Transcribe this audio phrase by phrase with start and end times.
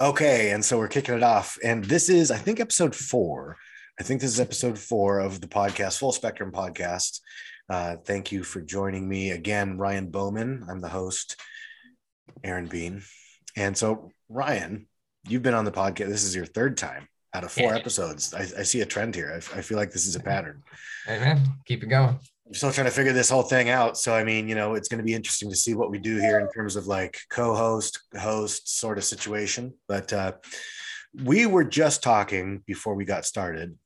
[0.00, 1.58] Okay, and so we're kicking it off.
[1.64, 3.56] And this is, I think, episode four.
[3.98, 7.20] I think this is episode four of the podcast, Full Spectrum Podcast.
[7.70, 10.66] Uh, thank you for joining me again, Ryan Bowman.
[10.68, 11.40] I'm the host,
[12.44, 13.02] Aaron Bean.
[13.56, 14.86] And so, Ryan,
[15.26, 16.08] you've been on the podcast.
[16.08, 17.78] This is your third time out of four Yeah.
[17.78, 18.34] episodes.
[18.34, 19.32] I, I see a trend here.
[19.32, 20.62] I, I feel like this is a pattern.
[21.06, 22.18] Hey man, keep it going.
[22.46, 23.98] I'm still trying to figure this whole thing out.
[23.98, 26.16] So, I mean, you know, it's going to be interesting to see what we do
[26.18, 29.74] here in terms of like co host, host sort of situation.
[29.88, 30.32] But uh,
[31.24, 33.76] we were just talking before we got started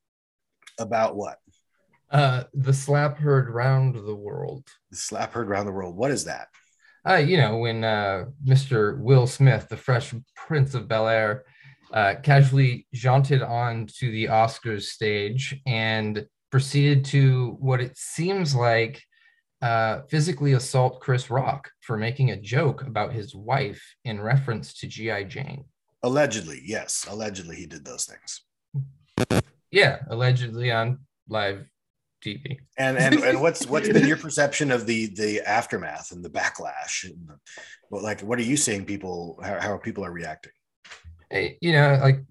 [0.79, 1.39] about what?
[2.11, 4.67] Uh, the slap heard round the world.
[4.91, 5.97] The slap heard round the world.
[5.97, 6.49] What is that?
[7.09, 8.99] Uh, you know, when uh, Mr.
[8.99, 11.45] Will Smith, the Fresh Prince of Bel Air,
[11.95, 19.03] uh, casually jaunted on to the Oscars stage and proceeded to what it seems like
[19.63, 24.87] uh, physically assault Chris Rock for making a joke about his wife in reference to
[24.87, 25.25] G.I.
[25.25, 25.65] Jane.
[26.03, 27.07] Allegedly, yes.
[27.09, 29.43] Allegedly, he did those things.
[29.71, 31.67] Yeah, allegedly on live
[32.25, 32.59] TV.
[32.77, 37.05] And and, and what's what's been your perception of the the aftermath and the backlash?
[37.05, 37.39] And the,
[37.91, 38.85] well, like, what are you seeing?
[38.85, 40.53] People how, how people are reacting?
[41.31, 42.25] Hey, you know, like,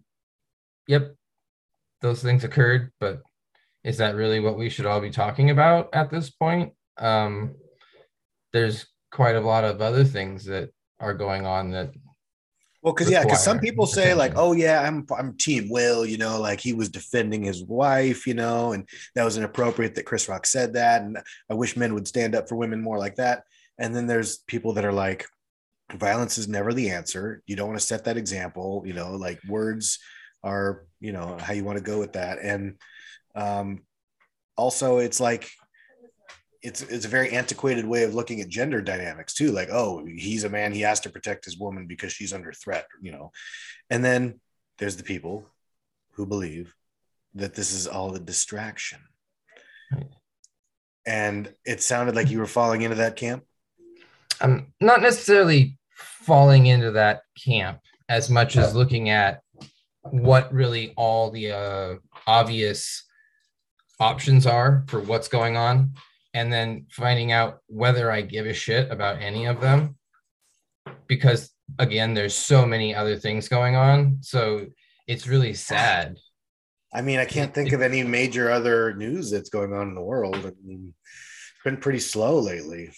[0.87, 1.15] yep,
[2.01, 3.21] those things occurred, but
[3.83, 6.73] is that really what we should all be talking about at this point?
[6.97, 7.55] Um,
[8.51, 11.91] there's quite a lot of other things that are going on that
[12.81, 16.17] Well, because yeah, because some people say like, oh yeah, I'm I'm Team Will, you
[16.17, 20.29] know, like he was defending his wife, you know, and that was inappropriate that Chris
[20.29, 21.17] Rock said that, and
[21.49, 23.43] I wish men would stand up for women more like that.
[23.77, 25.25] And then there's people that are like,
[25.93, 27.41] violence is never the answer.
[27.47, 29.99] You don't want to set that example, you know, like words
[30.43, 32.75] are, you know, how you want to go with that, and
[33.35, 33.81] um,
[34.57, 35.49] also it's like
[36.61, 39.51] it's it's a very antiquated way of looking at gender dynamics too.
[39.51, 42.85] Like oh he's a man he has to protect his woman because she's under threat
[43.01, 43.31] you know?
[43.89, 44.39] And then
[44.77, 45.45] there's the people
[46.13, 46.73] who believe
[47.35, 48.99] that this is all a distraction.
[51.05, 53.43] And it sounded like you were falling into that camp?
[54.41, 59.41] I'm not necessarily falling into that camp as much as looking at
[60.01, 61.95] what really all the uh,
[62.27, 63.03] obvious
[63.99, 65.93] options are for what's going on,
[66.33, 69.97] and then finding out whether I give a shit about any of them.
[71.07, 74.19] Because again, there's so many other things going on.
[74.21, 74.67] So
[75.07, 76.17] it's really sad.
[76.93, 80.01] i mean i can't think of any major other news that's going on in the
[80.01, 82.91] world I mean, it's been pretty slow lately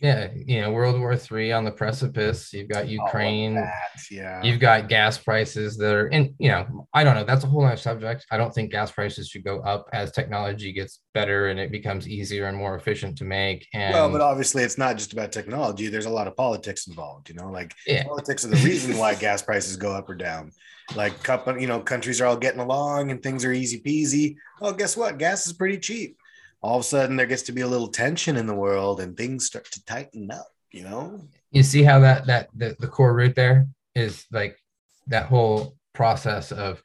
[0.00, 2.52] Yeah, you know, World War Three on the precipice.
[2.52, 3.56] You've got Ukraine.
[3.56, 3.72] That,
[4.10, 7.24] yeah You've got gas prices that are in, you know, I don't know.
[7.24, 8.24] That's a whole other subject.
[8.30, 12.08] I don't think gas prices should go up as technology gets better and it becomes
[12.08, 13.66] easier and more efficient to make.
[13.74, 15.88] And Well, but obviously, it's not just about technology.
[15.88, 17.28] There's a lot of politics involved.
[17.28, 18.04] You know, like Yeah.
[18.04, 20.52] politics are the reason why gas prices go up or down.
[20.94, 24.36] Like, company, you know, countries are all getting along and things are easy peasy.
[24.60, 25.18] Oh, guess what?
[25.18, 26.16] Gas is pretty cheap.
[26.60, 29.16] All of a sudden, there gets to be a little tension in the world, and
[29.16, 30.48] things start to tighten up.
[30.72, 31.20] You know,
[31.50, 34.58] you see how that that the, the core root there is like
[35.06, 36.82] that whole process of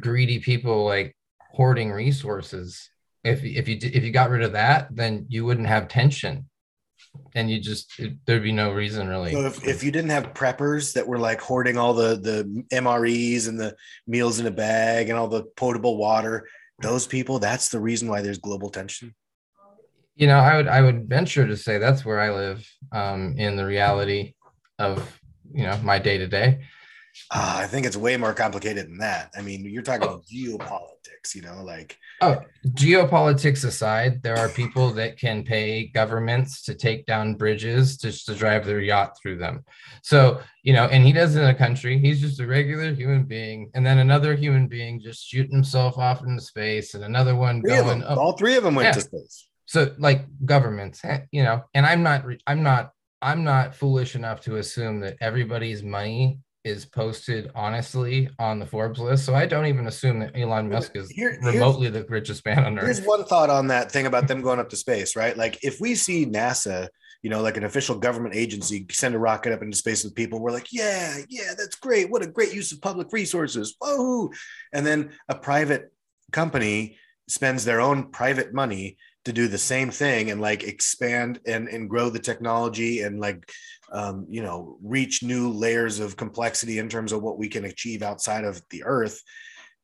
[0.00, 1.16] greedy people like
[1.52, 2.88] hoarding resources.
[3.22, 6.48] If if you if you got rid of that, then you wouldn't have tension,
[7.34, 9.32] and you just it, there'd be no reason really.
[9.32, 13.48] so if, if you didn't have preppers that were like hoarding all the the MREs
[13.48, 13.74] and the
[14.06, 16.48] meals in a bag and all the potable water,
[16.80, 19.14] those people, that's the reason why there's global tension.
[20.16, 22.60] you know i would i would venture to say that's where i live
[22.92, 24.34] um in the reality
[24.78, 24.92] of
[25.52, 26.48] you know my day to day
[27.32, 29.30] Ah, I think it's way more complicated than that.
[29.36, 34.90] I mean, you're talking about geopolitics, you know, like oh geopolitics aside there are people
[34.92, 39.64] that can pay governments to take down bridges just to drive their yacht through them
[40.02, 43.24] so you know and he does it in a country he's just a regular human
[43.24, 47.60] being and then another human being just shooting himself off into space and another one
[47.62, 48.92] three going all three of them went Yeah.
[48.92, 49.48] to space.
[49.66, 52.92] so like governments eh, you know and i'm not i'm not
[53.22, 58.98] i'm not foolish enough to assume that everybody's money is posted honestly on the forbes
[58.98, 62.64] list so i don't even assume that elon musk is Here- remotely the richest man
[62.64, 62.84] on earth.
[62.84, 65.36] Here's one thought on that thing about them going up to space, right?
[65.36, 66.88] Like if we see NASA,
[67.22, 70.40] you know, like an official government agency send a rocket up into space with people,
[70.40, 72.10] we're like, yeah, yeah, that's great.
[72.10, 73.76] What a great use of public resources.
[73.80, 74.30] Whoa.
[74.72, 75.92] And then a private
[76.32, 81.68] company spends their own private money to do the same thing and like expand and,
[81.68, 83.50] and grow the technology and like
[83.92, 88.02] um, you know reach new layers of complexity in terms of what we can achieve
[88.02, 89.20] outside of the earth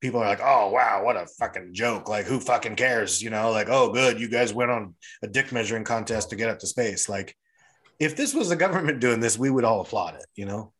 [0.00, 2.08] people are like oh wow what a fucking joke.
[2.08, 3.22] Like who fucking cares?
[3.22, 6.50] You know like oh good you guys went on a dick measuring contest to get
[6.50, 7.08] up to space.
[7.08, 7.36] Like
[7.98, 10.72] if this was the government doing this we would all applaud it you know?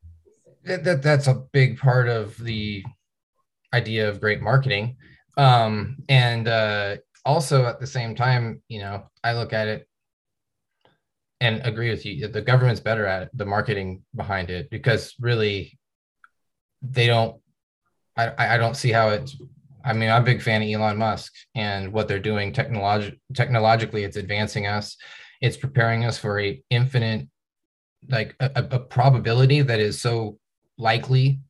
[0.64, 2.84] That, that that's a big part of the
[3.72, 4.96] idea of great marketing.
[5.36, 9.86] Um and uh also at the same time you know i look at it
[11.40, 15.78] and agree with you the government's better at it, the marketing behind it because really
[16.82, 17.40] they don't
[18.16, 19.36] i i don't see how it's
[19.84, 24.04] i mean i'm a big fan of elon musk and what they're doing technolog- technologically
[24.04, 24.96] it's advancing us.
[25.40, 27.28] It's preparing us for a infinite
[28.08, 30.38] like a, a probability that is so
[30.78, 31.40] likely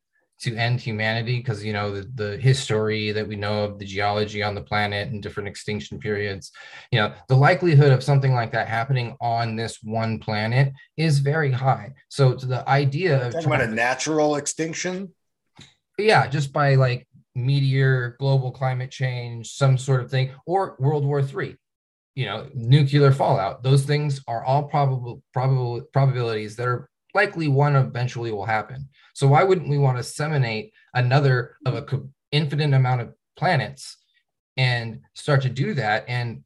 [0.41, 4.41] to end humanity because you know the, the history that we know of the geology
[4.41, 6.51] on the planet and different extinction periods
[6.91, 11.51] you know the likelihood of something like that happening on this one planet is very
[11.51, 11.93] high.
[12.09, 15.13] So to the idea of talking about a natural extinction?
[15.97, 21.23] Yeah just by like meteor global climate change some sort of thing or world war
[21.23, 21.55] three
[22.15, 23.63] you know nuclear fallout.
[23.63, 28.89] Those things are all probable probable probabilities that are likely one eventually will happen.
[29.13, 31.85] So why wouldn't we want to seminate another of a
[32.31, 33.97] infinite amount of planets
[34.57, 36.05] and start to do that?
[36.07, 36.43] And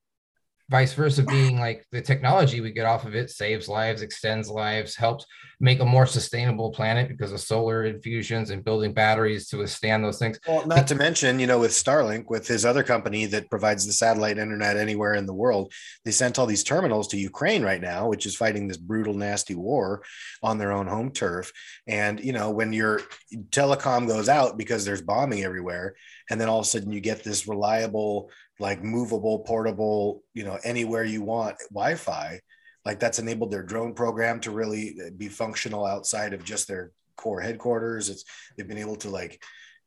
[0.69, 4.95] vice versa being like the technology we get off of it saves lives extends lives
[4.95, 5.25] helps
[5.59, 10.17] make a more sustainable planet because of solar infusions and building batteries to withstand those
[10.17, 10.39] things.
[10.47, 13.94] Well not to mention you know with starlink with his other company that provides the
[13.94, 15.71] satellite internet anywhere in the world
[16.03, 19.56] they sent all these terminals to ukraine right now which is fighting this brutal nasty
[19.56, 20.01] war
[20.41, 21.51] on their own home turf.
[21.88, 23.01] And you know when your
[23.50, 25.95] telecom goes out because there's bombing everywhere
[26.29, 30.57] and then all of a sudden you get this reliable like movable, portable, you know,
[30.63, 32.40] anywhere you want Wi-Fi.
[32.86, 36.92] Like that's enabled their drone program to really uh, be functional outside of just their
[37.18, 38.10] core headquarters.
[38.10, 38.24] It's
[38.56, 39.42] they've been able to like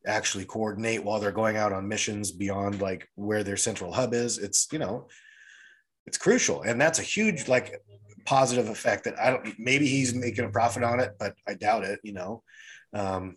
[0.06, 4.38] actually coordinate while they're going out on missions beyond like where their central hub is.
[4.38, 5.06] It's you know,
[6.06, 7.81] it's crucial, and that's a huge like
[8.26, 9.59] positive effect that I don't.
[9.59, 12.00] Maybe he's making a profit on it, but I doubt it.
[12.03, 12.43] You know,
[12.93, 13.37] um,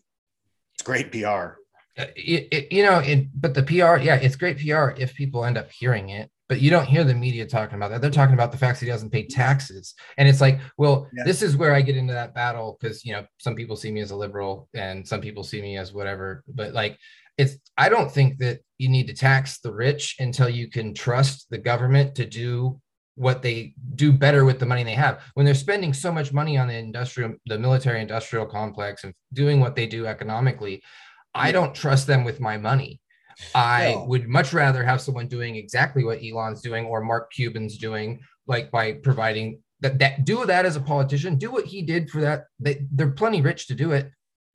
[0.74, 1.61] it's great PR.
[1.98, 5.44] Uh, it, it, you know, it, but the PR, yeah, it's great PR if people
[5.44, 8.02] end up hearing it, but you don't hear the media talking about that.
[8.02, 9.94] They're talking about the fact that he doesn't pay taxes.
[10.18, 11.24] And it's like, well, yeah.
[11.26, 14.02] this is where I get into that battle because, you know, some people see me
[14.02, 16.98] as a liberal and some people see me as whatever, but like,
[17.38, 21.48] it's, I don't think that you need to tax the rich until you can trust
[21.50, 22.80] the government to do
[23.16, 26.58] what they do better with the money they have when they're spending so much money
[26.58, 30.82] on the industrial the military industrial complex and doing what they do economically
[31.34, 33.00] I don't trust them with my money.
[33.56, 34.06] I no.
[34.06, 38.72] would much rather have someone doing exactly what Elon's doing or Mark Cuban's doing, like
[38.72, 42.46] by providing that, that do that as a politician, do what he did for that.
[42.60, 44.12] They, they're plenty rich to do it.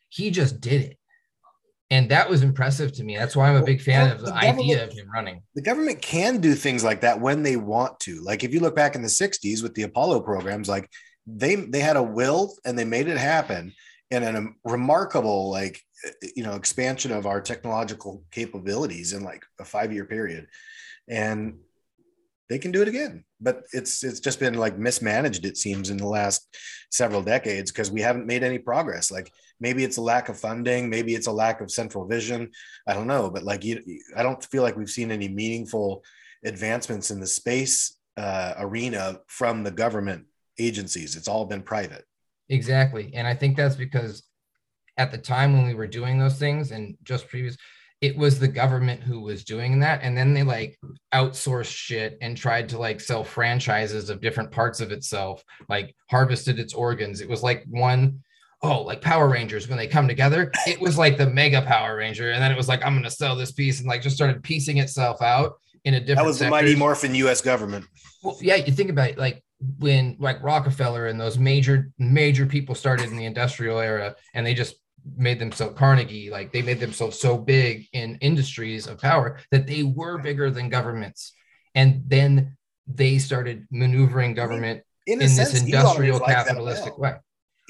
[0.08, 0.98] He just did it.
[1.90, 3.16] And that was impressive to me.
[3.16, 5.42] That's why I'm a big fan well, of the, the idea of him running.
[5.54, 8.20] The government can do things like that when they want to.
[8.22, 10.90] Like if you look back in the 60s with the Apollo programs, like
[11.26, 13.72] they they had a will and they made it happen
[14.10, 15.80] in a remarkable like
[16.34, 20.46] you know expansion of our technological capabilities in like a five year period
[21.08, 21.58] and
[22.48, 23.24] they can do it again.
[23.40, 26.56] But it's it's just been like mismanaged it seems in the last
[26.90, 29.10] several decades because we haven't made any progress.
[29.10, 32.50] Like maybe it's a lack of funding maybe it's a lack of central vision
[32.86, 33.30] i don't know.
[33.30, 33.82] But like you,
[34.16, 36.04] i don't feel like we've seen any meaningful
[36.44, 40.24] advancements in the space uh, arena from the government
[40.58, 41.16] agencies.
[41.16, 42.04] It's all been private.
[42.48, 43.10] Exactly.
[43.14, 44.22] And i think that's because
[44.96, 47.56] at the time when we were doing those things and just previous
[48.00, 50.00] it was the government who was doing that.
[50.02, 50.78] And then they like
[51.14, 56.58] outsourced shit and tried to like sell franchises of different parts of itself like harvested
[56.58, 57.20] its organs.
[57.20, 58.22] It was like one
[58.62, 62.32] oh like power rangers when they come together it was like the mega power ranger.
[62.32, 64.78] And then it was like i'm gonna sell this piece and like just started piecing
[64.78, 66.46] itself out in a different that was sectors.
[66.46, 67.84] the mighty morphin us government.
[68.22, 69.42] Well yeah you think about it like
[69.78, 74.54] when like rockefeller and those major major people started in the industrial era and they
[74.54, 74.76] just
[75.16, 79.82] made themselves Carnegie, like they made themselves so big in industries of power that they
[79.82, 81.32] were bigger than governments.
[81.74, 87.14] And then they started maneuvering government in, in sense, this industrial capitalistic way.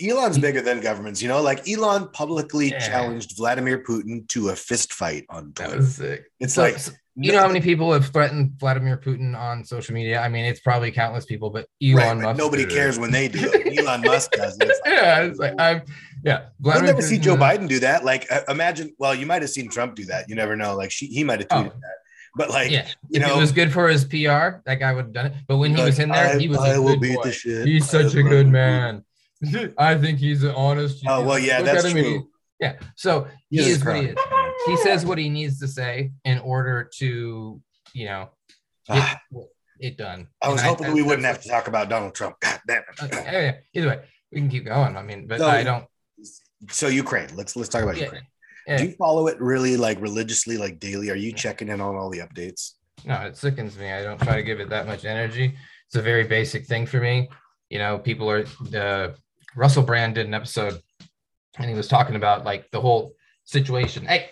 [0.02, 2.78] Elon's bigger than governments, you know, like Elon publicly yeah.
[2.78, 6.24] challenged Vladimir Putin to a fist fight on Twitter.
[6.38, 6.78] It's so, like,
[7.16, 10.20] you know how many people have threatened Vladimir Putin on social media?
[10.20, 12.38] I mean, it's probably countless people, but Elon right, Musk.
[12.38, 13.50] Nobody cares when they do.
[13.78, 14.70] Elon Musk does it.
[14.84, 15.82] yeah, it's like I'm.
[16.24, 18.04] Yeah, Vladimir You'll never see Joe Biden do that.
[18.04, 18.92] Like, uh, imagine.
[18.98, 20.28] Well, you might have seen Trump do that.
[20.28, 20.76] You never know.
[20.76, 21.80] Like, she, he might have tweeted oh.
[21.80, 21.94] that.
[22.36, 25.06] But like, yeah, you if know, it was good for his PR, that guy would
[25.06, 25.32] have done it.
[25.48, 27.22] But when he like, was in there, I, he was I a will beat boy.
[27.24, 27.66] the shit.
[27.66, 29.04] He's such a good man.
[29.78, 31.02] I think he's an honest.
[31.06, 32.28] Oh well, yeah, that's true.
[32.60, 34.16] Yeah, so he, he is what he is.
[34.66, 37.60] He says what he needs to say in order to,
[37.92, 38.30] you know,
[38.88, 39.20] get ah.
[39.80, 40.28] it done.
[40.42, 42.36] I was and hoping I, we wouldn't have to talk about Donald Trump.
[42.40, 43.02] God damn it.
[43.02, 44.00] Okay, Either way,
[44.32, 44.96] we can keep going.
[44.96, 45.84] I mean, but no, I don't.
[46.70, 47.28] so Ukraine.
[47.34, 48.04] Let's let's talk about Yeah.
[48.04, 48.26] Ukraine.
[48.66, 48.78] Yeah.
[48.78, 51.10] Do you follow it really like religiously, like daily?
[51.10, 52.72] Are you checking in on all the updates?
[53.04, 53.92] No, it sickens me.
[53.92, 55.54] I don't try to give it that much energy.
[55.86, 57.28] It's a very basic thing for me.
[57.70, 59.14] You know, people are the
[59.54, 60.80] Russell Brand did an episode
[61.58, 63.12] and he was talking about like the whole
[63.44, 64.04] situation.
[64.04, 64.30] Hey,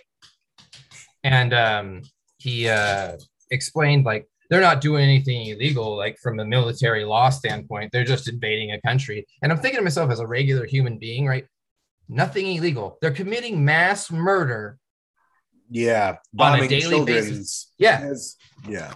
[1.25, 2.03] and um,
[2.39, 3.17] he uh,
[3.51, 7.91] explained like they're not doing anything illegal, like from a military law standpoint.
[7.91, 9.27] They're just invading a country.
[9.43, 11.47] And I'm thinking to myself as a regular human being, right?
[12.09, 12.99] Nothing illegal.
[13.01, 14.79] They're committing mass murder.
[15.71, 17.07] Yeah, On a daily children's.
[17.31, 17.73] basis.
[17.79, 18.13] Yeah.
[18.69, 18.93] Yeah.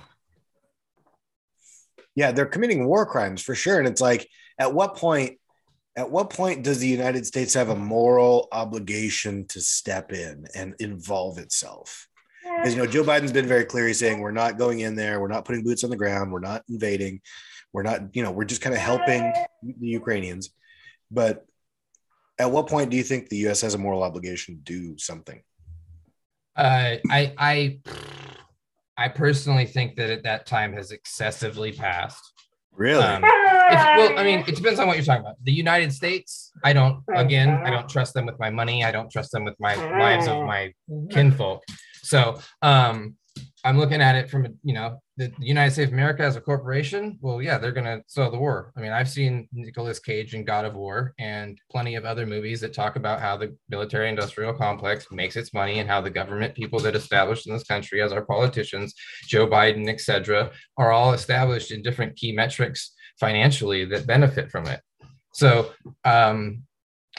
[2.15, 3.79] Yeah, they're committing war crimes for sure.
[3.79, 5.39] And it's like, at what point,
[5.97, 10.75] at what point does the United States have a moral obligation to step in and
[10.79, 12.08] involve itself?
[12.57, 13.87] Because you know, Joe Biden's been very clear.
[13.87, 16.41] He's saying we're not going in there, we're not putting boots on the ground, we're
[16.41, 17.21] not invading,
[17.73, 20.51] we're not, you know, we're just kind of helping the Ukrainians.
[21.11, 21.47] But
[22.39, 25.43] at what point do you think the US has a moral obligation to do something?
[26.57, 27.81] Uh, I I
[28.97, 32.33] I personally think that at that time has excessively passed.
[32.79, 33.03] Really?
[33.03, 35.35] Um, if, well, I mean, it depends on what you're talking about.
[35.43, 37.03] The United States, I don't.
[37.15, 38.85] Again, I don't trust them with my money.
[38.85, 40.73] I don't trust them with my lives of my
[41.11, 41.65] kinfolk.
[42.03, 43.17] So, um,
[43.65, 47.19] I'm looking at it from you know the United States of America as a corporation.
[47.21, 48.73] Well, yeah, they're gonna sell the war.
[48.77, 52.61] I mean, I've seen Nicolas Cage in Lord of War and plenty of other movies
[52.61, 56.79] that talk about how the military-industrial complex makes its money and how the government people
[56.81, 58.95] that established in this country as our politicians,
[59.27, 64.81] Joe Biden, etc., are all established in different key metrics financially that benefit from it.
[65.35, 65.73] So
[66.05, 66.63] um,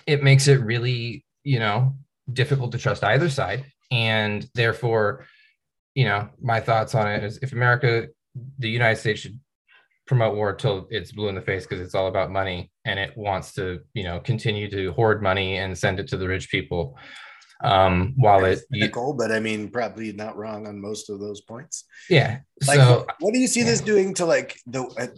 [0.07, 1.95] it makes it really, you know,
[2.31, 5.25] difficult to trust either side, and therefore
[6.00, 8.08] you know, my thoughts on it is if America,
[8.58, 9.38] the United States should
[10.08, 13.12] promote war till it's blue in the face because it's all about money and it
[13.18, 16.98] wants to, you know, continue to hoard money and send it to the rich people.
[17.65, 21.41] Um, while it, you, cynical, but I mean, probably not wrong on most of those
[21.41, 21.84] points.
[22.10, 22.39] yeah.
[22.65, 24.84] Like, so what do you see this doing to like the?
[24.98, 25.10] I,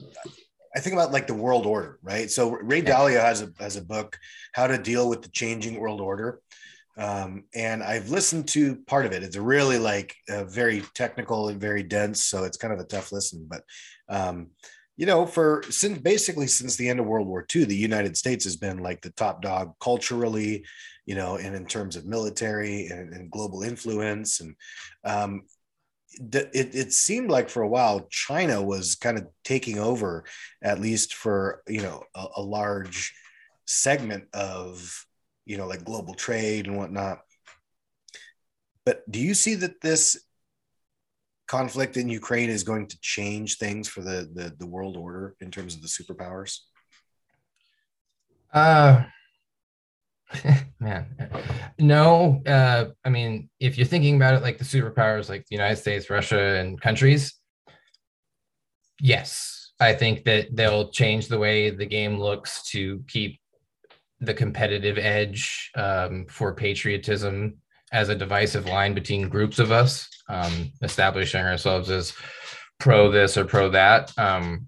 [0.75, 2.31] I think about like the world order, right?
[2.31, 4.17] So Ray Dalio has a has a book,
[4.55, 6.41] How to Deal with the Changing World Order,
[6.97, 9.23] um, and I've listened to part of it.
[9.23, 13.11] It's really like uh, very technical and very dense, so it's kind of a tough
[13.11, 13.47] listen.
[13.49, 13.63] But
[14.09, 14.51] um,
[14.97, 18.43] you know, for since basically since the end of World War II, the United States
[18.43, 20.65] has been like the top dog culturally,
[21.05, 24.41] you know, and in terms of military and, and global influence.
[24.41, 24.55] And
[25.05, 25.43] um,
[26.19, 30.25] it, it seemed like for a while China was kind of taking over,
[30.61, 33.13] at least for you know a, a large
[33.65, 35.05] segment of
[35.51, 37.19] you know like global trade and whatnot.
[38.85, 40.17] But do you see that this
[41.45, 45.51] conflict in Ukraine is going to change things for the the, the world order in
[45.51, 46.59] terms of the superpowers?
[48.53, 49.03] Uh,
[50.79, 51.05] man,
[51.77, 52.41] no.
[52.47, 56.09] Uh, I mean, if you're thinking about it like the superpowers, like the United States,
[56.09, 57.33] Russia, and countries,
[59.01, 63.40] yes, I think that they'll change the way the game looks to keep
[64.21, 67.57] the competitive edge um, for patriotism
[67.91, 72.13] as a divisive line between groups of us, um, establishing ourselves as
[72.79, 74.17] pro this or pro that.
[74.17, 74.67] Um,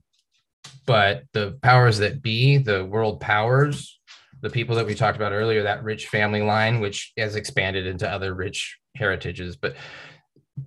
[0.85, 3.99] but the powers that be, the world powers,
[4.41, 8.09] the people that we talked about earlier, that rich family line, which has expanded into
[8.09, 9.75] other rich heritages, but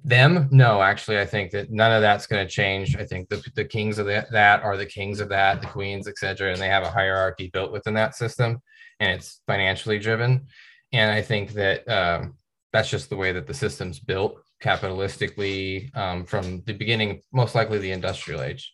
[0.05, 2.97] them, no, actually, I think that none of that's going to change.
[2.97, 6.09] I think the, the kings of that, that are the kings of that, the queens,
[6.09, 8.61] etc., and they have a hierarchy built within that system,
[9.01, 10.47] and it's financially driven.
[10.93, 12.35] And I think that um,
[12.73, 17.79] that's just the way that the system's built capitalistically um, from the beginning, most likely
[17.79, 18.73] the industrial age.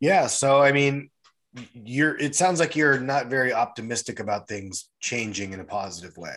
[0.00, 0.26] Yeah.
[0.26, 1.10] So, I mean,
[1.72, 6.36] you're, it sounds like you're not very optimistic about things changing in a positive way.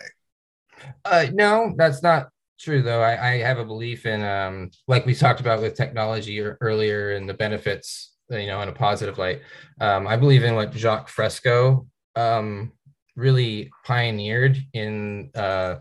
[1.04, 2.28] Uh, no, that's not
[2.58, 3.02] true though.
[3.02, 7.28] I, I have a belief in, um, like we talked about with technology earlier and
[7.28, 9.40] the benefits, you know, in a positive light.
[9.80, 12.72] Um, I believe in what Jacque Fresco um,
[13.16, 15.76] really pioneered in uh,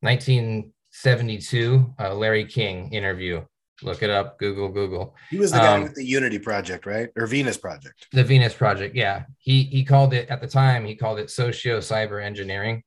[0.00, 3.44] 1972, uh, Larry King interview.
[3.82, 5.16] Look it up, Google, Google.
[5.30, 7.08] He was the guy Um, with the Unity Project, right?
[7.16, 8.08] Or Venus Project.
[8.12, 9.24] The Venus Project, yeah.
[9.38, 10.84] He he called it at the time.
[10.84, 12.82] He called it socio cyber engineering.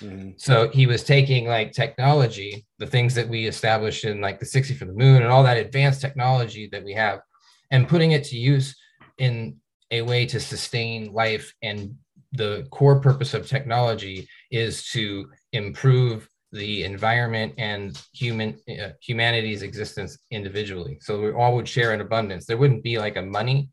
[0.00, 0.34] Mhm.
[0.40, 4.74] So he was taking like technology, the things that we established in like the 60
[4.74, 7.20] for the moon and all that advanced technology that we have,
[7.72, 8.76] and putting it to use
[9.18, 9.56] in
[9.90, 11.52] a way to sustain life.
[11.62, 11.96] And
[12.32, 20.18] the core purpose of technology is to improve the environment and human uh, humanity's existence
[20.30, 20.98] individually.
[21.00, 22.46] So we all would share in abundance.
[22.46, 23.70] There wouldn't be like a money,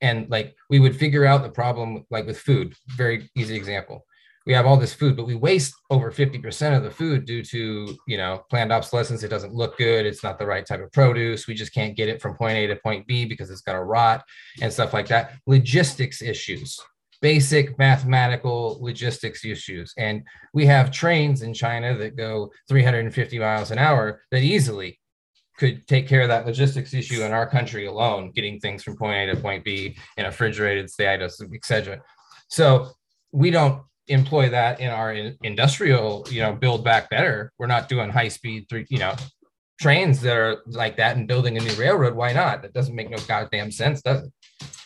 [0.00, 2.74] and like we would figure out the problem like with food.
[2.96, 4.04] Very easy example
[4.48, 7.94] we have all this food, but we waste over 50% of the food due to,
[8.06, 9.22] you know, planned obsolescence.
[9.22, 10.06] It doesn't look good.
[10.06, 11.46] It's not the right type of produce.
[11.46, 13.84] We just can't get it from point A to point B because it's going to
[13.84, 14.24] rot
[14.62, 15.34] and stuff like that.
[15.46, 16.80] Logistics issues,
[17.20, 19.92] basic mathematical logistics issues.
[19.98, 20.22] And
[20.54, 24.98] we have trains in China that go 350 miles an hour that easily
[25.58, 29.28] could take care of that logistics issue in our country alone, getting things from point
[29.28, 32.00] A to point B in a refrigerated state, etc.
[32.48, 32.92] So
[33.30, 35.12] we don't employ that in our
[35.42, 37.52] industrial, you know, build back better.
[37.58, 39.14] We're not doing high speed, three, you know,
[39.80, 42.14] trains that are like that and building a new railroad.
[42.14, 42.62] Why not?
[42.62, 44.32] That doesn't make no goddamn sense, does it?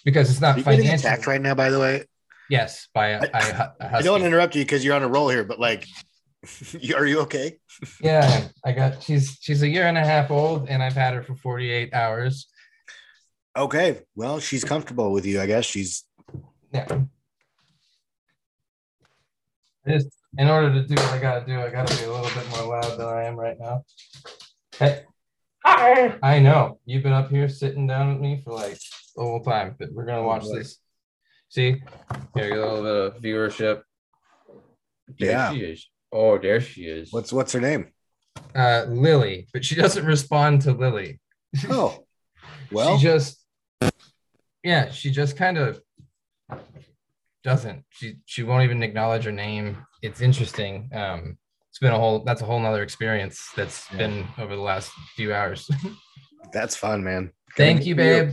[0.04, 0.94] Because it's not financial.
[0.94, 2.04] attacked right now, by the way.
[2.50, 5.02] Yes, by a, I, a, a I don't want to interrupt you because you're on
[5.02, 5.86] a roll here, but like,
[6.96, 7.58] are you okay?
[8.00, 9.02] yeah, I got.
[9.02, 12.48] She's she's a year and a half old, and I've had her for 48 hours.
[13.56, 15.64] Okay, well, she's comfortable with you, I guess.
[15.64, 16.04] She's
[16.72, 17.02] yeah.
[19.86, 20.08] Just
[20.38, 22.76] in order to do what I gotta do, I gotta be a little bit more
[22.76, 23.84] loud than I am right now.
[24.78, 25.02] Hey.
[25.64, 26.18] Hi.
[26.22, 26.78] I know.
[26.84, 28.78] You've been up here sitting down with me for like
[29.16, 30.78] the whole time, but we're gonna watch this.
[31.48, 31.82] See?
[32.34, 33.82] Here, a little bit of viewership.
[35.18, 35.52] There yeah.
[35.52, 35.88] she is.
[36.12, 37.12] Oh, there she is.
[37.12, 37.88] What's what's her name?
[38.54, 41.20] Uh Lily, but she doesn't respond to Lily.
[41.68, 42.04] Oh.
[42.70, 43.44] Well, she just
[44.62, 45.82] yeah, she just kind of
[47.42, 47.84] doesn't.
[47.90, 49.84] She she won't even acknowledge her name.
[50.02, 50.90] It's interesting.
[50.94, 51.38] Um,
[51.70, 53.98] it's been a whole that's a whole nother experience that's yeah.
[53.98, 55.70] been over the last few hours.
[56.52, 57.32] that's fun, man.
[57.56, 58.32] Thank you, babe.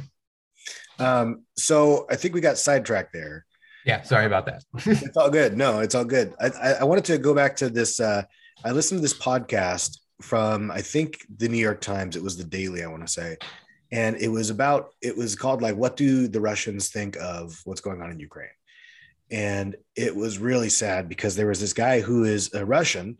[1.00, 3.46] Um, so I think we got sidetracked there.
[3.86, 4.64] Yeah, sorry about that.
[4.86, 5.58] it's all good.
[5.58, 6.34] No, it's all good.
[6.40, 8.00] I, I, I wanted to go back to this.
[8.00, 8.24] Uh,
[8.66, 12.16] I listened to this podcast from I think the New York Times.
[12.16, 13.38] It was the Daily, I want to say,
[13.92, 14.90] and it was about.
[15.02, 18.50] It was called like, "What do the Russians think of what's going on in Ukraine?"
[19.32, 23.18] And it was really sad because there was this guy who is a Russian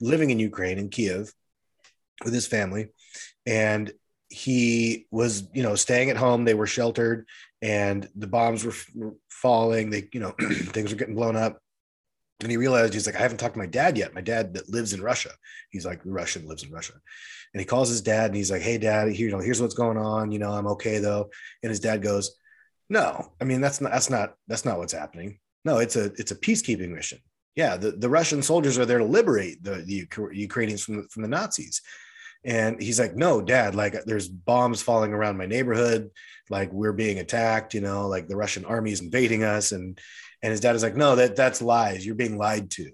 [0.00, 1.32] living in Ukraine, in Kiev,
[2.24, 2.88] with his family.
[3.46, 3.92] And
[4.28, 6.44] he was, you know, staying at home.
[6.44, 7.26] They were sheltered
[7.60, 9.90] and the bombs were, were falling.
[9.90, 11.58] They, you know, things were getting blown up.
[12.40, 14.14] And he realized he's like, I haven't talked to my dad yet.
[14.14, 15.30] My dad that lives in Russia.
[15.70, 16.94] He's like Russian, lives in Russia.
[17.52, 19.74] And he calls his dad and he's like, Hey dad, here, you know, here's what's
[19.74, 20.30] going on.
[20.30, 21.28] You know, I'm okay though.
[21.62, 22.36] And his dad goes,
[22.88, 25.38] No, I mean, that's not that's not that's not what's happening.
[25.64, 27.18] No, it's a it's a peacekeeping mission.
[27.56, 31.22] Yeah, the, the Russian soldiers are there to liberate the, the Ukrainians from the, from
[31.22, 31.82] the Nazis.
[32.44, 36.10] And he's like, no, dad, like there's bombs falling around my neighborhood.
[36.48, 39.72] Like we're being attacked, you know, like the Russian army is invading us.
[39.72, 40.00] And,
[40.42, 42.06] and his dad is like, no, that that's lies.
[42.06, 42.90] You're being lied to.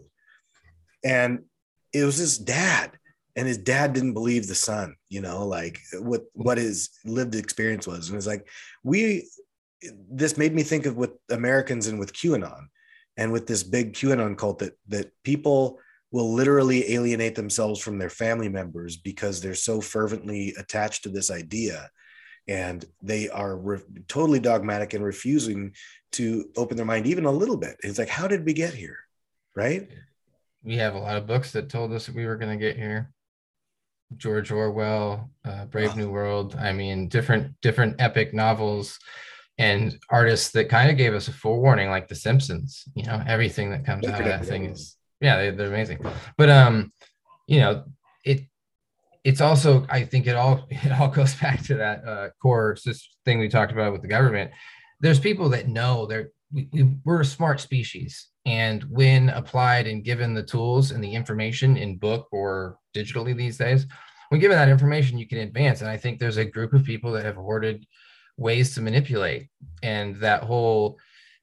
[1.04, 1.44] And
[1.92, 2.90] it was his dad
[3.36, 7.86] and his dad didn't believe the son, you know, like what, what his lived experience
[7.86, 8.08] was.
[8.08, 8.48] And it's like,
[8.82, 9.28] we,
[10.10, 12.66] this made me think of with Americans and with QAnon
[13.16, 15.78] and with this big QAnon cult that that people
[16.12, 21.30] will literally alienate themselves from their family members because they're so fervently attached to this
[21.30, 21.90] idea
[22.48, 25.74] and they are re- totally dogmatic and refusing
[26.12, 27.76] to open their mind even a little bit.
[27.82, 28.98] It's like how did we get here?
[29.54, 29.88] Right?
[30.62, 33.12] We have a lot of books that told us we were going to get here.
[34.16, 35.96] George Orwell, uh, Brave oh.
[35.96, 36.54] New World.
[36.54, 38.98] I mean, different different epic novels
[39.58, 42.84] and artists that kind of gave us a forewarning, like The Simpsons.
[42.94, 45.98] You know, everything that comes out of that thing is yeah, they, they're amazing.
[46.36, 46.92] But um,
[47.46, 47.84] you know,
[48.24, 48.42] it
[49.24, 52.76] it's also I think it all it all goes back to that uh, core
[53.24, 54.50] thing we talked about with the government.
[55.00, 56.68] There's people that know they're we,
[57.04, 61.96] we're a smart species, and when applied and given the tools and the information in
[61.96, 63.86] book or digitally these days,
[64.28, 65.80] when given that information, you can advance.
[65.80, 67.84] And I think there's a group of people that have hoarded
[68.36, 69.48] ways to manipulate
[69.82, 70.98] and that whole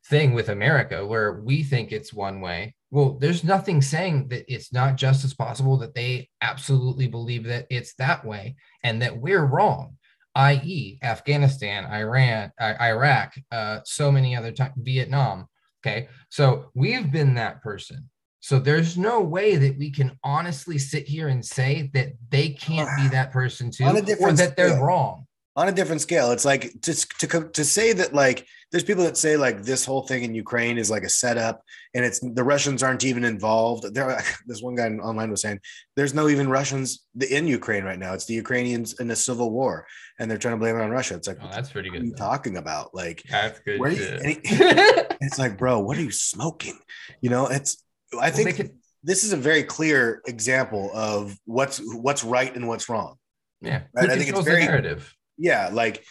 [0.08, 2.76] thing with America where we think it's one way.
[2.92, 7.66] Well, there's nothing saying that it's not just as possible that they absolutely believe that
[7.70, 9.98] it's that way and that we're wrong,
[10.36, 15.48] i.e., Afghanistan, Iran, Iraq, uh, so many other times, Vietnam.
[15.86, 16.08] Okay.
[16.30, 18.10] So we've been that person.
[18.42, 22.90] So there's no way that we can honestly sit here and say that they can't
[22.98, 26.32] be that person too, or that they're wrong on a different scale.
[26.32, 30.02] It's like to, to to say that like there's people that say like this whole
[30.02, 31.62] thing in ukraine is like a setup
[31.94, 33.94] and it's the russians aren't even involved.
[33.94, 35.60] There this one guy online was saying
[35.96, 38.14] there's no even russians in ukraine right now.
[38.14, 39.86] It's the ukrainians in a civil war
[40.20, 41.16] and they're trying to blame it on russia.
[41.16, 42.96] It's like oh, that's pretty good are you talking about?
[42.96, 46.80] Like that's good where he, it's like bro what are you smoking?
[47.22, 47.84] You know it's
[48.20, 48.68] i think well,
[49.04, 53.18] this is a very clear example of what's what's right and what's wrong.
[53.62, 53.84] Yeah.
[53.94, 54.10] Right?
[54.10, 56.04] i think it's very narrative yeah like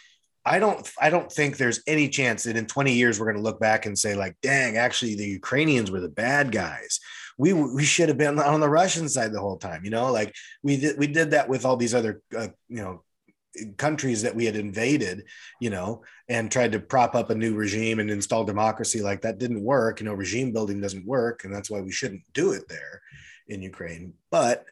[0.44, 3.42] I don't I don't think there's any chance that in 20 years we're going to
[3.42, 6.98] look back and say like, dang, actually the Ukrainians were the bad guys.
[7.38, 9.84] We we should have been on the Russian side the whole time.
[9.84, 13.04] You know, like we did we did that with all these other uh, you know
[13.76, 15.24] countries that we had invaded,
[15.60, 19.00] you know, and tried to prop up a new regime and install democracy.
[19.00, 20.00] Like that didn't work.
[20.00, 23.00] You know, regime building doesn't work, and that's why we shouldn't do it there
[23.46, 24.14] in Ukraine.
[24.30, 24.66] But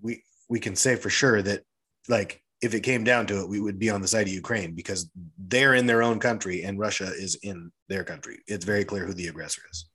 [0.00, 1.64] we we can say for sure that
[2.08, 4.74] like if it came down to it, we would be on the side of Ukraine
[4.74, 8.40] because they're in their own country and Russia is in their country.
[8.46, 9.86] It's very clear who the aggressor is.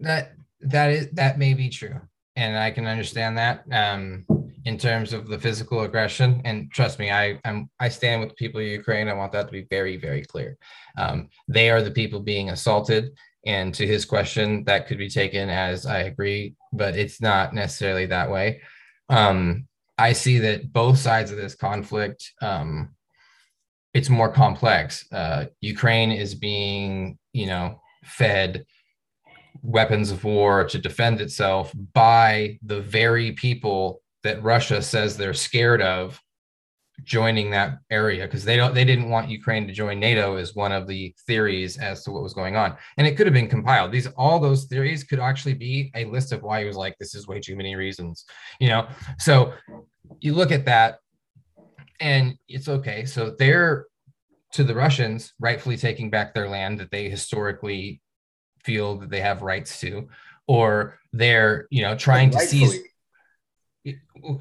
[0.00, 2.00] That that is that may be true,
[2.36, 4.26] and I can understand that um,
[4.64, 6.42] in terms of the physical aggression.
[6.44, 9.08] And trust me, I I'm, I stand with the people of Ukraine.
[9.08, 10.58] I want that to be very very clear.
[10.98, 13.12] Um, they are the people being assaulted.
[13.46, 18.06] And to his question, that could be taken as I agree, but it's not necessarily
[18.06, 18.60] that way.
[19.08, 22.94] Um, I see that both sides of this conflict, um,
[23.94, 25.10] it's more complex.
[25.10, 28.66] Uh, Ukraine is being, you know, fed
[29.62, 35.80] weapons of war to defend itself by the very people that Russia says they're scared
[35.80, 36.20] of
[37.04, 40.72] joining that area because they don't they didn't want Ukraine to join NATO is one
[40.72, 42.76] of the theories as to what was going on.
[42.96, 43.92] And it could have been compiled.
[43.92, 47.14] These all those theories could actually be a list of why he was like, this
[47.14, 48.24] is way too many reasons,
[48.60, 48.88] you know.
[49.18, 49.52] So
[50.20, 50.98] you look at that
[52.00, 53.04] and it's okay.
[53.04, 53.86] So they're
[54.52, 58.00] to the Russians rightfully taking back their land that they historically
[58.64, 60.08] feel that they have rights to,
[60.46, 62.78] or they're, you know, trying to seize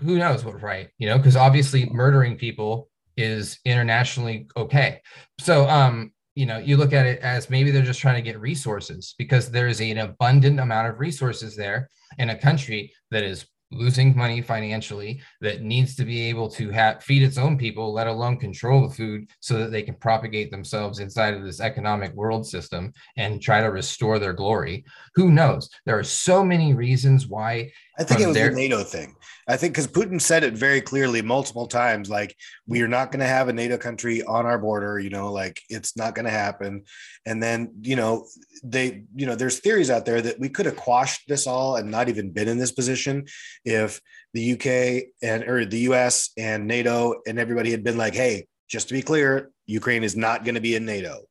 [0.01, 0.89] who knows what right?
[0.97, 5.01] You know because obviously murdering people is internationally okay.
[5.39, 8.39] So um you know you look at it as maybe they're just trying to get
[8.39, 13.45] resources because there is an abundant amount of resources there in a country that is
[13.71, 18.07] losing money financially that needs to be able to have feed its own people let
[18.07, 22.45] alone control the food so that they can propagate themselves inside of this economic world
[22.45, 24.85] system and try to restore their glory.
[25.15, 25.69] Who knows?
[25.85, 29.15] There are so many reasons why I think it was their- a NATO thing.
[29.47, 33.19] I think because Putin said it very clearly multiple times, like we are not going
[33.19, 34.99] to have a NATO country on our border.
[34.99, 36.83] You know, like it's not going to happen.
[37.25, 38.27] And then you know
[38.63, 41.91] they, you know, there's theories out there that we could have quashed this all and
[41.91, 43.25] not even been in this position
[43.63, 44.01] if
[44.33, 48.87] the UK and or the US and NATO and everybody had been like, hey, just
[48.87, 51.21] to be clear, Ukraine is not going to be in NATO,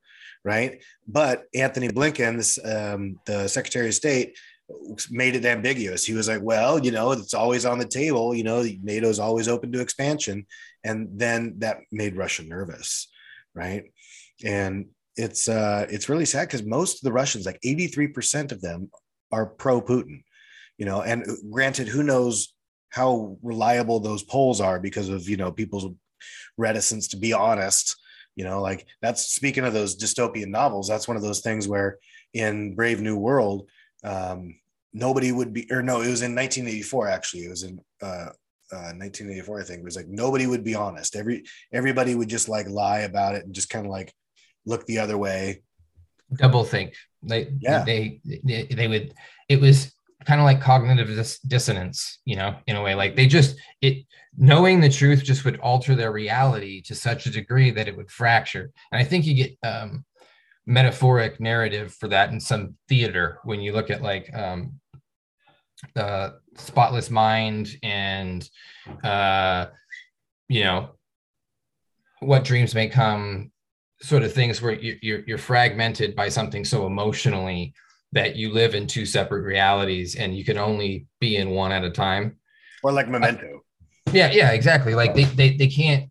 [0.44, 0.83] right?
[1.07, 4.38] But Antony Blinken, this, um, the Secretary of State,
[5.11, 6.05] made it ambiguous.
[6.05, 8.35] He was like, well, you know, it's always on the table.
[8.35, 10.46] You know, NATO's always open to expansion.
[10.83, 13.09] And then that made Russia nervous,
[13.55, 13.85] right?
[14.44, 18.90] And it's uh it's really sad because most of the Russians, like 83% of them,
[19.33, 20.22] are pro-Putin,
[20.79, 22.55] you know, and granted, who knows
[22.90, 25.87] how reliable those polls are because of you know people's
[26.57, 27.96] reticence to be honest.
[28.37, 31.98] You know, like that's speaking of those dystopian novels, that's one of those things where
[32.33, 33.68] in Brave New World,
[34.04, 34.54] um,
[34.92, 37.08] nobody would be, or no, it was in 1984.
[37.08, 38.30] Actually, it was in uh,
[38.72, 39.60] uh, 1984.
[39.60, 41.16] I think it was like nobody would be honest.
[41.16, 44.12] Every everybody would just like lie about it and just kind of like
[44.66, 45.62] look the other way.
[46.36, 46.94] Double think.
[47.22, 47.84] They yeah.
[47.84, 49.14] They they, they would.
[49.48, 49.92] It was
[50.24, 52.94] kind of like cognitive dis- dissonance, you know, in a way.
[52.94, 54.04] Like they just it
[54.36, 58.10] knowing the truth just would alter their reality to such a degree that it would
[58.10, 58.70] fracture.
[58.90, 60.04] And I think you get um,
[60.66, 64.81] metaphoric narrative for that in some theater when you look at like um,
[65.96, 68.48] uh, spotless mind and
[69.03, 69.66] uh,
[70.48, 70.90] you know
[72.20, 73.50] what dreams may come
[74.00, 77.74] sort of things where you, you're, you're fragmented by something so emotionally
[78.12, 81.85] that you live in two separate realities and you can only be in one at
[81.85, 82.37] a time.
[82.83, 83.46] Or like memento.
[83.46, 84.94] Uh, yeah yeah exactly.
[84.94, 86.11] Like they, they they can't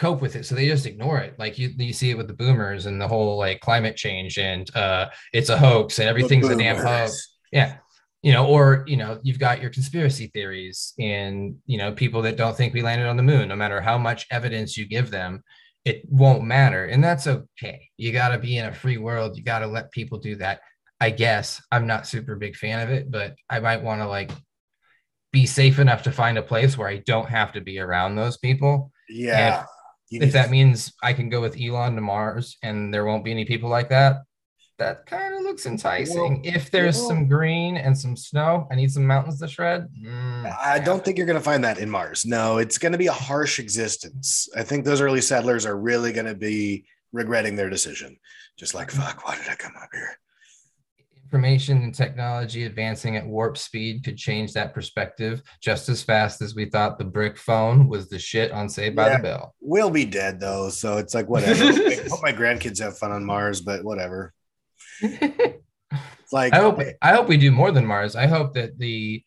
[0.00, 0.46] cope with it.
[0.46, 1.38] So they just ignore it.
[1.38, 4.74] Like you, you see it with the boomers and the whole like climate change and
[4.74, 7.36] uh it's a hoax and everything's a damn hoax.
[7.52, 7.76] Yeah.
[8.22, 12.38] You know or you know you've got your conspiracy theories and you know people that
[12.38, 13.48] don't think we landed on the moon.
[13.48, 15.42] No matter how much evidence you give them
[15.84, 16.86] it won't matter.
[16.86, 17.88] And that's okay.
[17.96, 19.38] You got to be in a free world.
[19.38, 20.60] You got to let people do that.
[21.02, 24.30] I guess i'm not super big fan of it but i might want to like
[25.32, 28.36] be safe enough to find a place where i don't have to be around those
[28.36, 28.92] people.
[29.08, 29.64] Yeah
[30.10, 33.44] if that means I can go with Elon to Mars and there won't be any
[33.44, 34.22] people like that,
[34.78, 36.18] that kind of looks enticing.
[36.18, 39.86] Well, if there's well, some green and some snow, I need some mountains to shred.
[40.02, 42.24] Mm, I don't think you're going to find that in Mars.
[42.24, 44.48] No, it's going to be a harsh existence.
[44.56, 48.16] I think those early settlers are really going to be regretting their decision.
[48.58, 50.16] Just like, fuck, why did I come up here?
[51.30, 56.56] Information and technology advancing at warp speed could change that perspective just as fast as
[56.56, 59.54] we thought the brick phone was the shit on Saved by the Bell.
[59.60, 61.62] We'll be dead though, so it's like whatever.
[61.62, 64.32] I hope my grandkids have fun on Mars, but whatever.
[65.02, 65.62] It's
[66.32, 68.16] like I hope I hope we do more than Mars.
[68.16, 69.22] I hope that the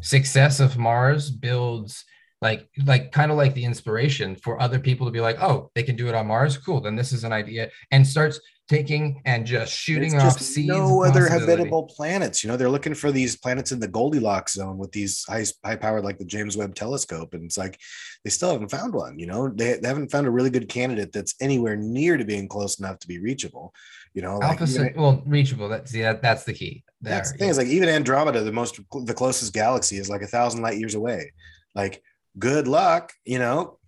[0.00, 2.04] success of Mars builds
[2.40, 5.82] like like kind of like the inspiration for other people to be like, oh, they
[5.82, 6.56] can do it on Mars.
[6.56, 6.80] Cool.
[6.80, 8.38] Then this is an idea, and starts
[8.68, 10.68] taking and just shooting It's off just seeds.
[10.68, 12.44] no other habitable planets.
[12.44, 15.76] You know, they're looking for these planets in the Goldilocks zone with these high high
[15.76, 17.80] powered like the James Webb Telescope, and it's like
[18.24, 19.18] they still haven't found one.
[19.18, 22.46] You know, they, they haven't found a really good candidate that's anywhere near to being
[22.46, 23.72] close enough to be reachable.
[24.14, 25.68] You know, like Alpha, even- well, reachable.
[25.68, 26.84] That's that, that's the key.
[27.00, 30.22] There, that's the thing is like even Andromeda, the most the closest galaxy, is like
[30.22, 31.32] a thousand light years away.
[31.74, 32.02] Like,
[32.38, 33.12] good luck.
[33.24, 33.78] You know,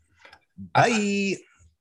[0.74, 1.36] bye.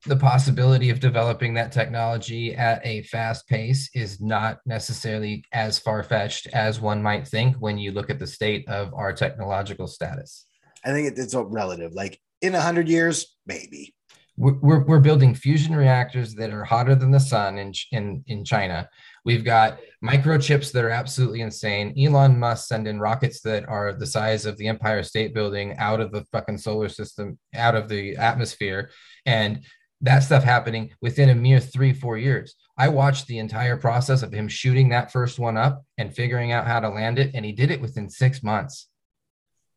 [0.06, 6.04] The possibility of developing that technology at a fast pace is not necessarily as far
[6.04, 10.46] fetched as one might think when you look at the state of our technological status.
[10.86, 11.94] I think it's all relative.
[11.94, 13.94] Like in a hundred years, maybe.
[14.38, 18.88] We're, we're, building fusion reactors that are hotter than the sun in, in, in China.
[19.26, 21.94] We've got microchips that are absolutely insane.
[22.00, 26.00] Elon Musk send in rockets that are the size of the Empire State Building out
[26.00, 28.92] of the fucking solar system, out of the atmosphere.
[29.26, 29.66] And
[30.02, 32.56] that stuff happening within a mere three, four years.
[32.78, 36.68] I watched the entire process of him shooting that first one up and figuring out
[36.68, 37.32] how to land it.
[37.34, 38.88] And he did it within six months.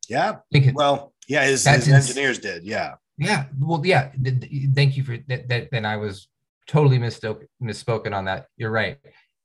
[0.08, 0.36] Yeah.
[0.50, 2.64] Because- Well, yeah, his, his ins- engineers did.
[2.64, 2.94] Yeah.
[3.18, 4.10] Yeah, well, yeah.
[4.22, 5.48] th- th- Thank you for that.
[5.48, 6.28] that then I was
[6.66, 8.46] totally misspoken, misspoken on that.
[8.56, 8.98] You're right.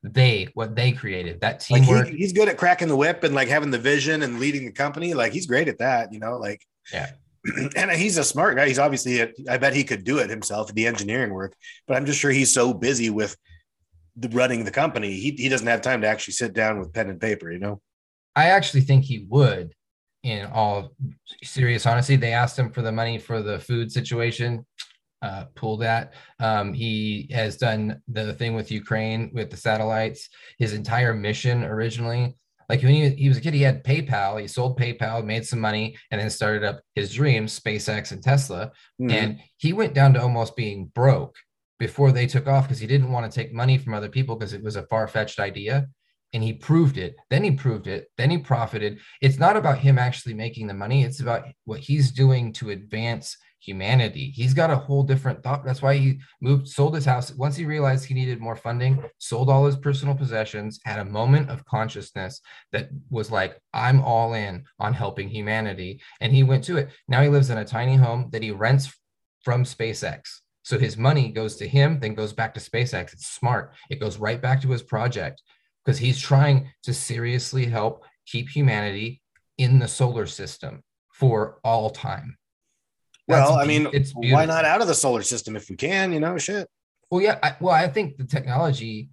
[0.03, 2.07] They, what they created, that Like teamwork.
[2.07, 4.71] he, he's good at cracking the whip and like having the vision and leading the
[4.71, 5.13] company.
[5.13, 6.61] Like he's great at that, you know, like
[6.93, 7.11] Yeah.
[7.75, 8.67] and he's a smart guy.
[8.67, 11.55] He's obviously I bet he could do it himself, the engineering work,
[11.87, 13.35] but I'm just sure he's so busy with
[14.15, 15.13] the running the company.
[15.13, 17.81] He he doesn't have time to actually sit down with pen and paper, you know.
[18.35, 19.73] I actually think he would.
[20.23, 20.91] In all
[21.43, 24.65] serious honesty, they asked him for the money for the food situation.
[25.21, 26.13] Uh, pull that.
[26.39, 30.29] Um, he has done the thing with Ukraine with the satellites.
[30.59, 32.35] His entire mission originally,
[32.69, 34.39] like when he, he was a kid, he had PayPal.
[34.41, 38.71] He sold PayPal, made some money, and then started up his dreams, SpaceX and Tesla.
[39.01, 39.11] Mhm.
[39.11, 41.35] and he went down to almost being broke
[41.79, 44.53] before they took off because he didn't want to take money from other people because
[44.53, 45.87] it was a far-fetched idea
[46.33, 49.97] and he proved it then he proved it then he profited it's not about him
[49.97, 54.75] actually making the money it's about what he's doing to advance humanity he's got a
[54.75, 58.39] whole different thought that's why he moved sold his house once he realized he needed
[58.39, 62.39] more funding sold all his personal possessions had a moment of consciousness
[62.71, 67.21] that was like i'm all in on helping humanity and he went to it now
[67.21, 68.93] he lives in a tiny home that he rents
[69.47, 70.41] from SpaceX.
[70.63, 73.13] So his money goes to him, then goes back to SpaceX.
[73.13, 73.71] It's smart.
[73.89, 75.41] It goes right back to his project
[75.85, 79.21] because he's trying to seriously help keep humanity
[79.57, 82.37] in the solar system for all time.
[83.27, 86.13] That's Well, I mean, it's why not out of the solar system if we can,
[86.13, 86.67] you know, shit.
[87.11, 87.39] Well, yeah.
[87.43, 89.09] I, well, I think the technology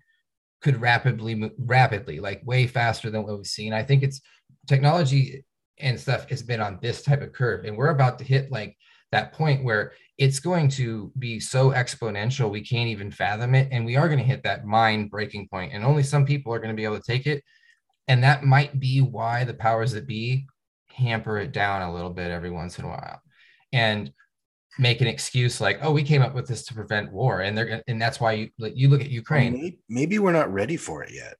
[0.63, 3.73] could rapidly, rapidly, like way faster than what we've seen.
[3.73, 4.21] I think it's
[4.67, 5.45] technology
[5.79, 8.77] and stuff has been on this type of curve, and we're about to hit like
[9.13, 13.85] that point where it's going to be so exponential we can't even fathom it, and
[13.85, 16.71] we are going to hit that mind breaking point, and only some people are going
[16.71, 17.43] to be able to take it,
[18.09, 20.47] and that might be why the powers that be
[20.89, 23.21] hamper it down a little bit every once in a while,
[23.75, 24.11] and
[24.79, 27.83] make an excuse like, "Oh, we came up with this to prevent war," and they're
[27.87, 29.53] and that's why you you look at Ukraine.
[29.53, 31.37] Maybe, maybe we're not ready for it yet.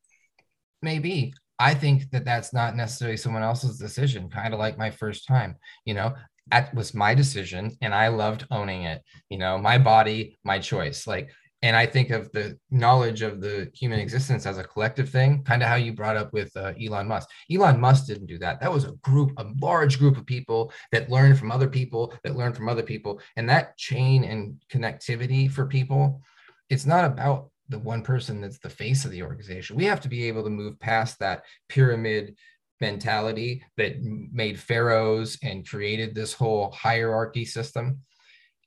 [0.83, 4.29] Maybe I think that that's not necessarily someone else's decision.
[4.29, 6.15] Kind of like my first time, you know,
[6.51, 9.03] that was my decision, and I loved owning it.
[9.31, 11.07] You know, my body, my choice.
[11.07, 11.31] Like,
[11.65, 15.63] and I think of the knowledge of the human existence as a collective thing, kind
[15.63, 17.31] of how you brought up with uh, Elon Musk.
[17.51, 18.61] Elon Musk didn't do that.
[18.61, 22.37] That was a group, a large group of people that learned from other people, that
[22.37, 26.21] learned from other people, and that chain and connectivity for people.
[26.69, 29.75] It's not about the one person that's the face of the organization.
[29.75, 32.37] We have to be able to move past that pyramid
[32.83, 38.01] mentality that made pharaohs and created this whole hierarchy system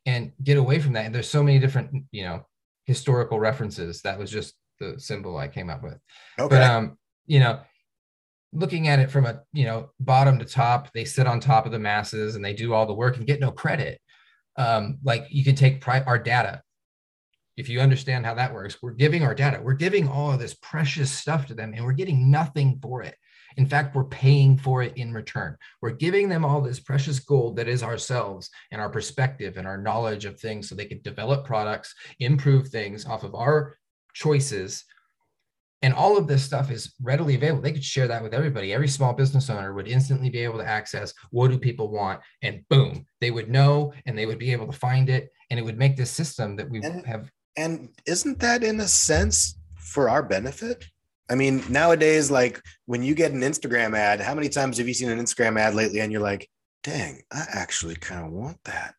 [0.07, 1.05] and get away from that.
[1.05, 2.46] And there's so many different, you know,
[2.87, 4.01] historical references.
[4.01, 5.99] That was just the symbol I came up with.
[6.39, 6.55] Okay.
[6.55, 6.97] But um,
[7.27, 7.59] you know,
[8.53, 11.71] looking at it from a you know bottom to top, they sit on top of
[11.71, 13.99] the masses and they do all the work and get no credit.
[14.55, 16.63] Um, like you can take pri- our data.
[17.57, 20.55] If you understand how that works, we're giving our data, we're giving all of this
[20.55, 23.15] precious stuff to them, and we're getting nothing for it.
[23.57, 25.57] In fact, we're paying for it in return.
[25.81, 29.77] We're giving them all this precious gold that is ourselves and our perspective and our
[29.77, 33.77] knowledge of things so they can develop products, improve things off of our
[34.13, 34.85] choices
[35.83, 38.87] and all of this stuff is readily available they could share that with everybody every
[38.87, 43.05] small business owner would instantly be able to access what do people want and boom
[43.21, 45.95] they would know and they would be able to find it and it would make
[45.95, 50.85] this system that we And- have And isn't that in a sense for our benefit?
[51.29, 54.93] I mean, nowadays, like when you get an Instagram ad, how many times have you
[54.93, 56.49] seen an Instagram ad lately and you're like,
[56.83, 58.95] dang, I actually kind of want that?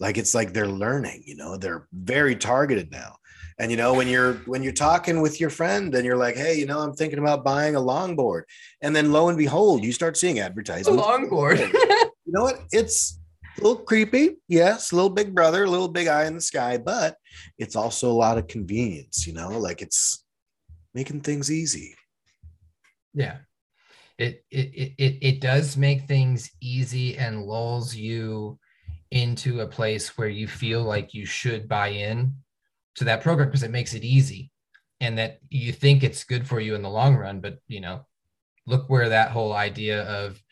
[0.00, 3.16] Like it's like they're learning, you know, they're very targeted now.
[3.60, 6.56] And you know, when you're when you're talking with your friend and you're like, hey,
[6.56, 8.42] you know, I'm thinking about buying a longboard.
[8.82, 11.02] And then lo and behold, you start seeing a advertisements.
[11.02, 11.58] longboard
[12.28, 12.60] you know what?
[12.70, 13.18] It's
[13.58, 14.36] a little creepy.
[14.46, 17.16] Yes, a little big brother, a little big eye in the sky, but
[17.58, 20.24] it's also a lot of convenience, you know, like it's
[20.94, 21.94] making things easy.
[23.14, 23.38] yeah
[24.18, 28.58] it, it it it it does make things easy and lulls you
[29.10, 32.34] into a place where you feel like you should buy in
[32.96, 34.50] to that program because it makes it easy
[35.00, 38.04] and that you think it's good for you in the long run but you know
[38.66, 40.42] look where that whole idea of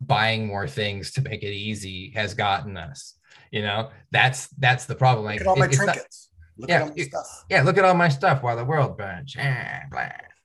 [0.00, 3.14] buying more things to make it easy has gotten us
[3.50, 6.25] you know that's that's the problem like all my it's not- trinkets.
[6.58, 7.44] Look Yeah, at all my stuff.
[7.50, 9.34] yeah, look at all my stuff while the world burns.
[9.38, 9.80] Ah,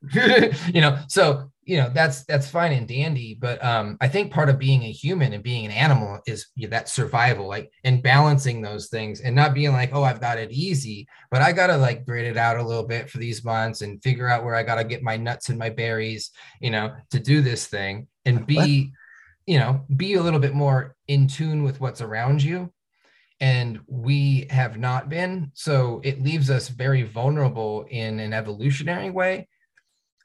[0.13, 4.49] you know, so you know that's that's fine and dandy, but um, I think part
[4.49, 8.01] of being a human and being an animal is you know, that survival, like and
[8.01, 11.77] balancing those things and not being like, oh, I've got it easy, but I gotta
[11.77, 14.63] like grit it out a little bit for these months and figure out where I
[14.63, 18.91] gotta get my nuts and my berries, you know, to do this thing and be,
[19.45, 22.73] you know, be a little bit more in tune with what's around you
[23.41, 29.47] and we have not been so it leaves us very vulnerable in an evolutionary way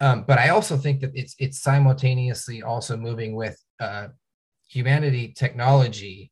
[0.01, 4.09] um, but i also think that it's it's simultaneously also moving with uh,
[4.69, 6.31] humanity technology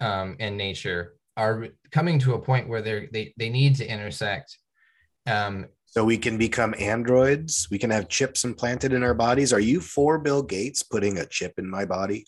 [0.00, 4.58] um, and nature are coming to a point where they're they, they need to intersect
[5.26, 7.68] um, So we can become androids.
[7.70, 9.52] We can have chips implanted in our bodies.
[9.52, 12.26] Are you for Bill Gates putting a chip in my body?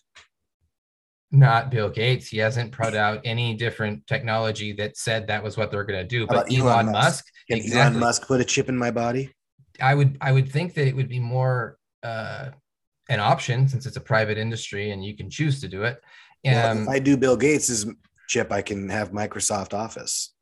[1.32, 5.70] Not bill gates he hasn't put out any different technology that said that was what
[5.70, 6.94] they're going to do but Elon elon, Musk?
[6.94, 9.32] musk, exactly Elon Musk put a chip in my body?
[9.80, 12.50] I would I would think that it would be more uh,
[13.08, 16.00] an option since it's a private industry and you can choose to do it.
[16.44, 17.86] Well, Um, if I do Bill Gates's
[18.28, 20.32] chip, I can have Microsoft Office.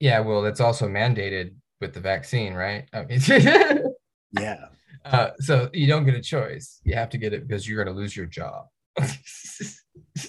[0.00, 2.86] yeah, well, that's also mandated with the vaccine, right?
[2.92, 3.20] I mean,
[4.38, 4.66] Yeah.
[5.04, 6.80] uh, so you don't get a choice.
[6.84, 8.66] You have to get it because you're going to lose your job.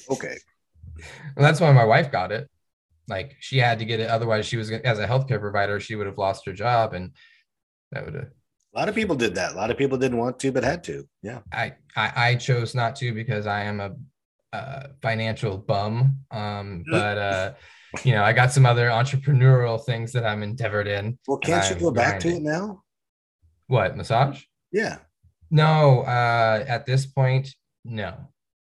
[0.10, 0.38] Okay.
[1.36, 2.50] Well, that's why my wife got it.
[3.08, 6.08] Like she had to get it, otherwise she was as a healthcare provider, she would
[6.08, 7.12] have lost her job, and
[7.92, 8.30] that would have.
[8.74, 9.54] A lot of people did that.
[9.54, 11.08] A lot of people didn't want to, but had to.
[11.22, 11.40] Yeah.
[11.54, 13.96] I, I I chose not to because I am a,
[14.54, 16.20] uh financial bum.
[16.32, 17.54] Um, but uh,
[18.04, 21.18] you know, I got some other entrepreneurial things that I'm endeavored in.
[21.28, 22.84] Well, can't you go back to it now?
[23.68, 24.44] What massage?
[24.72, 24.98] Yeah.
[25.52, 28.16] No, uh, at this point, no.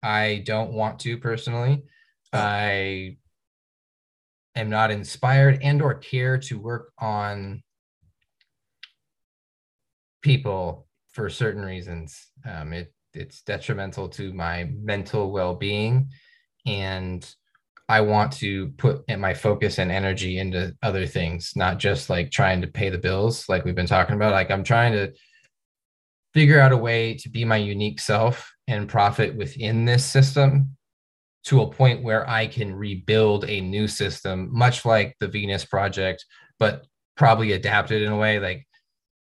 [0.03, 1.83] I don't want to personally.
[2.33, 2.39] Oh.
[2.39, 3.17] I
[4.55, 7.63] am not inspired and or care to work on
[10.21, 12.27] people for certain reasons.
[12.45, 16.09] Um, it it's detrimental to my mental well-being,
[16.65, 17.23] and
[17.87, 22.61] I want to put my focus and energy into other things, not just like trying
[22.61, 24.31] to pay the bills, like we've been talking about.
[24.31, 25.13] Like I'm trying to
[26.33, 30.75] figure out a way to be my unique self and profit within this system
[31.45, 36.25] to a point where I can rebuild a new system, much like the Venus project,
[36.57, 38.65] but probably adapted in a way like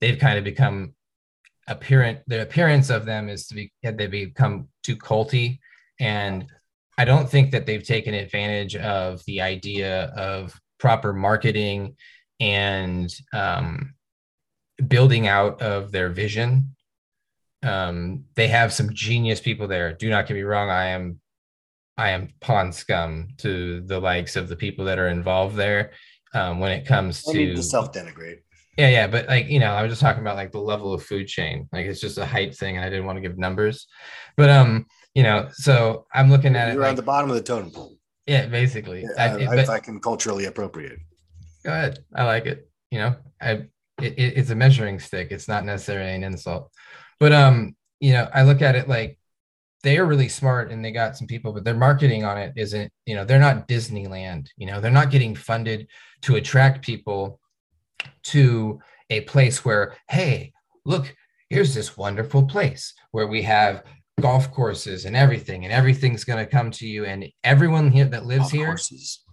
[0.00, 0.94] they've kind of become
[1.66, 2.20] apparent.
[2.28, 5.58] The appearance of them is to be they become too culty,
[5.98, 6.46] and
[6.96, 11.96] I don't think that they've taken advantage of the idea of proper marketing
[12.38, 13.94] and um,
[14.86, 16.74] building out of their vision
[17.62, 19.92] um, they have some genius people there.
[19.92, 20.70] Do not get me wrong.
[20.70, 21.20] I am,
[21.96, 25.92] I am pond scum to the likes of the people that are involved there.
[26.34, 28.38] Um, when it comes I to to self denigrate.
[28.78, 31.02] yeah, yeah, but like you know, I was just talking about like the level of
[31.04, 31.68] food chain.
[31.72, 33.86] Like it's just a height thing, and I didn't want to give numbers,
[34.38, 36.74] but um, you know, so I'm looking at it.
[36.74, 37.98] You're on Like, the bottom of the totem pole.
[38.26, 39.02] yeah, basically.
[39.02, 40.98] Yeah, I, I, it- if I can culturally appropriate.
[41.66, 41.98] Go ahead.
[42.16, 42.66] I like it.
[42.90, 43.68] You know, I it,
[44.16, 45.28] it- it's a measuring stick.
[45.32, 46.70] It's not necessarily an insult,
[47.18, 49.18] but um, you know, I look at it like
[49.82, 52.92] they are really smart and they got some people, but their marketing on it isn't.
[53.06, 54.48] You know, they're not Disneyland.
[54.56, 55.88] You know, they're not getting funded
[56.22, 57.40] to attract people
[58.24, 60.52] to a place where, hey,
[60.84, 61.14] look,
[61.50, 63.84] here's this wonderful place where we have
[64.20, 68.26] golf courses and everything, and everything's going to come to you, and everyone here that
[68.26, 69.24] lives Golf here courses.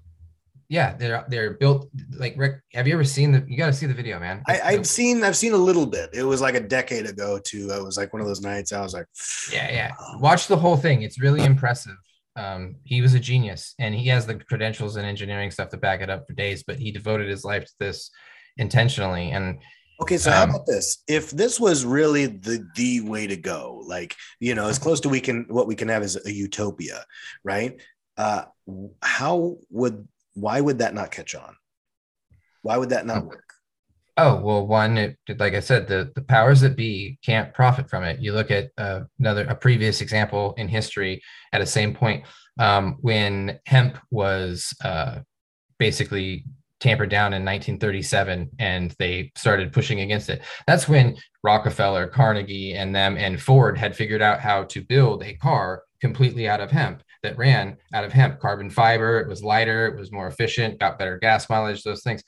[0.70, 2.62] Yeah, they're they're built like Rick.
[2.74, 3.44] Have you ever seen the?
[3.48, 4.44] You got to see the video, man.
[4.48, 6.12] I, I've seen I've seen a little bit.
[6.14, 7.72] It was like a decade ago too.
[7.72, 8.72] It was like one of those nights.
[8.72, 9.08] I was like,
[9.52, 9.92] yeah, yeah.
[10.20, 11.02] Watch the whole thing.
[11.02, 11.96] It's really impressive.
[12.36, 16.02] Um, he was a genius, and he has the credentials and engineering stuff to back
[16.02, 16.64] it up for days.
[16.64, 18.12] But he devoted his life to this
[18.58, 19.32] intentionally.
[19.32, 19.58] And
[20.04, 21.04] okay, so um, how about this?
[21.08, 25.10] If this was really the the way to go, like you know, as close to
[25.10, 27.04] we can what we can have is a utopia,
[27.44, 27.82] right?
[28.18, 28.44] Uh,
[29.02, 30.08] how would
[30.42, 31.56] why would that not catch on?
[32.62, 33.54] Why would that not work?
[34.18, 38.04] Oh well, one, it, like I said, the the powers that be can't profit from
[38.04, 38.20] it.
[38.20, 41.22] You look at uh, another a previous example in history
[41.54, 42.26] at the same point
[42.60, 45.20] um, when hemp was uh,
[45.78, 46.44] basically
[46.82, 50.42] tampered down in 1937 and they started pushing against it.
[50.66, 55.36] That's when Rockefeller, Carnegie, and them and Ford had figured out how to build a
[55.36, 59.20] car completely out of hemp that ran out of hemp, carbon fiber.
[59.20, 62.24] It was lighter, it was more efficient, got better gas mileage, those things.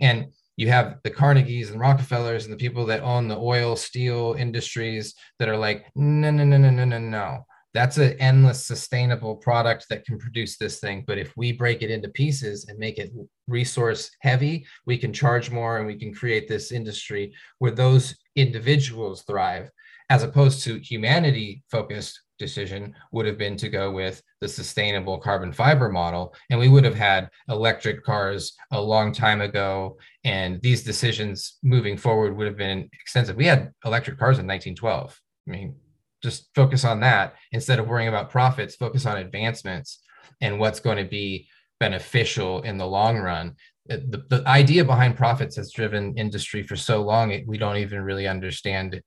[0.00, 0.26] And
[0.56, 5.14] you have the Carnegies and Rockefellers and the people that own the oil, steel industries
[5.38, 7.46] that are like, no, no, no, no, no, no, no.
[7.72, 11.02] That's an endless sustainable product that can produce this thing.
[11.08, 13.10] But if we break it into pieces and make it
[13.48, 19.22] resource heavy, we can charge more and we can create this industry where those individuals
[19.22, 19.70] thrive
[20.08, 25.52] as opposed to humanity focused decision would have been to go with the sustainable carbon
[25.52, 30.82] fiber model and we would have had electric cars a long time ago and these
[30.82, 33.36] decisions moving forward would have been extensive.
[33.36, 35.76] We had electric cars in 1912 i mean
[36.24, 37.34] just focus on that.
[37.52, 40.00] Instead of worrying about profits focus on advancements
[40.40, 41.46] and what's going to be
[41.78, 43.54] beneficial in the long run.
[43.90, 48.00] Uh, the, the idea behind profits has driven industry for so long we don't even
[48.00, 49.04] really understand it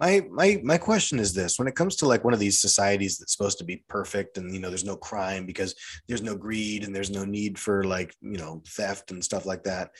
[0.00, 1.58] my my my question is this.
[1.58, 4.52] When it comes to like one of these societies that's supposed to be perfect and
[4.52, 5.74] you know there's no crime because
[6.06, 9.64] there's no greed and there's no need for like you know theft and stuff like
[9.64, 9.90] that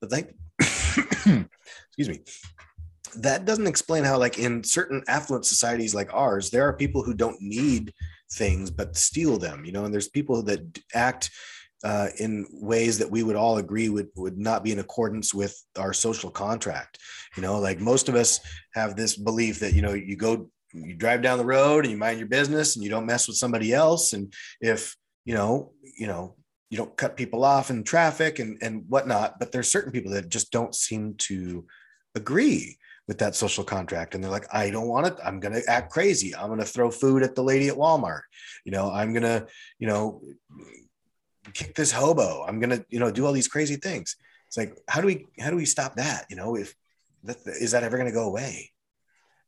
[0.00, 2.20] but like excuse me
[3.16, 7.14] that doesn't explain how like in certain affluent societies like ours there are people who
[7.14, 7.92] don't need
[8.32, 10.60] things but steal them you know and there's people that
[10.94, 11.30] act
[11.84, 15.56] uh, in ways that we would all agree would would not be in accordance with
[15.78, 16.98] our social contract.
[17.36, 18.40] You know, like most of us
[18.74, 21.98] have this belief that you know you go you drive down the road and you
[21.98, 24.12] mind your business and you don't mess with somebody else.
[24.12, 26.34] And if you know you know
[26.70, 30.28] you don't cut people off in traffic and and whatnot but there's certain people that
[30.28, 31.64] just don't seem to
[32.14, 32.76] agree
[33.06, 34.14] with that social contract.
[34.14, 36.34] And they're like i don't want it i'm going to act crazy.
[36.34, 38.22] I'm going to throw food at the lady at walmart.
[38.64, 39.46] You know i'm going to
[39.78, 40.22] you know
[41.54, 42.44] kick this hobo.
[42.46, 44.16] I'm gonna, you know, do all these crazy things.
[44.46, 46.26] It's like, how do we, how do we stop that?
[46.30, 46.74] You know, if
[47.24, 48.72] that, is that ever going to go away?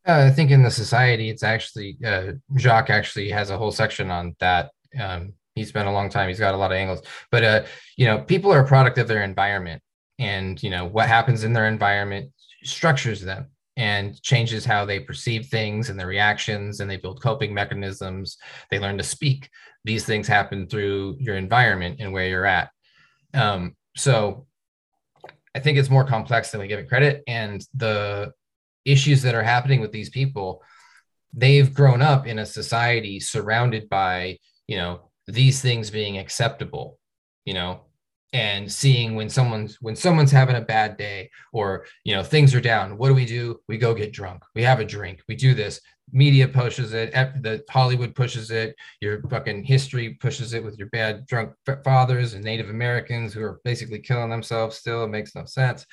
[0.07, 4.11] Uh, I think in the society, it's actually uh, Jacque actually has a whole section
[4.11, 4.71] on that.
[4.99, 6.29] Um, he spent a long time.
[6.29, 7.65] He's got a lot of angles, but uh,
[7.97, 9.83] you know, people are a product of their environment,
[10.19, 12.33] and you know what happens in their environment
[12.63, 17.55] structures them and changes how they perceive things and their reactions and they build coping
[17.55, 18.37] mechanisms.
[18.71, 19.49] They learn to speak
[19.85, 22.71] these things happen through your environment and where you're at.
[23.33, 24.47] Um, so
[25.55, 28.33] i think it's more complex than we give it credit and the
[28.85, 30.63] issues that are happening with these people
[31.33, 36.99] they've grown up in a society surrounded by you know these things being acceptable
[37.45, 37.83] you know
[38.33, 42.61] and seeing when someone's when someone's having a bad day or you know things are
[42.61, 43.61] down what do we do?
[43.69, 44.45] We go get drunk.
[44.55, 45.23] We have a drink.
[45.29, 45.81] We do this.
[46.13, 47.13] Media pushes it.
[47.13, 48.75] The hollywood pushes it.
[49.01, 51.53] Your fucking history pushes it with your bad drunk
[51.85, 55.05] fathers and native americans who are basically killing themselves still.
[55.05, 55.87] It makes no sense.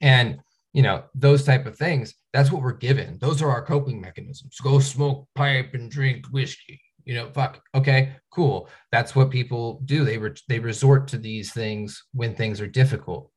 [0.00, 0.38] And
[0.72, 3.18] you know those type of things that's what we're given.
[3.18, 4.58] Those are our coping mechanisms.
[4.60, 8.68] Go smoke pipe and drink whiskey you know fuck okay cool.
[8.92, 10.04] That's what people do.
[10.04, 13.30] They re- they resort to these things when things are difficult.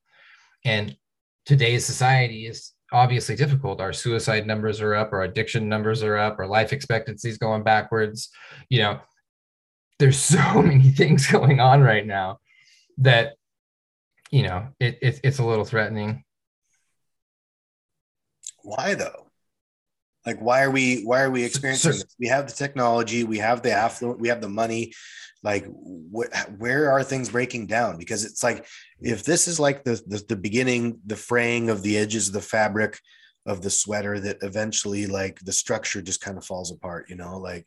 [0.65, 0.97] And
[1.45, 3.80] today's society is obviously difficult.
[3.80, 7.63] Our suicide numbers are up our addiction numbers are up our life expectancy is going
[7.63, 8.30] backwards.
[8.70, 8.99] You know
[9.99, 12.39] there's so many things going on right now
[12.97, 13.36] that
[14.32, 16.26] you know it, it it's a little threatening.
[18.63, 19.28] Why though
[20.26, 22.15] like why are we why are we experiencing this?
[22.20, 24.93] We have the technology we have the affluent we have the money.
[25.41, 27.97] Like wh- where are things breaking down?
[27.97, 28.67] Because it's like
[29.01, 32.41] if this is like the, the the beginning the fraying of the edges of the
[32.41, 32.99] fabric
[33.45, 37.38] of the sweater that eventually like the structure just kind of falls apart you know
[37.39, 37.65] like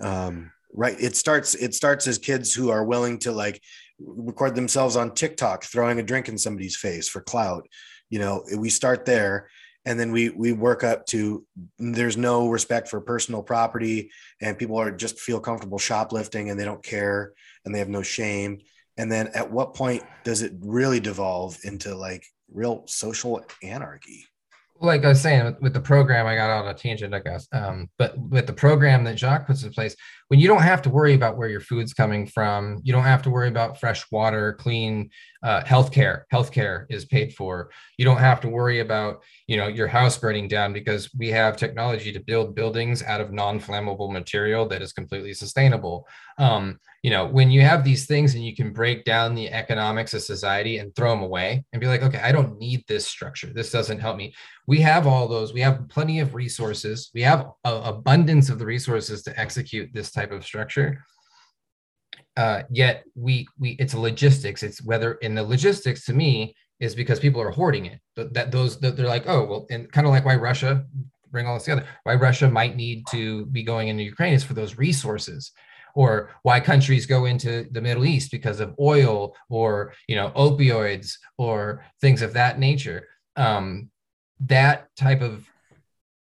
[0.00, 3.62] um right it starts it starts as kids who are willing to like
[3.98, 7.66] record themselves on tiktok throwing a drink in somebody's face for clout
[8.10, 9.48] you know we start there
[9.86, 11.46] and then we we work up to
[11.78, 14.10] there's no respect for personal property
[14.42, 17.32] and people are just feel comfortable shoplifting and they don't care
[17.64, 18.58] and they have no shame
[18.98, 24.26] and then at what point does it really devolve into like real social anarchy
[24.78, 27.48] like I was saying with, with, the program, I got on a tangent, I guess.
[27.50, 29.96] Um, but with the program that Jacque puts in place,
[30.28, 33.22] when you don't have to worry about where your food's coming from, you don't have
[33.22, 35.10] to worry about fresh water, clean
[35.42, 36.22] uh, healthcare.
[36.32, 37.70] Healthcare is paid for.
[37.96, 41.56] You don't have to worry about you know your house burning down because we have
[41.56, 46.08] technology to build buildings out of non-flammable material that is completely sustainable.
[46.38, 50.12] Um, you know when you have these things and you can break down the economics
[50.14, 53.52] of society and throw them away and be like, okay, I don't need this structure.
[53.52, 54.34] This doesn't help me
[54.66, 58.66] we have all those we have plenty of resources we have a, abundance of the
[58.66, 61.04] resources to execute this type of structure.
[62.36, 64.62] Uh, yet we we it's a logistics.
[64.62, 68.00] It's whether in the logistics to me is because people are hoarding it.
[68.16, 70.84] That, that those that they're like oh well and kind of like why russia
[71.30, 74.54] bring all this together why russia might need to be going into ukraine is for
[74.54, 75.52] those resources.
[75.94, 76.12] Or
[76.42, 81.08] why countries go into the middle east because of oil or you know opioids
[81.38, 83.00] or things of that nature.
[83.36, 83.90] Um,
[84.40, 85.48] that type of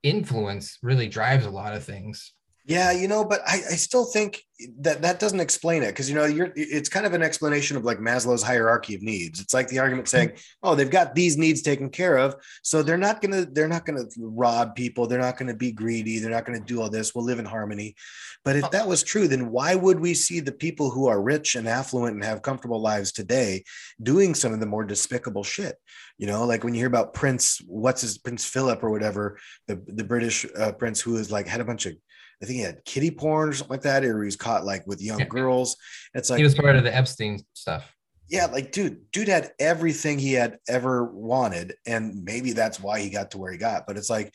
[0.03, 2.33] influence really drives a lot of things.
[2.67, 4.43] Yeah, you know, but I, I still think
[4.81, 7.85] that that doesn't explain it because you know you're it's kind of an explanation of
[7.85, 9.41] like Maslow's hierarchy of needs.
[9.41, 10.33] It's like the argument saying,
[10.63, 14.05] oh, they've got these needs taken care of, so they're not gonna they're not gonna
[14.19, 17.15] rob people, they're not gonna be greedy, they're not gonna do all this.
[17.15, 17.95] We'll live in harmony.
[18.45, 21.55] But if that was true, then why would we see the people who are rich
[21.55, 23.65] and affluent and have comfortable lives today
[24.03, 25.77] doing some of the more despicable shit?
[26.19, 29.83] You know, like when you hear about Prince, what's his Prince Philip or whatever, the
[29.87, 31.95] the British uh, prince who is like had a bunch of
[32.43, 34.87] I think he had kitty porn or something like that, or he was caught like
[34.87, 35.27] with young yeah.
[35.27, 35.77] girls.
[36.15, 37.95] It's like he was part of the Epstein stuff.
[38.29, 43.11] Yeah, like dude, dude had everything he had ever wanted, and maybe that's why he
[43.11, 43.87] got to where he got.
[43.87, 44.33] But it's like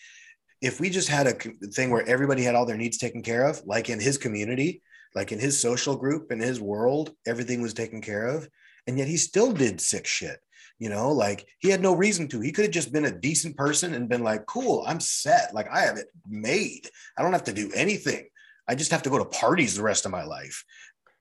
[0.61, 1.33] if we just had a
[1.69, 4.81] thing where everybody had all their needs taken care of, like in his community,
[5.15, 8.47] like in his social group, in his world, everything was taken care of,
[8.85, 10.39] and yet he still did sick shit.
[10.78, 12.41] You know, like he had no reason to.
[12.41, 15.53] He could have just been a decent person and been like, cool, I'm set.
[15.53, 16.89] Like I have it made.
[17.17, 18.28] I don't have to do anything.
[18.67, 20.65] I just have to go to parties the rest of my life.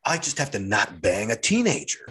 [0.05, 2.07] I just have to not bang a teenager.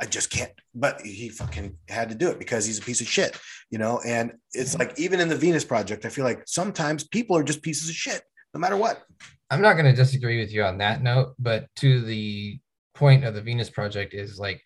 [0.00, 0.52] I just can't.
[0.74, 3.38] But he fucking had to do it because he's a piece of shit,
[3.70, 4.00] you know.
[4.04, 7.62] And it's like even in the Venus Project, I feel like sometimes people are just
[7.62, 8.22] pieces of shit,
[8.52, 9.02] no matter what.
[9.50, 12.58] I'm not going to disagree with you on that note, but to the
[12.94, 14.60] point of the Venus Project is like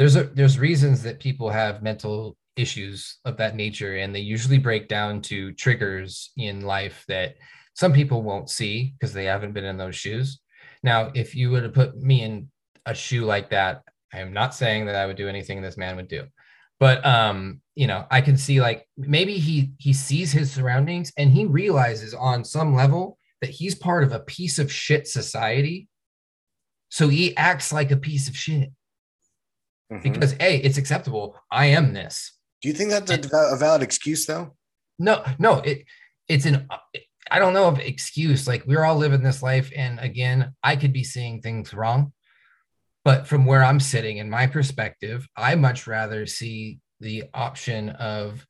[0.00, 4.56] there's a, there's reasons that people have mental issues of that nature and they usually
[4.56, 7.34] break down to triggers in life that
[7.74, 10.40] some people won't see because they haven't been in those shoes.
[10.82, 12.50] Now if you were to put me in
[12.86, 13.82] a shoe like that
[14.14, 16.24] i am not saying that i would do anything this man would do.
[16.78, 21.30] But um you know i can see like maybe he he sees his surroundings and
[21.30, 25.88] he realizes on some level that he's part of a piece of shit society.
[26.88, 28.70] So he acts like a piece of shit
[29.90, 30.12] mm-hmm.
[30.12, 31.36] because a it's acceptable.
[31.50, 32.32] I am this.
[32.62, 34.56] Do you think that's a, a valid excuse though?
[34.98, 35.58] No, no.
[35.58, 35.84] It
[36.28, 36.68] it's an
[37.30, 38.46] I don't know of excuse.
[38.46, 42.12] Like we're all living this life, and again, I could be seeing things wrong,
[43.04, 48.44] but from where I'm sitting in my perspective, I much rather see the option of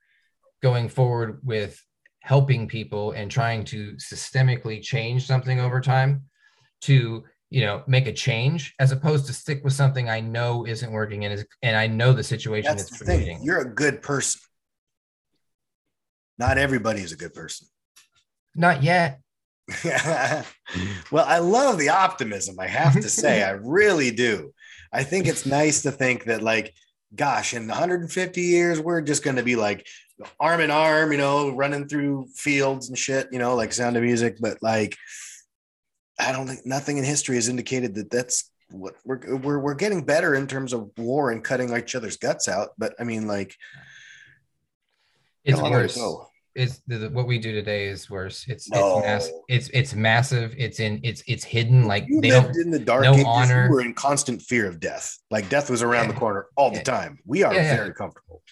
[0.62, 1.80] going forward with
[2.22, 6.24] helping people and trying to systemically change something over time
[6.82, 10.92] to you know make a change as opposed to stick with something i know isn't
[10.92, 13.40] working and is and i know the situation That's the thing.
[13.42, 14.40] you're a good person.
[16.38, 17.66] Not everybody is a good person.
[18.55, 19.20] Not yet.
[21.11, 23.42] Well i love the optimism i have to say.
[23.51, 24.55] I really do.
[24.92, 26.72] I think it's nice to think that like
[27.14, 29.86] gosh in 150 years we're just going to be like
[30.38, 34.03] arm in arm you know running through fields and shit you know like sound of
[34.03, 34.96] music but like
[36.20, 40.04] I don't think nothing in history has indicated that that's what we're we're we're getting
[40.04, 42.70] better in terms of war and cutting each other's guts out.
[42.78, 43.56] But I mean, like,
[45.44, 45.98] it's worse.
[46.56, 48.44] It's what we do today is worse.
[48.48, 48.98] It's no.
[48.98, 50.54] it's, mass, it's it's massive.
[50.58, 51.86] It's in it's it's hidden.
[51.86, 53.24] Like you they lived in the dark no ages.
[53.26, 53.70] Honor.
[53.70, 55.16] Were in constant fear of death.
[55.30, 56.12] Like death was around yeah.
[56.12, 57.18] the corner all the time.
[57.24, 57.94] We are yeah, very yeah.
[57.94, 58.42] comfortable.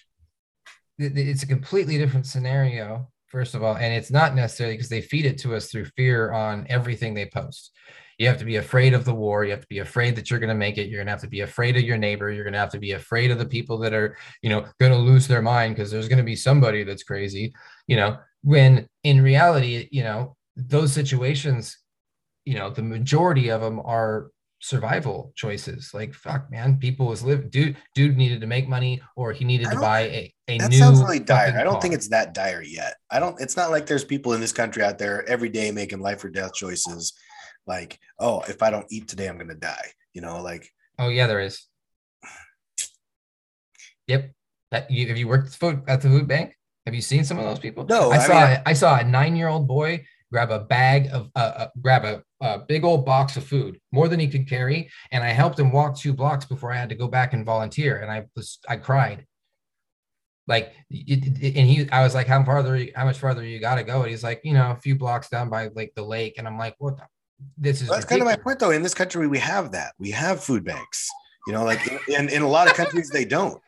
[0.99, 5.27] It's a completely different scenario first of all and it's not necessarily because they feed
[5.27, 7.73] it to us through fear on everything they post.
[8.19, 9.45] You have to be afraid of the war.
[9.45, 10.89] You have to be afraid that you're going to make it.
[10.89, 12.33] You're going to have to be afraid of your neighbor.
[12.33, 14.91] You're going to have to be afraid of the people that are you know going
[14.91, 17.55] to lose their mind because there's going to be somebody that's crazy
[17.87, 21.79] you know when in reality you know those situations
[22.45, 25.91] you know the majority of them are survival choices.
[25.95, 27.51] Like fuck, man, people was live.
[27.51, 30.79] Dude, dude needed to make money, or he needed to buy a, a that new.
[30.79, 31.57] Sounds really dire.
[31.59, 31.83] I don't car.
[31.83, 32.95] think it's that dire yet.
[33.11, 33.41] I don't.
[33.41, 36.31] It's not like there's people in this country out there every day making life or
[36.31, 37.13] death choices.
[37.67, 39.93] Like, oh, if I don't eat today, I'm gonna die.
[40.15, 41.67] You know, like Oh yeah, there is.
[44.09, 44.33] Yep.
[44.71, 46.55] That you have you worked food at the food bank?
[46.87, 47.87] Have you seen some of those people?
[47.87, 50.61] No, I, I saw mean, I, I saw a nine year old boy grab a
[50.61, 54.29] bag of uh, uh, grab a, a big old box of food, more than he
[54.29, 57.33] could carry, and I helped him walk two blocks before I had to go back
[57.33, 59.27] and volunteer, and I was I cried.
[60.47, 63.75] Like, it, it- and he, I was like, how farther, how much farther you got
[63.75, 64.01] to go?
[64.03, 66.59] And he's like, you know, a few blocks down by like the lake, and I'm
[66.59, 66.97] like, what?
[66.97, 67.03] The,
[67.59, 68.71] this is Well, that's kind of my point, though.
[68.71, 69.93] In this country, we have that.
[69.99, 71.09] We have food banks.
[71.47, 73.61] You know, like in, in a lot of countries, they don't.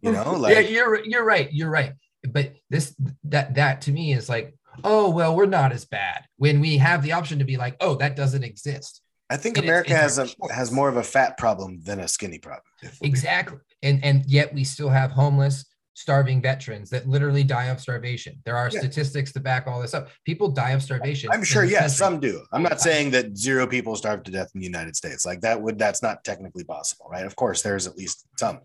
[0.00, 1.50] You know, yeah, like you're you're right.
[1.52, 1.92] You're right.
[2.28, 2.94] But this
[3.24, 7.02] that that to me is like, oh well, we're not as bad when we have
[7.02, 9.00] the option to be like, oh, that doesn't exist.
[9.30, 10.50] I think is- America has a choice.
[10.52, 12.62] has more of a fat problem than a skinny problem.
[12.82, 13.58] if we're being- Exactly.
[13.82, 15.64] And and yet we still have homeless,
[15.94, 18.34] starving veterans that literally die of starvation.
[18.44, 18.80] There are Yeah.
[18.80, 20.08] statistics to back all this up.
[20.26, 21.30] People die of starvation.
[21.32, 22.44] I'm sure, yes, some do.
[22.52, 25.24] I'm not saying that zero people starve to death in the United States.
[25.24, 27.24] Like that would that's not technically possible, right?
[27.24, 28.60] Of course, there's at least some,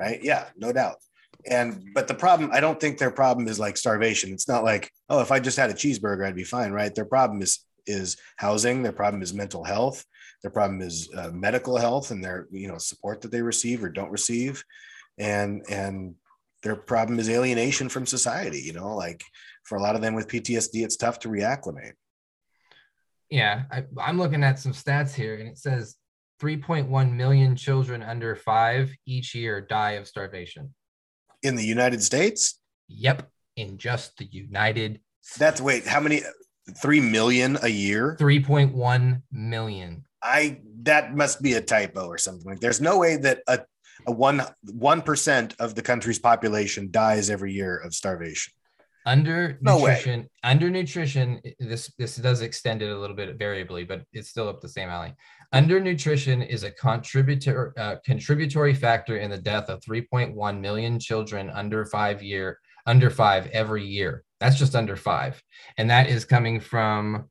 [0.00, 0.22] right?
[0.22, 0.96] Yeah, no doubt.
[1.46, 4.32] And but the problem, I don't think their problem is like starvation.
[4.32, 6.94] It's not like, oh, if I just had a cheeseburger, I'd be fine, right?
[6.94, 8.82] Their problem is is housing.
[8.82, 10.04] Their problem is mental health.
[10.42, 13.88] Their problem is uh, medical health and their you know support that they receive or
[13.88, 14.64] don't receive,
[15.18, 16.14] and and
[16.62, 18.60] their problem is alienation from society.
[18.60, 19.22] You know, like
[19.64, 21.92] for a lot of them with PTSD, it's tough to reacclimate.
[23.30, 25.96] Yeah, I, I'm looking at some stats here, and it says
[26.40, 30.74] 3.1 million children under five each year die of starvation.
[31.42, 32.58] In the United States.
[32.88, 35.00] Yep, in just the United
[35.38, 36.22] That's wait, how many?
[36.80, 38.16] Three million a year.
[38.20, 40.04] 3.1 million.
[40.22, 42.46] I that must be a typo or something.
[42.48, 43.60] Like, there's no way that a,
[44.06, 48.52] a one one percent of the country's population dies every year of starvation.
[49.06, 49.92] Under No way.
[49.92, 54.48] nutrition, under nutrition, this this does extend it a little bit variably, but it's still
[54.48, 55.14] up the same alley.
[55.52, 61.50] Under nutrition is a contributor uh, contributory factor in the death of 3.1 million children
[61.50, 64.24] under five year under five every year.
[64.38, 65.42] That's just under five,
[65.76, 67.28] and that is coming from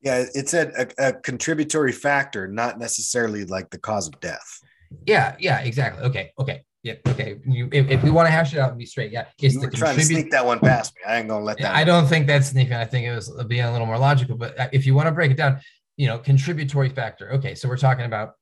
[0.00, 4.60] Yeah, it said a, a contributory factor, not necessarily like the cause of death.
[5.06, 7.36] yeah yeah exactly okay okay yeah okay.
[7.46, 9.60] You, if, if we want to hash it out and be straight, yeah, it's You
[9.60, 11.02] the were trying to sneak that one past me.
[11.06, 11.74] I ain't gonna let that.
[11.74, 12.74] I don't think that's sneaking.
[12.74, 14.36] I think it was being a little more logical.
[14.36, 15.60] But uh, if you want to break it down,
[15.96, 17.32] you know, contributory factor.
[17.32, 18.34] Okay, so we're talking about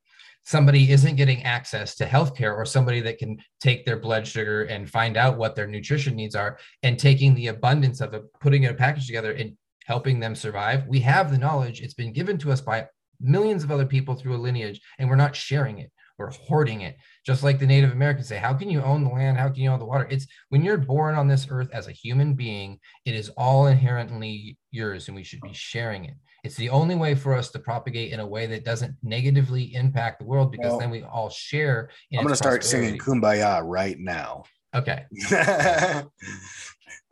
[0.45, 4.89] somebody isn't getting access to healthcare or somebody that can take their blood sugar and
[4.89, 8.71] find out what their nutrition needs are and taking the abundance of it, putting it
[8.71, 9.57] a package together and
[9.87, 10.87] helping them survive.
[10.87, 11.81] We have the knowledge.
[11.81, 12.87] It's been given to us by
[13.21, 15.91] millions of other people through a lineage, and we're not sharing it.
[16.19, 16.97] We're hoarding it.
[17.25, 19.37] Just like the Native Americans say, how can you own the land?
[19.37, 20.07] How can you own the water?
[20.11, 24.57] It's when you're born on this earth as a human being, it is all inherently
[24.71, 26.15] yours and we should be sharing it.
[26.45, 30.21] It's the only way for us to propagate in a way that doesn't negatively impact
[30.21, 31.91] the world because Well, then we all share.
[32.11, 34.45] In I'm gonna start singing "Kumbaya" right now.
[34.75, 35.05] Okay.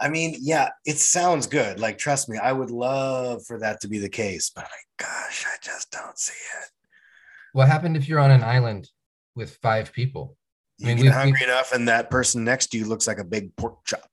[0.00, 1.80] I mean, yeah, it sounds good.
[1.80, 5.46] Like, trust me, I would love for that to be the case, but I, gosh,
[5.46, 6.68] I just don't see it.
[7.54, 8.90] What happened if you're on an island
[9.36, 10.36] with five people?
[10.78, 13.18] You I mean, get we've- hungry enough, and that person next to you looks like
[13.18, 14.10] a big pork chop.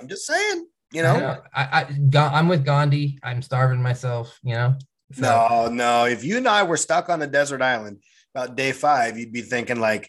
[0.00, 1.42] I'm just saying, you know.
[1.52, 3.18] I, I I'm with Gandhi.
[3.24, 4.76] I'm starving myself, you know?
[5.14, 6.04] So- No, no.
[6.04, 9.42] If you and I were stuck on a desert island about day five, you'd be
[9.42, 10.08] thinking like,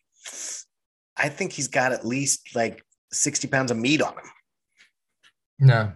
[1.18, 4.30] I think he's got at least like 60 pounds of meat on him.
[5.58, 5.94] No.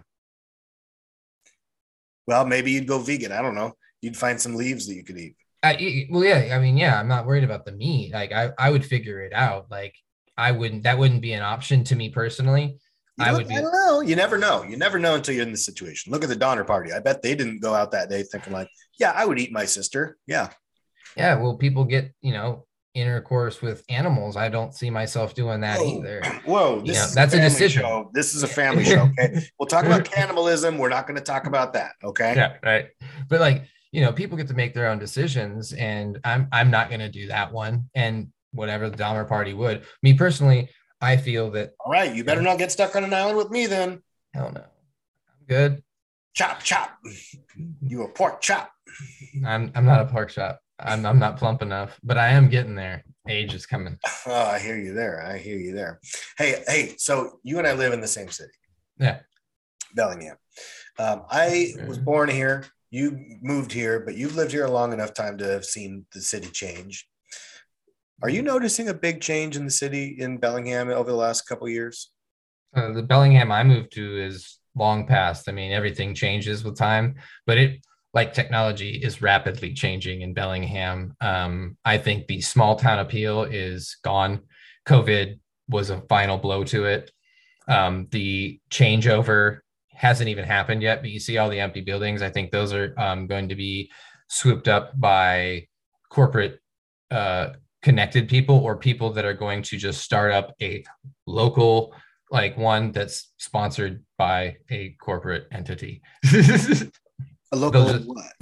[2.26, 3.30] Well, maybe you'd go vegan.
[3.30, 3.76] I don't know.
[4.02, 5.36] You'd find some leaves that you could eat.
[5.62, 6.54] I, well, yeah.
[6.54, 6.98] I mean, yeah.
[6.98, 8.12] I'm not worried about the meat.
[8.12, 9.70] Like, I, I would figure it out.
[9.70, 9.94] Like,
[10.36, 10.82] I wouldn't.
[10.82, 12.78] That wouldn't be an option to me personally.
[13.18, 14.00] You I would be- I don't know.
[14.00, 14.64] You never know.
[14.64, 16.12] You never know until you're in the situation.
[16.12, 16.92] Look at the Donner Party.
[16.92, 19.66] I bet they didn't go out that day thinking like, "Yeah, I would eat my
[19.66, 20.48] sister." Yeah,
[21.16, 21.36] Yeah.
[21.36, 24.36] Well, people get you know intercourse with animals.
[24.36, 25.98] I don't see myself doing that Whoa.
[25.98, 26.22] either.
[26.46, 27.82] Whoa, this Yeah, is that's a family decision.
[27.82, 28.10] show.
[28.14, 29.02] This is a family show.
[29.18, 30.76] Okay, we'll talk about cannibalism.
[30.78, 31.92] We're not going to talk about that.
[32.02, 32.34] Okay.
[32.34, 32.56] Yeah.
[32.64, 32.86] Right.
[33.28, 36.88] But like you know, people get to make their own decisions, and I'm I'm not
[36.88, 37.88] going to do that one.
[37.94, 39.84] And whatever the Dahmer Party would.
[40.02, 40.68] Me personally,
[41.00, 42.14] I feel that All right.
[42.14, 44.02] You better not get stuck on an island with me then.
[44.34, 45.82] hell no, I'm good.
[46.34, 46.98] Chop, chop.
[47.82, 48.72] You a pork chop.
[49.44, 50.60] I'm I'm not a pork chop.
[50.78, 53.04] I'm I'm not plump enough, but I am getting there.
[53.28, 53.98] Age is coming.
[54.26, 55.22] Oh, I hear you there.
[55.24, 56.00] I hear you there.
[56.38, 56.94] Hey, hey.
[56.98, 58.52] So you and I live in the same city,
[58.98, 59.20] Yeah.
[59.94, 60.36] Bellingham.
[60.98, 62.64] Um, I was born here.
[62.92, 66.20] You moved here, but you've lived here a long enough time to have seen the
[66.20, 67.08] city change.
[68.22, 71.66] Are you noticing a big change in the city in Bellingham over the last couple
[71.66, 72.10] of years?
[72.76, 75.48] Uh, the Bellingham I moved to is long past.
[75.48, 77.14] I mean, everything changes with time,
[77.46, 81.16] but it like technology is rapidly changing in Bellingham.
[81.22, 84.42] Um, I think the small town appeal is gone.
[84.86, 85.40] COVID
[85.70, 87.10] was a final blow to it.
[87.68, 89.60] Um, the changeover
[89.94, 92.22] hasn't even happened yet, but you see all the empty buildings.
[92.22, 93.90] I think those are um, going to be
[94.28, 95.66] swooped up by
[96.10, 96.60] corporate
[97.10, 97.50] uh,
[97.82, 100.84] connected people or people that are going to just start up a
[101.26, 101.94] local
[102.30, 106.00] like one that's sponsored by a corporate entity.
[107.52, 108.32] a local are, what?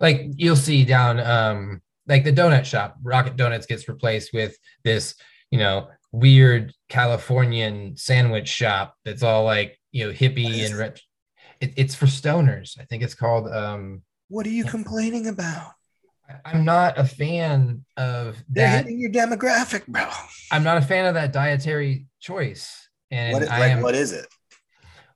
[0.00, 5.14] Like you'll see down um like the donut shop, Rocket Donuts gets replaced with this,
[5.50, 11.06] you know, weird Californian sandwich shop that's all like, you know, hippie and rich.
[11.60, 12.78] It, it's for stoners.
[12.80, 15.72] I think it's called um what are you complaining about?
[16.44, 18.84] I'm not a fan of They're that.
[18.84, 20.06] hitting your demographic, bro.
[20.50, 22.88] I'm not a fan of that dietary choice.
[23.10, 24.26] And what is, like, am, what is it?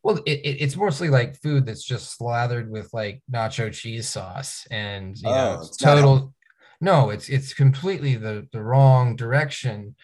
[0.03, 4.67] Well, it, it, it's mostly like food that's just slathered with like nacho cheese sauce
[4.71, 6.35] and you oh, know total.
[6.81, 9.95] No, it's it's completely the the wrong direction.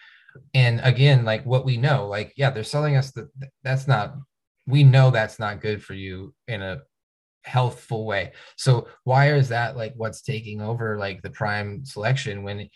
[0.53, 3.29] And again, like what we know, like yeah, they're selling us that
[3.63, 4.15] that's not.
[4.67, 6.81] We know that's not good for you in a
[7.43, 8.33] healthful way.
[8.55, 12.69] So why is that like what's taking over like the prime selection when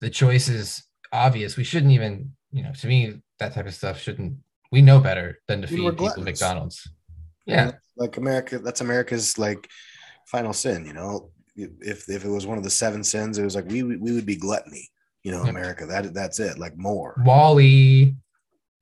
[0.00, 1.56] the choice is obvious?
[1.56, 4.38] We shouldn't even, you know, to me, that type of stuff shouldn't
[4.72, 6.88] we know better than to feed people McDonald's.
[7.46, 7.72] Yeah.
[7.96, 9.68] Like America, that's America's like
[10.26, 11.30] final sin, you know.
[11.56, 14.26] If if it was one of the seven sins, it was like we we would
[14.26, 14.90] be gluttony,
[15.26, 15.42] you know.
[15.42, 15.86] America.
[15.86, 17.20] That that's it, like more.
[17.24, 18.14] WALL-E.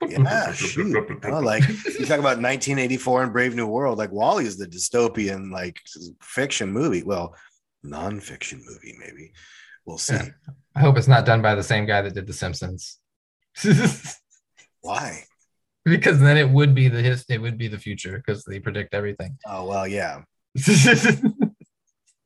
[0.06, 0.94] Yeah, shoot.
[1.24, 5.50] Oh, like you talk about 1984 and Brave New World, like WALL-E is the dystopian
[5.50, 5.80] like
[6.20, 7.02] fiction movie.
[7.02, 7.34] Well,
[7.82, 9.32] non-fiction movie, maybe.
[9.86, 10.18] We'll see.
[10.76, 12.98] I hope it's not done by the same guy that did The Simpsons.
[14.82, 15.24] Why?
[15.86, 18.92] Because then it would be the his it would be the future because they predict
[18.92, 19.38] everything.
[19.46, 20.24] Oh well, yeah.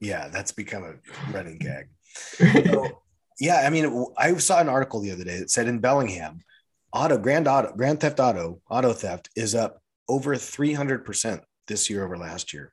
[0.01, 1.89] yeah, that's become a running gag.
[2.15, 3.03] So,
[3.39, 6.41] yeah, I mean, I saw an article the other day that said in Bellingham,
[6.93, 12.17] auto grand auto grand theft auto auto theft is up over 300% this year over
[12.17, 12.73] last year.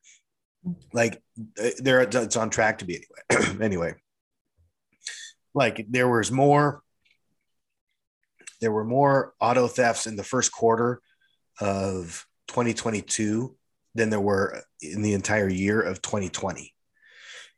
[0.94, 1.22] Like
[1.62, 3.96] uh, there it's on track to be anyway anyway.
[5.54, 6.82] Like there was more
[8.62, 11.02] there were more auto thefts in the first quarter
[11.60, 13.56] of 2022
[13.94, 16.74] than there were in the entire year of 2020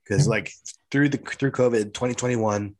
[0.03, 0.31] because mm-hmm.
[0.31, 0.51] like
[0.91, 2.75] through the through covid 2021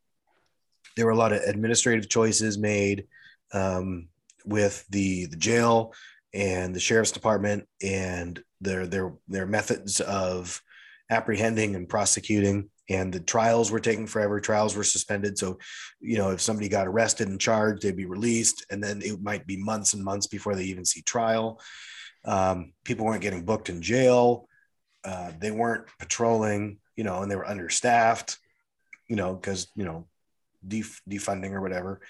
[0.97, 3.05] there were a lot of administrative choices made
[3.53, 4.09] um,
[4.45, 5.93] with the the jail
[6.33, 10.61] and the sheriff's department and their their their methods of
[11.09, 12.69] apprehending and prosecuting.
[12.89, 14.39] And the trials were taking forever.
[14.39, 15.37] Trials were suspended.
[15.37, 15.59] So
[16.01, 18.65] you know if somebody got arrested and charged they'd be released.
[18.69, 21.61] And then it might be months and months before they even see trial.
[22.25, 24.49] Um, people weren't getting booked in jail.
[25.03, 28.37] Uh, they weren't patrolling you know and they were understaffed
[29.07, 30.07] you know because you know
[30.65, 32.01] def- defunding or whatever.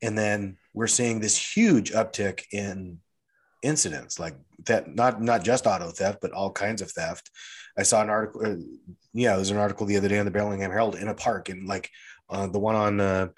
[0.00, 2.98] And then we're seeing this huge uptick in
[3.62, 4.34] incidents like
[4.64, 7.30] that not not just auto theft but all kinds of theft.
[7.78, 8.56] I saw an article uh,
[9.14, 11.68] yeah was an article the other day on the bellingham herald in a park and
[11.68, 11.88] like
[12.28, 13.28] uh, the one on uh,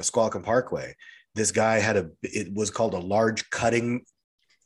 [0.00, 0.94] squalicum parkway.
[1.34, 4.04] This guy had a it was called a large cutting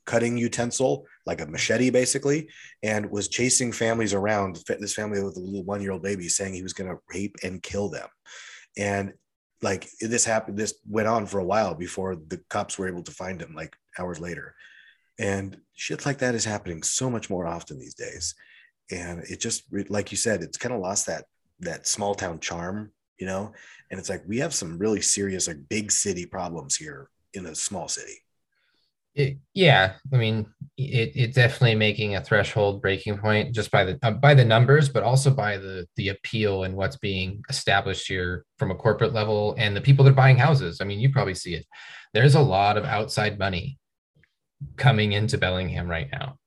[0.07, 2.49] cutting utensil like a machete basically
[2.83, 6.55] and was chasing families around this family with a little one year old baby saying
[6.55, 8.09] he was going to rape and kill them.
[8.77, 9.13] And
[9.63, 13.13] like this happened this went on for a while before the cops were able to
[13.13, 14.55] find him like hours later.
[15.19, 18.35] And shit like that is happening so much more often these days.
[18.91, 21.27] And it just like you said it's kind of lost that
[21.61, 23.53] that small town charm you know?
[23.91, 27.55] And it's like we have some really serious like big city problems here in a
[27.55, 28.23] small city
[29.15, 30.47] it, yeah, I mean,
[30.77, 34.89] it, it's definitely making a threshold breaking point just by the uh, by the numbers,
[34.89, 39.55] but also by the the appeal and what's being established here from a corporate level
[39.59, 40.81] and the people that are buying houses.
[40.81, 41.67] I mean, you probably see it.
[42.15, 43.79] There's a lot of outside money
[44.77, 46.39] coming into Bellingham right now,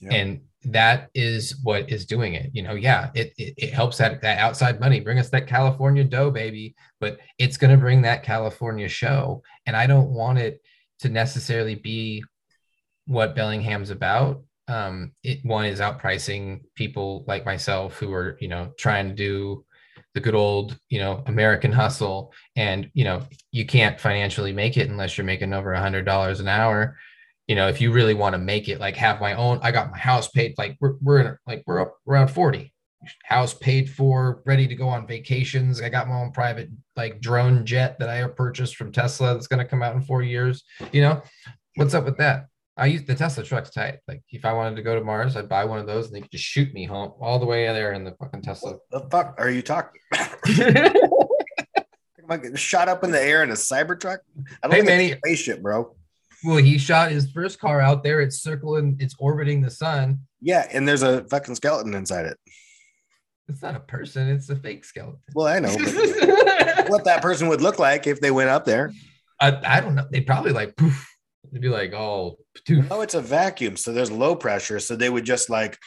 [0.00, 0.14] yeah.
[0.14, 2.50] and that is what is doing it.
[2.54, 6.02] You know, yeah, it it, it helps that that outside money bring us that California
[6.02, 10.62] dough, baby, but it's going to bring that California show, and I don't want it
[11.00, 12.24] to necessarily be
[13.06, 14.42] what Bellingham's about.
[14.68, 19.64] Um, it one is outpricing people like myself who are, you know, trying to do
[20.14, 22.32] the good old, you know, American hustle.
[22.56, 23.22] And, you know,
[23.52, 26.96] you can't financially make it unless you're making over a hundred dollars an hour.
[27.46, 29.92] You know, if you really want to make it, like have my own, I got
[29.92, 32.72] my house paid, like we're, we're in, like we're up around 40
[33.24, 35.80] house paid for, ready to go on vacations.
[35.80, 39.46] I got my own private like drone jet that I have purchased from Tesla that's
[39.46, 40.64] going to come out in four years.
[40.92, 41.22] You know,
[41.76, 42.46] what's up with that?
[42.78, 44.00] I use the Tesla truck's tight.
[44.06, 46.20] Like if I wanted to go to Mars, I'd buy one of those and they
[46.20, 48.72] could just shoot me home all the way there in the fucking Tesla.
[48.72, 50.00] What the fuck are you talking?
[52.26, 54.18] Am I getting shot up in the air in a Cybertruck?
[54.62, 55.94] I don't Hey, it's a spaceship, bro.
[56.44, 58.20] well, he shot his first car out there.
[58.20, 60.20] It's circling, it's orbiting the sun.
[60.42, 62.36] Yeah, and there's a fucking skeleton inside it.
[63.48, 65.20] It's not a person, it's a fake skeleton.
[65.34, 65.68] Well, I know
[66.88, 68.92] what that person would look like if they went up there.
[69.40, 70.06] I, I don't know.
[70.10, 71.08] They'd probably like poof.
[71.52, 72.90] They'd be like, oh, poof.
[72.90, 75.78] No, it's a vacuum, so there's low pressure, so they would just like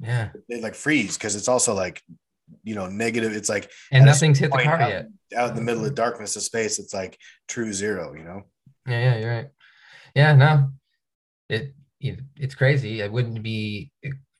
[0.00, 0.30] Yeah.
[0.48, 2.02] they like freeze because it's also like
[2.64, 3.32] you know negative.
[3.32, 5.06] It's like And nothing's hit the car out- yet.
[5.36, 6.78] out in the middle of darkness of space.
[6.78, 7.18] It's like
[7.48, 8.14] true zero.
[8.14, 8.42] You know.
[8.86, 9.48] Yeah, yeah, you're right.
[10.14, 10.70] Yeah, no,
[11.48, 13.00] it, it it's crazy.
[13.00, 13.92] It wouldn't be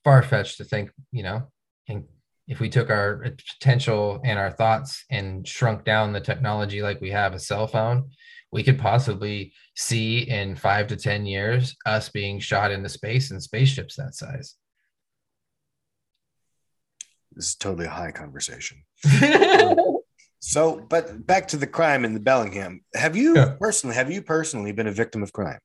[0.07, 1.43] far fetched to think, you know,
[1.89, 2.05] and
[2.47, 3.25] if we took our
[3.59, 8.09] potential and our thoughts and shrunk down the technology like we have a cell phone,
[8.53, 13.41] we could possibly see in five to ten years us being shot into space in
[13.41, 14.55] spaceships that size.
[17.33, 18.85] This is totally a high conversation.
[20.39, 22.85] So, but back to the crime in the Bellingham.
[22.95, 23.57] Have you Yeah.
[23.59, 23.97] personally?
[23.97, 25.59] Have you personally been a victim of crime?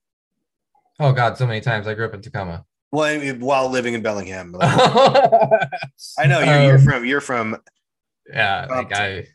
[1.00, 2.66] oh God, so many times I grew up in Tacoma.
[2.92, 4.68] Well, while living in Bellingham, like,
[6.20, 7.58] I know you're, you're Um, from you're from
[8.32, 9.26] yeah like i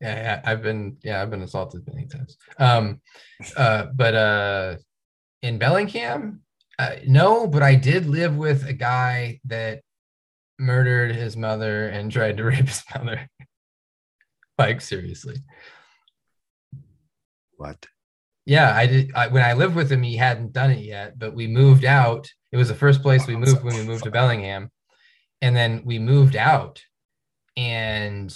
[0.00, 2.36] yeah, yeah i've been yeah i've been assaulted many times.
[2.58, 3.00] Um
[3.56, 4.76] uh but uh
[5.42, 6.42] in bellingham
[6.78, 9.82] uh, no but i did live with a guy that
[10.58, 13.28] murdered his mother and tried to rape his mother.
[14.58, 15.36] Like seriously.
[17.56, 17.86] What?
[18.48, 21.34] Yeah i did I, when i lived with him he hadn't done it yet but
[21.34, 22.28] we moved out.
[22.50, 24.70] It was the first place we moved when we moved to bellingham.
[25.42, 26.82] And then we moved out
[27.56, 28.34] and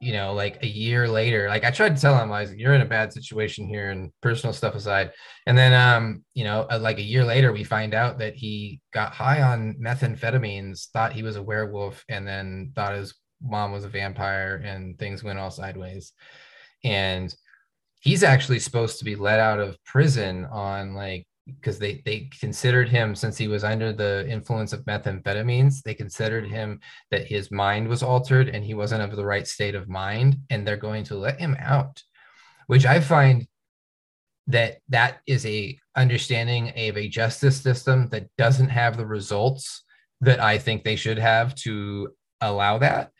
[0.00, 2.58] you know like a year later like i tried to tell him i was like
[2.58, 5.12] you're in a bad situation here and personal stuff aside.
[5.46, 8.80] And then um you know uh, like a year later we find out that he
[8.92, 13.84] got high on methamphetamines thought he was a werewolf and then thought his mom was
[13.84, 16.12] a vampire and things went all sideways.
[16.84, 17.34] And
[18.02, 22.88] he's actually supposed to be let out of prison on like because they they considered
[22.88, 26.78] him since he was under the influence of methamphetamines they considered him
[27.10, 30.66] that his mind was altered and he wasn't of the right state of mind and
[30.66, 32.02] they're going to let him out.
[32.66, 33.46] Which i find
[34.48, 39.84] that that is a understanding of a justice system that doesn't have the results
[40.20, 42.08] that i think they should have to
[42.40, 43.10] allow that.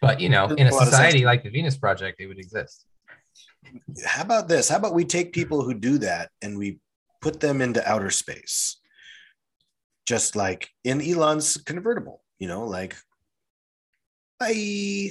[0.00, 0.96] But you know in a Makes a lot of sense.
[0.96, 2.86] society like the venus project it would exist
[4.04, 4.68] How about this?
[4.68, 6.78] How about we take people who do that and we
[7.20, 8.76] put them into outer space,
[10.06, 12.22] just like in Elon's convertible.
[12.38, 12.94] You know, like,
[14.38, 15.10] bye.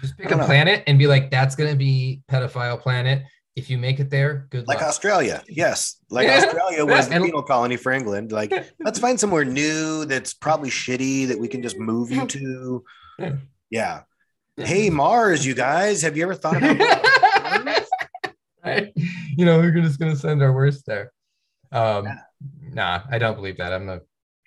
[0.00, 0.46] Just pick I a know.
[0.46, 3.24] planet and be like, that's gonna be pedophile planet.
[3.54, 4.68] If you make it there, good luck.
[4.68, 4.88] Like luck.
[4.88, 5.98] Australia, yes.
[6.08, 8.32] Like Australia was the penal colony for England.
[8.32, 12.84] Like, let's find somewhere new that's probably shitty that we can just move you to.
[13.70, 14.02] Yeah.
[14.58, 16.76] Hey, Mars, you guys, have you ever thought about?
[18.64, 18.92] Right?
[19.34, 21.10] You know, we're just gonna send our worst there.
[21.72, 22.18] Um, Yeah.
[22.60, 23.72] nah, I don't believe that.
[23.72, 24.00] I'm a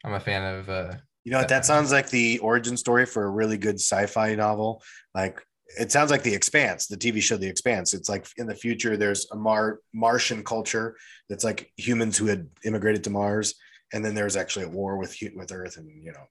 [0.04, 0.94] I'm a fan of uh
[1.24, 1.50] You know what?
[1.50, 4.84] That sounds like the origin story for a really good sci-fi novel.
[5.16, 5.42] Like
[5.80, 7.96] it sounds like The Expanse, the TV show The Expanse.
[7.96, 10.96] It's like in the future, there's a Mar Martian culture
[11.30, 13.56] that's like humans who had immigrated to Mars,
[13.92, 16.24] and then there's actually a war with with Earth, and you know,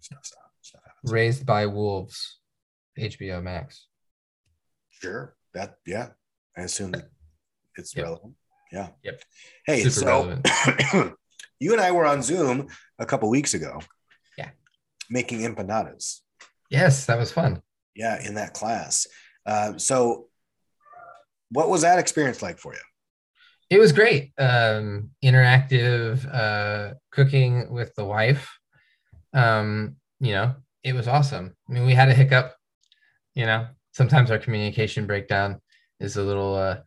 [0.00, 1.12] stuff, stuff, stuff happens.
[1.12, 2.38] Raised by Wolves,
[2.96, 3.88] HBO Max.
[4.90, 6.10] Sure, that yeah,
[6.58, 7.08] I assume that
[7.76, 8.04] it's Yep.
[8.04, 8.34] relevant.
[8.72, 8.88] Yeah.
[9.02, 9.22] Yep.
[9.66, 11.14] Hey, Super so
[11.60, 13.80] you and I were on Zoom a couple weeks ago.
[14.36, 14.50] Yeah.
[15.08, 16.20] Making empanadas.
[16.70, 17.62] Yes, that was fun.
[17.94, 19.06] yeah in that class
[19.46, 20.28] uh, so
[21.50, 22.80] what was that experience like for you
[23.70, 24.32] It was great.
[24.38, 28.44] Um, interactive uh, cooking with the wife.
[29.32, 31.54] Um, you know, it was awesome.
[31.68, 32.54] I mean, we had a hiccup.
[33.34, 35.60] You know, sometimes our communication breakdown
[36.00, 36.78] is a little, uh,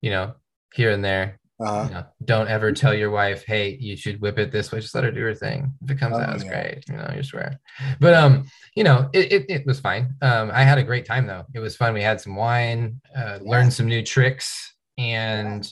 [0.00, 0.34] you know,
[0.74, 1.38] here and there.
[1.60, 4.80] uh, You know, don't ever tell your wife, "Hey, you should whip it this way."
[4.80, 5.74] Just let her do her thing.
[5.82, 6.50] If it comes Oh, out, it's yeah.
[6.50, 6.84] great.
[6.88, 7.58] You know, you swear.
[8.00, 8.44] But um,
[8.76, 10.14] you know, it, it it was fine.
[10.22, 11.44] Um, I had a great time though.
[11.54, 11.94] It was fun.
[11.94, 15.66] We had some wine, uh, learned some new tricks, and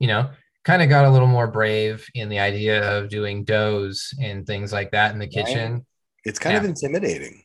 [0.00, 0.30] you know,
[0.64, 4.72] kind of got a little more brave in the idea of doing doughs and things
[4.72, 5.46] like that in the Right.
[5.46, 5.86] kitchen.
[6.24, 7.44] it's kind of intimidating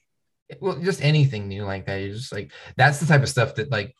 [0.59, 1.97] Well, just anything new like that.
[2.01, 3.93] You're just like that's the type of stuff that like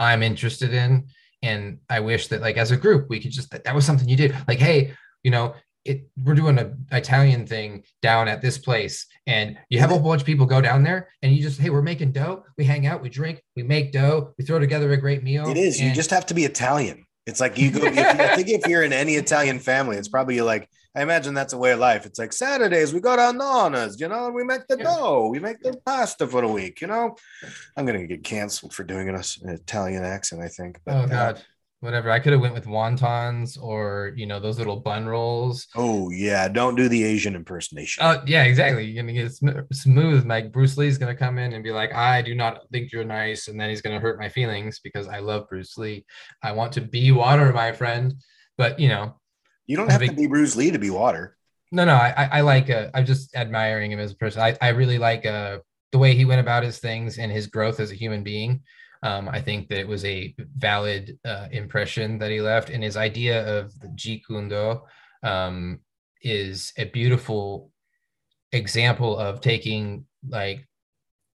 [0.00, 1.06] I'm interested in.
[1.42, 4.08] And I wish that like as a group we could just that, that was something
[4.08, 4.36] you did.
[4.48, 9.56] Like, hey, you know, it we're doing an Italian thing down at this place, and
[9.70, 11.80] you have a whole bunch of people go down there, and you just hey, we're
[11.80, 12.44] making dough.
[12.58, 15.48] We hang out, we drink, we make dough, we throw together a great meal.
[15.48, 17.80] it is you just have to be italian It's like you go.
[17.86, 21.52] If, I think if you're in any Italian family, it's probably like I imagine that's
[21.52, 22.04] a way of life.
[22.04, 24.84] It's like Saturdays we go to Nonna's, you know, and we make the Yeah.
[24.84, 26.80] dough, we make the pasta for the week.
[26.80, 27.16] You know,
[27.76, 30.42] I'm gonna get canceled for doing an, an Italian accent.
[30.42, 30.80] I think.
[30.88, 31.44] Oh uh, God,
[31.78, 32.10] whatever.
[32.10, 35.68] I could have went with wontons or you know those little bun rolls.
[35.76, 38.02] oh yeah, don't do the Asian impersonation.
[38.04, 38.84] Oh yeah, exactly.
[38.84, 40.26] You're gonna get sm- smooth.
[40.26, 43.46] Like Bruce Lee's gonna come in and be like, "I do not think you're nice,"
[43.46, 46.04] and then he's gonna hurt my feelings because I love Bruce Lee.
[46.42, 48.14] I want to be water, my friend.
[48.58, 49.14] But you know,
[49.70, 51.36] you don't a have to be Bruce Lee to be water.
[51.70, 51.94] no, no.
[51.94, 52.68] I I, I like.
[52.68, 54.42] Uh, I'm just admiring him as a person.
[54.42, 55.58] I I really like uh
[55.92, 58.62] the way he went about his things and his growth as a human being.
[59.02, 62.96] Um, I think that it was a valid uh, impression that he left, and his
[62.96, 64.80] idea of the Jeet Kune Do
[65.22, 65.80] um,
[66.22, 67.70] is a beautiful
[68.52, 70.66] example of taking like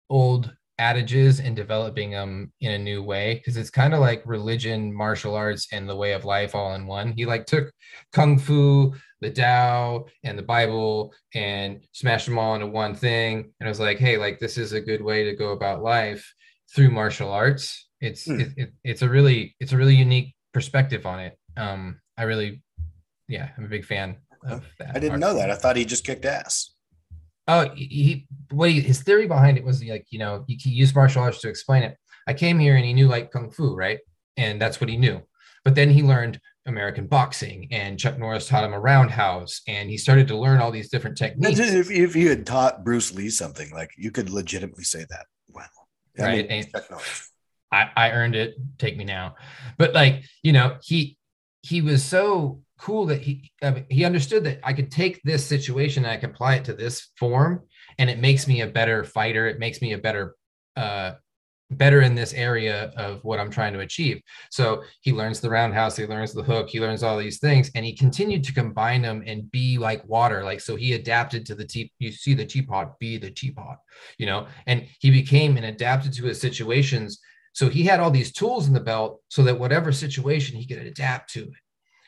[0.09, 4.93] old adages and developing them in a new way because it's kind of like religion
[4.93, 7.71] martial arts and the way of life all in one he like took
[8.13, 8.93] kung fu
[9.23, 13.53] the Tao and the Bible and smashed them all into one thing.
[13.61, 16.35] And I was like, hey, like this is a good way to go about life
[16.75, 17.89] through martial arts.
[18.01, 18.41] It's Hmm.
[18.41, 21.39] it, it, it's a really it's a really unique perspective on it.
[21.57, 22.63] Um, I really,
[23.29, 24.91] yeah, I'm a big fan of that.
[24.91, 25.51] I didn't art know that.
[25.51, 26.75] I thought he just kicked ass.
[27.49, 30.95] Oh, he, what he, his theory behind it was like, you know, he, he used
[30.95, 31.97] martial arts to explain it.
[32.27, 33.99] I came here and he knew like kung fu, right?
[34.37, 35.21] And that's what he knew.
[35.65, 39.99] But then he learned American boxing, and Chuck Norris taught him a roundhouse, and he
[39.99, 41.59] started to learn all these different techniques.
[41.59, 45.27] If, if you had taught Bruce Lee something, like you could legitimately say that.
[45.49, 45.65] Wow.
[46.19, 47.09] I Right, mean, and- technology.
[47.73, 48.55] I, I earned it.
[48.79, 49.35] Take me now.
[49.79, 51.17] But like, you know, he
[51.63, 53.51] he was so cool that he
[53.89, 57.11] he understood that I could take this situation and I could apply it to this
[57.17, 57.63] form,
[57.99, 59.47] and it makes me a better fighter.
[59.47, 60.35] It makes me a better
[60.77, 61.13] uh
[61.71, 64.21] better in this area of what I'm trying to achieve.
[64.51, 67.83] So he learns the roundhouse, he learns the hook, he learns all these things, and
[67.85, 70.45] he continued to combine them and be like water.
[70.45, 71.91] Like so, he adapted to the tea.
[71.99, 73.79] You see the teapot, be the teapot,
[74.19, 77.21] you know, and he became and adapted to his situations.
[77.55, 80.79] So he had all these tools in the belt so that whatever situation he could
[80.79, 81.63] adapt to it.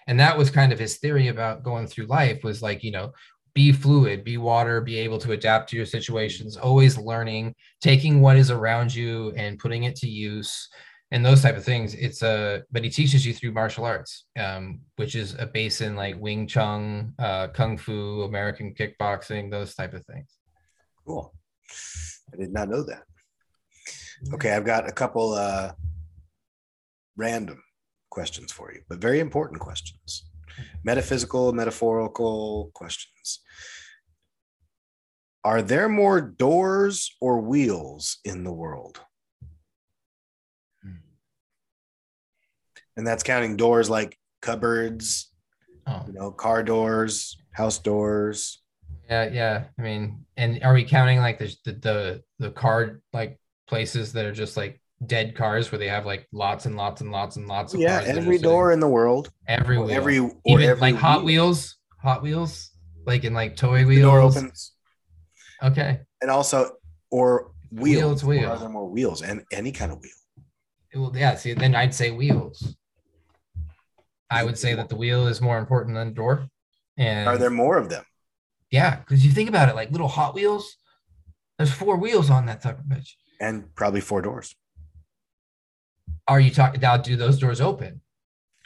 [0.06, 3.12] And that was kind of his theory about going through life was like, you know,
[3.54, 8.36] be fluid, be water, be able to adapt to your situations, always learning, taking what
[8.36, 10.68] is around you and putting it to use
[11.12, 11.94] and those type of things.
[11.94, 15.94] It's a, but he teaches you through martial arts, um, which is a base in
[15.94, 20.26] like Wing Chun, uh, Kung Fu, American kickboxing, those type of things.
[21.06, 21.32] Cool.
[22.32, 23.04] I did not know that.
[24.32, 25.72] Okay, I've got a couple uh,
[27.16, 27.62] random
[28.14, 30.24] questions for you, but very important questions.
[30.84, 33.40] Metaphysical, metaphorical questions.
[35.42, 39.00] Are there more doors or wheels in the world?
[42.96, 45.30] And that's counting doors like cupboards,
[45.86, 48.62] Oh, you know, car doors, house doors.
[49.10, 49.64] yeah, yeah.
[49.78, 54.24] I mean, and are we counting like the the the, the card like places that
[54.24, 57.46] are just like dead cars where they have like lots and lots and lots and
[57.46, 59.30] lots of Yeah, cars every door in the world.
[59.48, 59.90] every wheel.
[59.90, 61.24] every or even every like Hot.
[61.24, 62.70] Wheels, Hot Wheels,
[63.06, 64.02] like in like toy The wheels.
[64.02, 64.72] door opens.
[65.62, 66.72] Okay, and also
[67.10, 68.24] or Wheel wheels.
[68.24, 68.44] wheel.
[68.50, 70.10] Or are there more wheels and any kind of wheel?
[70.94, 71.34] well, yeah.
[71.34, 72.76] See, then I'd say wheels.
[74.30, 76.48] I would say that the wheel is more important than the door.
[76.96, 78.04] And Are there more of them?
[78.70, 80.76] yeah, because you think about it, like little Hot Wheels,
[81.58, 83.10] there's four wheels on that sucker bitch.
[83.40, 84.54] And probably four doors.
[86.28, 86.96] Are you talking now?
[86.96, 88.00] Do those doors open?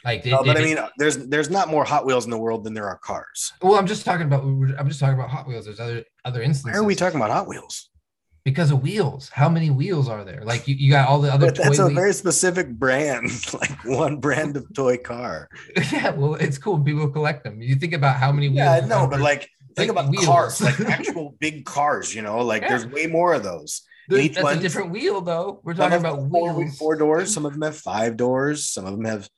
[0.05, 2.63] Like, did, No, but I mean, there's there's not more Hot Wheels in the world
[2.63, 3.51] than there are cars.
[3.61, 4.43] well, I'm just talking about.
[4.43, 5.65] I'm just talking about Hot Wheels.
[5.65, 6.79] There's other other instances.
[6.79, 7.89] Why are we talking about Hot Wheels?
[8.45, 9.27] Because of wheels.
[9.27, 10.41] How many wheels are there?
[10.45, 11.93] Like you, you got all the other But that's a wheels.
[11.95, 15.49] very specific brand, like one brand of toy car.
[15.91, 16.79] yeah, well, it's cool.
[16.79, 17.61] People collect them.
[17.61, 18.57] You think about how many wheels.
[18.59, 19.41] Yeah, no, but like
[19.75, 20.25] think like about wheels.
[20.25, 22.15] cars, like actual big cars.
[22.15, 22.69] You know, like Yeah.
[22.69, 23.81] there's way more of those.
[24.11, 25.59] Each that's a different wheel, though.
[25.63, 26.77] We're talking about four, wheels.
[26.77, 27.33] four doors.
[27.33, 28.65] Some of them have five doors.
[28.65, 29.29] Some of them have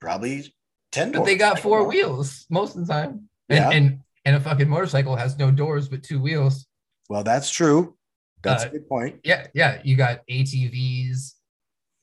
[0.00, 0.54] probably
[0.92, 1.20] ten doors.
[1.22, 3.28] but they got four wheels most of the time.
[3.48, 3.70] And, Yeah.
[3.70, 6.66] and and a fucking motorcycle has no doors but two wheels.
[7.08, 7.96] Well, that's true.
[8.42, 9.20] That's Uh, a good point.
[9.24, 9.80] Yeah, yeah.
[9.82, 11.32] You got ATVs,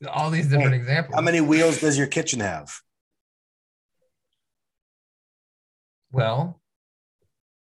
[0.10, 1.14] all these different Hey, examples.
[1.16, 2.74] How many wheels does your kitchen have?
[6.12, 6.62] Well,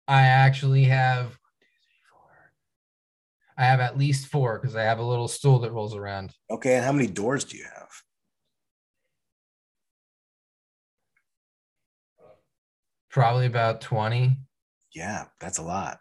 [0.08, 1.30] I actually have one,
[1.60, 2.54] two, three, four.
[3.60, 6.32] I have at least four because I have a little stool that rolls around.
[6.50, 7.90] Okay, and how many doors do you have?
[13.12, 14.38] Probably about 20.
[14.96, 16.00] Yeah, that's a lot.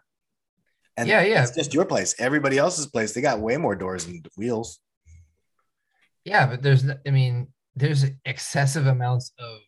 [0.95, 1.43] And Yeah, yeah.
[1.43, 2.15] It's just your place.
[2.17, 4.79] Everybody else's place, they got way more doors and wheels.
[6.23, 9.59] Yeah, but there's, I mean, there's excessive amounts of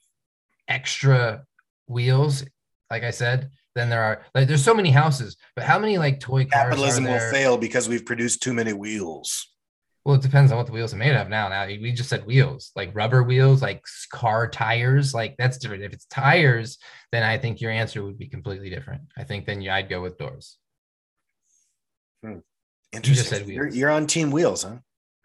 [0.70, 1.44] extra
[1.88, 2.46] wheels,
[2.90, 4.24] like I said, than there are.
[4.36, 7.58] Like there's so many houses, but how many like toy cars Capitalism are will fail
[7.58, 9.48] because we've produced too many wheels.
[10.04, 11.48] Well, it depends on what the wheels are made of now.
[11.50, 15.84] Now we just said wheels, like rubber wheels, like car tires, like that's different.
[15.84, 16.80] If it's tires,
[17.12, 19.04] then I think your answer would be completely different.
[19.16, 20.58] I think then you, I'd go with doors.
[22.24, 22.40] Hmm.
[22.92, 23.26] Interesting.
[23.26, 24.78] said You're, you're on team wheels, huh?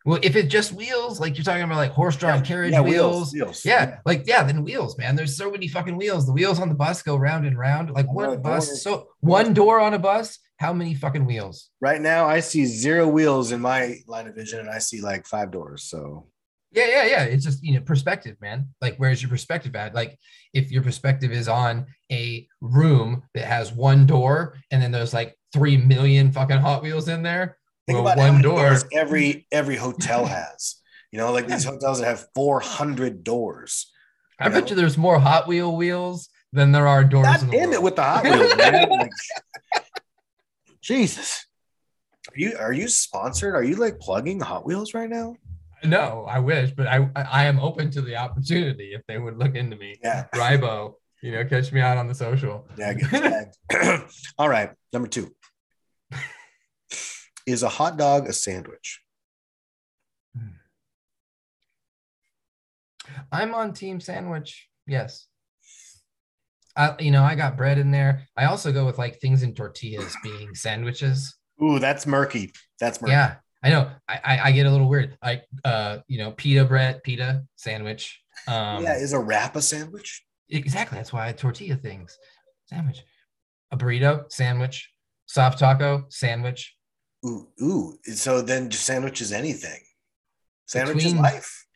[0.06, 3.64] Well, if it's just wheels, like you're talking about like horse-drawn carriage yeah, wheels, wheels.
[3.64, 5.16] Yeah, like yeah, then wheels, man.
[5.16, 6.26] There's so many fucking wheels.
[6.26, 7.90] The wheels on the bus go round and round.
[7.90, 8.82] Like one bus, doors.
[8.82, 10.38] so one door on a bus.
[10.58, 11.70] How many fucking wheels?
[11.80, 15.26] Right now, I see zero wheels in my line of vision, and I see like
[15.26, 15.82] five doors.
[15.82, 16.28] So
[16.70, 17.22] Yeah, yeah, yeah.
[17.24, 18.68] It's just you know perspective, man.
[18.80, 19.92] Like where's your perspective at?
[19.92, 20.16] Like
[20.54, 25.36] if your perspective is on a room that has one door and then there's like
[25.52, 27.58] three million fucking Hot Wheels in there.
[27.86, 28.76] Think well, about one door.
[28.92, 30.76] every every hotel has.
[31.12, 33.90] You know, like these hotels that have 400 doors.
[34.38, 37.26] I bet you there's more Hot Wheel wheels than there are doors.
[37.26, 38.88] God in the damn it with the Hot Wheels, man.
[38.90, 39.10] Like,
[40.82, 41.46] Jesus.
[42.28, 43.54] Are you are you sponsored?
[43.54, 45.36] Are you like plugging Hot Wheels right now?
[45.84, 49.54] No, I wish, but I I am open to the opportunity if they would look
[49.54, 49.96] into me.
[50.02, 50.26] Yeah.
[50.34, 52.68] Ribo, you know, catch me out on the social.
[52.76, 53.46] Yeah.
[54.38, 54.70] All right.
[54.92, 55.34] Number two.
[57.46, 59.00] Is a hot dog a sandwich?
[63.30, 64.68] I'm on team sandwich.
[64.86, 65.26] Yes.
[66.76, 68.26] I, you know, I got bread in there.
[68.36, 71.34] I also go with like things in tortillas being sandwiches.
[71.62, 72.52] Ooh, that's murky.
[72.78, 73.12] That's murky.
[73.12, 73.90] Yeah, I know.
[74.08, 75.16] I, I, I get a little weird.
[75.22, 78.20] Like, uh, you know, pita bread, pita sandwich.
[78.46, 80.22] Um, yeah, is a wrap a sandwich?
[80.48, 80.96] exactly.
[80.96, 82.18] That's why I tortilla things.
[82.66, 83.02] Sandwich,
[83.70, 84.90] a burrito, sandwich,
[85.24, 86.75] soft taco, sandwich.
[87.26, 87.98] Ooh, ooh.
[88.14, 89.80] So then just sandwich is anything.
[90.66, 91.66] Sandwich is Between- life.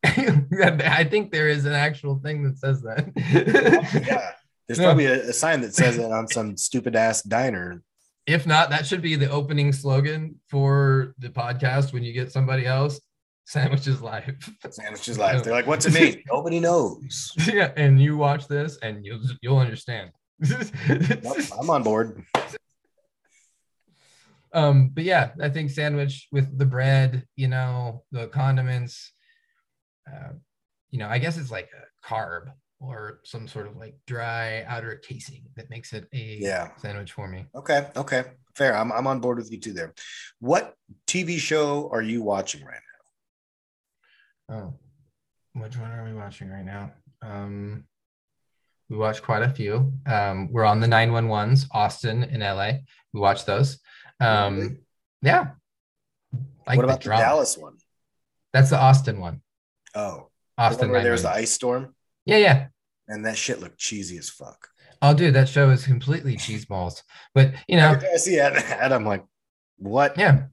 [0.04, 3.10] I think there is an actual thing that says that.
[4.06, 4.30] Yeah.
[4.66, 4.84] There's Yeah.
[4.84, 7.82] probably a, a sign that says it on some stupid ass diner.
[8.26, 12.66] If not, that should be the opening slogan for the podcast when you get somebody
[12.66, 13.00] else.
[13.46, 14.50] Sandwich is life.
[14.68, 15.42] Sandwich is life.
[15.42, 16.22] They're like, what's it mean?
[16.30, 17.32] Nobody knows.
[17.50, 20.10] yeah, and you watch this and you'll you'll understand.
[20.38, 22.22] Nope, I'm on board.
[24.52, 29.12] Um, but yeah, I think sandwich with the bread, you know, the condiments.
[30.06, 30.32] Uh,
[30.90, 34.96] you know, I guess it's like a carb or some sort of like dry outer
[34.96, 36.68] casing that makes it a Yeah.
[36.76, 37.46] sandwich for me.
[37.54, 37.88] Okay.
[37.96, 38.24] Okay.
[38.54, 38.76] Fair.
[38.76, 39.94] I'm, I'm on board with you too there.
[40.38, 40.74] What
[41.06, 42.80] TV show are you watching right
[44.48, 44.56] now?
[44.56, 44.74] Oh,
[45.60, 46.92] which one are we watching right now?
[47.20, 47.84] Um,
[48.88, 49.92] we watch quite a few.
[50.06, 52.78] Um, we're on the 911s, Austin and LA.
[53.12, 53.80] We watch those.
[54.20, 54.76] Um, Really?
[55.22, 55.46] yeah.
[56.66, 57.22] Like what about the, drama.
[57.22, 57.76] Dallas one?
[58.52, 59.42] That's the Austin one.
[59.94, 61.94] Oh, the Austin where there was the ice storm
[62.26, 62.66] Yeah, yeah.
[63.08, 64.68] and that shit looked cheesy as fuck.
[65.00, 67.02] Oh, dude, that show is completely cheese balls.
[67.34, 69.24] But you know, I see that I'm like,
[69.78, 70.18] what?
[70.18, 70.44] yeah,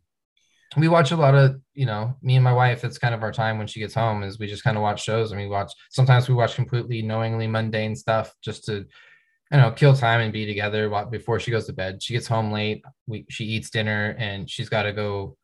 [0.77, 2.83] we watch a lot of, you know, me and my wife.
[2.83, 4.23] It's kind of our time when she gets home.
[4.23, 5.71] Is we just kind of watch shows and we watch.
[5.89, 8.85] Sometimes we watch completely knowingly mundane stuff just to,
[9.55, 12.01] you know, kill time and be together before she goes to bed.
[12.03, 12.83] She gets home late.
[13.07, 15.37] We she eats dinner and she's got to go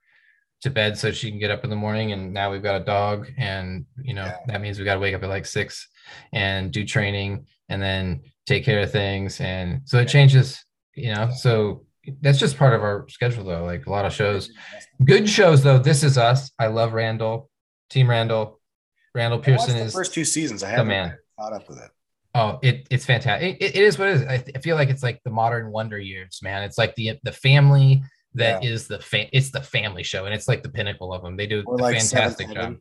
[0.62, 2.12] to bed so she can get up in the morning.
[2.12, 4.38] And now we've got a dog, and you know Yeah.
[4.48, 5.88] that means we got to wake up at like six
[6.34, 9.40] and do training and then take care of things.
[9.40, 10.64] And so it changes,
[10.96, 11.32] you know.
[11.36, 11.86] So
[12.22, 13.64] that's just part of our schedule, though.
[13.64, 14.52] Like a lot of shows.
[15.04, 15.80] Good shows though.
[15.80, 16.52] This is us.
[16.60, 17.50] I love Randall.
[17.90, 18.60] Team Randall.
[19.14, 20.64] Randall Pearson the is first two seasons.
[20.64, 21.18] I haven't man.
[21.40, 21.90] caught up with it.
[22.36, 23.58] Oh, it, it's fantastic.
[23.62, 24.22] It, it is what it is.
[24.24, 26.64] I, th- I feel like it's like the modern Wonder Years, man.
[26.64, 28.04] It's like the the family
[28.36, 31.36] that is the fa- it's the family show, and it's like the pinnacle of them.
[31.38, 32.64] They do Or a like fantastic Seventh job.
[32.64, 32.80] Heaven.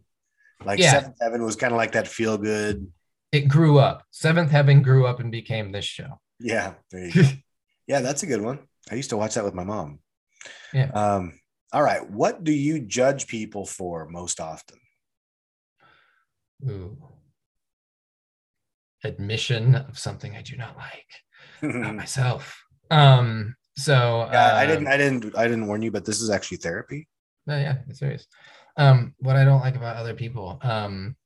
[0.65, 0.93] Like Yeah.
[0.93, 2.87] Seventh Heaven was kind of like that feel good.
[3.33, 4.03] It grew up.
[4.11, 6.21] Seventh Heaven grew up and became this show.
[6.39, 7.29] Yeah, there you go.
[7.87, 8.61] yeah, that's a good one.
[8.91, 10.01] I used to watch that with my mom.
[10.73, 10.91] Yeah.
[10.91, 11.39] Um,
[11.73, 12.09] all right.
[12.09, 14.79] What do you judge people for most often?
[16.69, 16.97] Ooh.
[19.05, 22.63] Admission of something I do not like about myself.
[22.91, 23.55] Um.
[23.77, 26.59] So Yeah, I uh, didn't, I didn't, I didn't warn you, but this is actually
[26.59, 27.09] therapy.
[27.47, 28.27] No, yeah, it's serious.
[28.77, 31.17] Um, what I don't like about other people, um,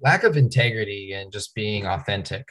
[0.00, 2.46] lack of integrity and just being authentic.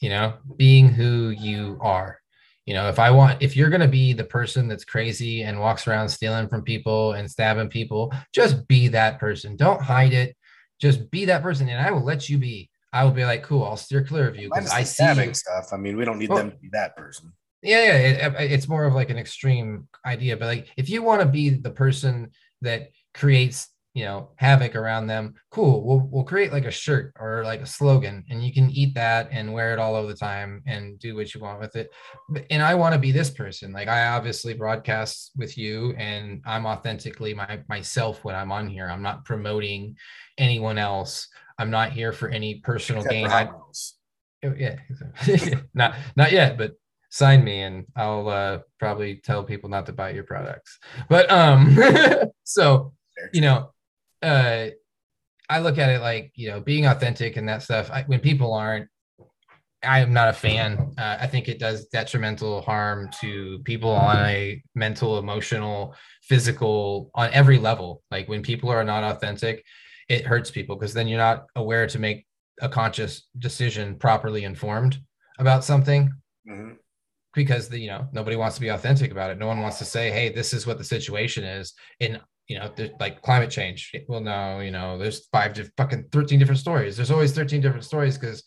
[0.00, 2.18] You know, being who you are.
[2.64, 5.86] You know, if I want, if you're gonna be the person that's crazy and walks
[5.86, 9.56] around stealing from people and stabbing people, just be that person.
[9.56, 10.36] Don't hide it.
[10.80, 12.70] Just be that person, and I will let you be.
[12.92, 13.64] I will be like, cool.
[13.64, 15.34] I'll steer clear of you because I see you.
[15.34, 15.68] stuff.
[15.72, 17.32] I mean, we don't need Well- them to be that person.
[17.62, 21.20] yeah yeah it, it's more of like an extreme idea but like if you want
[21.20, 22.30] to be the person
[22.62, 25.34] that creates you know havoc around them.
[25.50, 28.94] Cool we'll, we'll create like a shirt or like a slogan and you can eat
[28.94, 31.90] that and wear it all over the time and do what you want with it.
[32.50, 33.72] And i want to be this person.
[33.72, 38.88] Like i obviously broadcast with you and i'm authentically my myself when i'm on here.
[38.88, 39.96] I'm not promoting
[40.38, 41.28] anyone else.
[41.58, 43.26] I'm not here for any personal Except gain.
[43.26, 43.48] I,
[44.44, 44.76] oh, yeah
[45.74, 46.72] not not yet but
[47.10, 50.78] sign me and I'll uh, probably tell people not to buy your products.
[51.08, 51.76] But um,
[52.44, 52.92] so
[53.32, 53.72] you know,
[54.22, 54.66] uh,
[55.48, 57.90] I look at it like you know being authentic and that stuff.
[57.90, 58.88] I, when people aren't,
[59.82, 60.94] I am not a fan.
[60.96, 67.30] Uh, I think it does detrimental harm to people on a mental, emotional, physical, on
[67.32, 68.02] every level.
[68.10, 69.64] Like when people are not authentic,
[70.08, 72.26] it hurts people because then you're not aware to make
[72.60, 74.98] a conscious decision properly informed
[75.38, 76.12] about something.
[76.48, 76.74] Mm-hmm
[77.34, 79.84] because the, you know nobody wants to be authentic about it no one wants to
[79.84, 82.18] say hey this is what the situation is in
[82.50, 82.68] you know,
[82.98, 83.94] like climate change.
[84.08, 86.96] Well, no, you know, there's five to fucking 13 different stories.
[86.96, 88.42] There's always 13 different stories because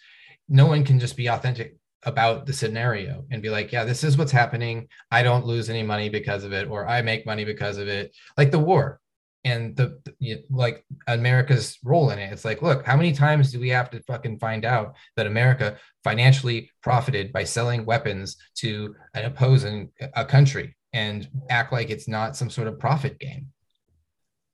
[0.49, 4.17] no one can just be authentic about the scenario and be like, yeah, this is
[4.17, 4.89] what's happening.
[5.09, 8.13] I don't lose any money because of it, or I make money because of it.
[8.37, 8.99] Like the war
[9.45, 12.33] and the, the like America's role in it.
[12.33, 15.77] It's like, look, how many times do we have to fucking find out that America
[16.03, 22.35] financially profited by selling weapons to an opposing a country and act like it's not
[22.35, 23.52] some sort of profit game?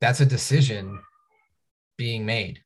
[0.00, 1.00] That's a decision
[1.96, 2.60] being made.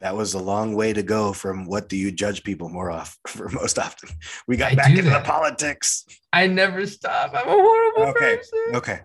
[0.00, 3.18] That was a long way to go from what do you judge people more off
[3.26, 4.10] for most often.
[4.46, 5.24] We got I back into that.
[5.24, 6.04] the politics.
[6.32, 7.32] I never stop.
[7.34, 8.36] I'm a horrible okay.
[8.36, 8.58] person.
[8.74, 9.00] Okay.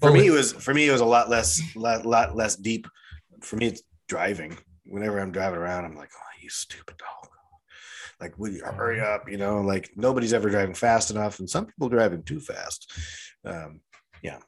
[0.00, 2.86] For me, it was for me it was a lot less lot, lot less deep.
[3.40, 4.58] For me, it's driving.
[4.84, 7.30] Whenever I'm driving around, I'm like, oh, you stupid dog.
[8.20, 9.30] Like, will you hurry up?
[9.30, 12.92] You know, like nobody's ever driving fast enough, and some people driving too fast.
[13.44, 13.80] Um,
[14.26, 14.38] yeah.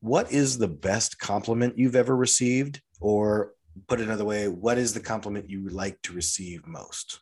[0.00, 2.80] What is the best compliment you've ever received?
[3.00, 3.52] Or
[3.88, 7.20] put another way, what is the compliment you like to receive most?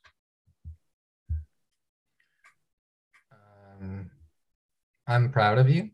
[3.33, 4.11] Um,
[5.09, 5.91] I'm proud of you.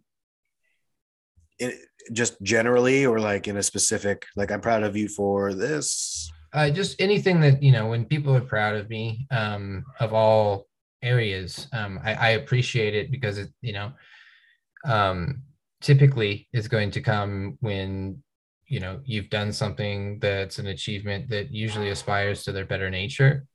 [1.58, 1.74] It,
[2.12, 6.30] just generally, or like in a specific, like I'm proud of you for this.
[6.52, 10.66] Uh, just anything that you know, when people are proud of me, um, of all
[11.02, 13.92] areas, um, I, I appreciate it because it, you know,
[14.84, 15.42] um,
[15.80, 18.22] typically is going to come when
[18.66, 23.46] you know you've done something that's an achievement that usually aspires to their better nature.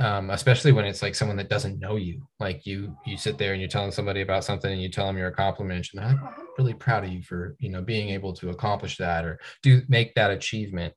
[0.00, 2.22] Um, especially when it's like someone that doesn't know you.
[2.38, 5.18] Like you you sit there and you're telling somebody about something and you tell them
[5.18, 8.10] your accomplishment and they're like, oh, i'm really proud of you for you know being
[8.10, 10.94] able to accomplish that or do make that achievement.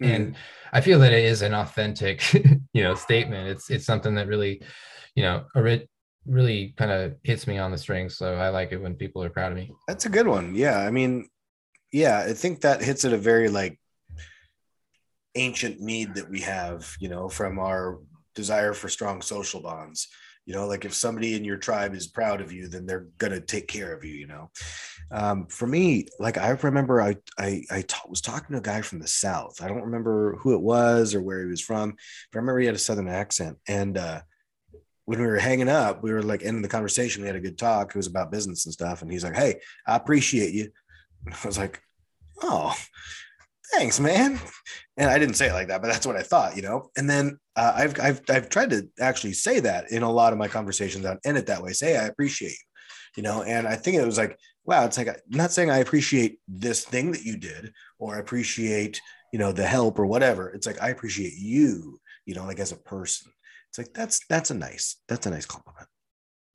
[0.00, 0.14] Mm-hmm.
[0.14, 0.36] and
[0.72, 2.32] i feel that it is an authentic
[2.72, 3.48] you know statement.
[3.48, 4.62] It's it's something that really
[5.14, 5.44] you know
[6.26, 8.16] really kind of hits me on the strings.
[8.16, 9.72] So I like it when people are proud of me.
[9.88, 10.54] That's a good one.
[10.54, 10.78] Yeah.
[10.78, 11.28] I mean,
[11.92, 13.78] yeah, I think that hits at a very like
[15.34, 17.98] ancient need that we have, you know, from our
[18.34, 20.08] desire for strong social bonds.
[20.44, 23.40] You know, like if somebody in your tribe is proud of you, then they're gonna
[23.40, 24.14] take care of you.
[24.14, 24.50] You know,
[25.12, 28.80] um, for me, like I remember, I I, I t- was talking to a guy
[28.80, 29.62] from the south.
[29.62, 32.66] I don't remember who it was or where he was from, but I remember he
[32.66, 34.22] had a southern accent, and uh,
[35.04, 37.22] when we were hanging up, we were like ending the conversation.
[37.22, 37.90] We had a good talk.
[37.90, 39.02] It was about business and stuff.
[39.02, 40.70] And he's like, Hey, I appreciate you.
[41.26, 41.82] I was like,
[42.42, 42.74] Oh,
[43.72, 44.38] thanks, man.
[44.96, 46.90] And I didn't say it like that, but that's what I thought, you know?
[46.96, 50.38] And then uh, I've, I've, I've tried to actually say that in a lot of
[50.38, 51.72] my conversations and end it that way.
[51.72, 52.56] Say, I appreciate you,
[53.16, 53.42] you know?
[53.42, 56.84] And I think it was like, wow, it's like, I'm not saying I appreciate this
[56.84, 59.00] thing that you did, or I appreciate,
[59.32, 60.50] you know, the help or whatever.
[60.50, 63.32] It's like, I appreciate you, you know, like as a person
[63.72, 65.86] it's like that's that's a nice that's a nice compliment.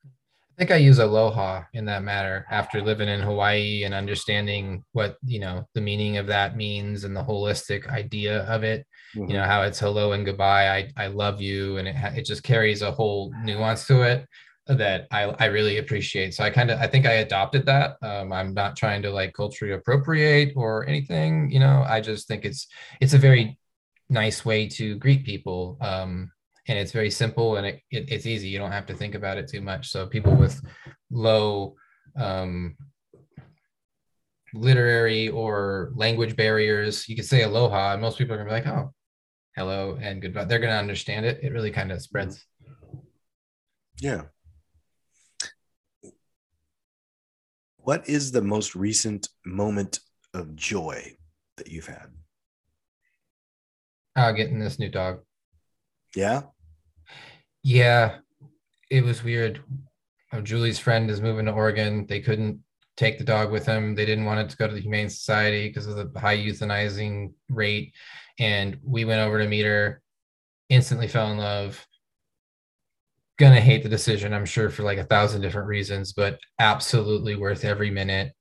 [0.05, 5.17] I think I use aloha in that matter after living in Hawaii and understanding what
[5.25, 8.85] you know the meaning of that means and the holistic idea of it.
[9.15, 9.31] Mm-hmm.
[9.31, 10.69] You know how it's hello and goodbye.
[10.69, 14.27] I I love you, and it it just carries a whole nuance to it
[14.67, 16.35] that I, I really appreciate.
[16.35, 17.97] So I kind of I think I adopted that.
[18.03, 21.49] Um, I'm not trying to like culturally appropriate or anything.
[21.49, 22.67] You know, I just think it's
[23.01, 23.57] it's a very
[24.07, 25.79] nice way to greet people.
[25.81, 26.31] Um,
[26.67, 28.49] and it's very simple and it, it, it's easy.
[28.49, 29.89] You don't have to think about it too much.
[29.89, 30.61] So people with
[31.09, 31.75] low
[32.17, 32.75] um,
[34.53, 38.67] literary or language barriers, you could say aloha, and most people are gonna be like,
[38.67, 38.93] oh,
[39.55, 40.45] hello and goodbye.
[40.45, 41.39] They're gonna understand it.
[41.41, 42.45] It really kind of spreads.
[43.99, 44.23] Yeah.
[47.77, 49.99] What is the most recent moment
[50.33, 51.15] of joy
[51.55, 52.07] that you've had?
[54.15, 55.19] Uh, getting this new dog.
[56.15, 56.41] Yeah.
[57.67, 58.19] Yeah,
[58.89, 59.61] it was weird.
[60.31, 62.05] Uh, Julie's friend is moving to Oregon.
[62.07, 62.63] They couldn't
[62.95, 63.93] take the dog with them.
[63.93, 67.33] They didn't want it to go to the Humane Society because of the high euthanizing
[67.49, 67.93] rate.
[68.39, 70.01] And we went over to meet her,
[70.69, 71.85] instantly fell in love.
[73.37, 77.65] Gonna hate the decision, I'm sure, for like a thousand different reasons, but absolutely worth
[77.65, 78.31] every minute.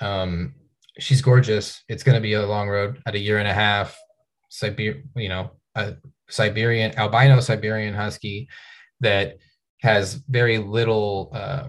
[0.00, 0.56] Um,
[0.98, 1.84] she's gorgeous.
[1.88, 3.96] It's gonna be a long road at a year and a half.
[4.48, 5.94] Siberia, you know, a
[6.28, 8.48] Siberian albino Siberian husky
[9.00, 9.38] that
[9.82, 11.68] has very little uh,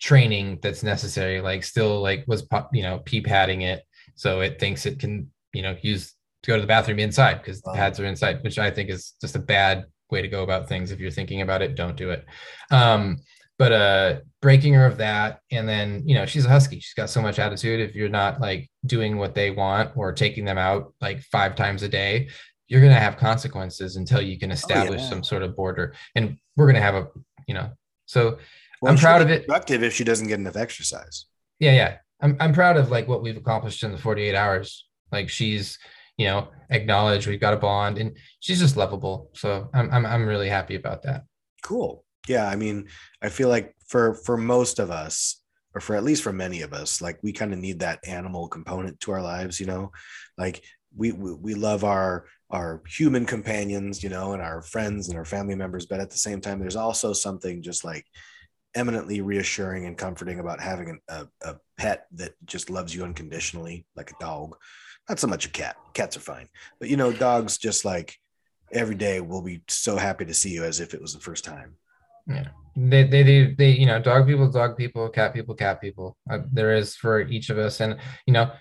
[0.00, 1.40] training that's necessary.
[1.40, 3.84] Like still like was you know pee padding it,
[4.14, 7.60] so it thinks it can you know use to go to the bathroom inside because
[7.60, 10.68] the pads are inside, which I think is just a bad way to go about
[10.68, 10.90] things.
[10.90, 12.24] If you're thinking about it, don't do it.
[12.70, 13.18] Um,
[13.58, 16.80] but uh, breaking her of that, and then you know she's a husky.
[16.80, 17.80] She's got so much attitude.
[17.80, 21.82] If you're not like doing what they want or taking them out like five times
[21.82, 22.30] a day,
[22.70, 25.10] you're going to have consequences until you can oh, establish oh, yeah.
[25.10, 25.92] some sort of border.
[26.14, 27.08] And we're going to have a,
[27.48, 27.68] you know,
[28.06, 28.38] so
[28.80, 29.46] well, I'm proud of it.
[29.46, 31.26] Productive if she doesn't get enough exercise.
[31.58, 31.96] Yeah, yeah.
[32.22, 34.86] I'm I'm proud of like what we've accomplished in the 48 hours.
[35.10, 35.78] Like she's,
[36.16, 39.30] you know, acknowledged we've got a bond and she's just lovable.
[39.34, 41.24] So I'm I'm I'm really happy about that.
[41.62, 42.04] Cool.
[42.28, 42.88] Yeah, I mean,
[43.20, 45.42] I feel like for for most of us,
[45.74, 48.48] or for at least for many of us, like we kind of need that animal
[48.48, 49.90] component to our lives, you know.
[50.38, 50.62] Like
[50.94, 55.24] we, we we love our our human companions, you know, and our friends and our
[55.24, 55.86] family members.
[55.86, 58.04] But at the same time, there's also something just like
[58.74, 64.10] eminently reassuring and comforting about having a, a pet that just loves you unconditionally, like
[64.10, 64.56] a dog.
[65.08, 65.76] Not so much a cat.
[65.94, 66.48] Cats are fine,
[66.78, 68.16] but you know, dogs just like
[68.72, 71.44] every day will be so happy to see you as if it was the first
[71.44, 71.76] time.
[72.26, 76.16] Yeah, they they they, they you know, dog people, dog people, cat people, cat people.
[76.30, 77.96] Uh, there is for each of us, and
[78.26, 78.52] you know,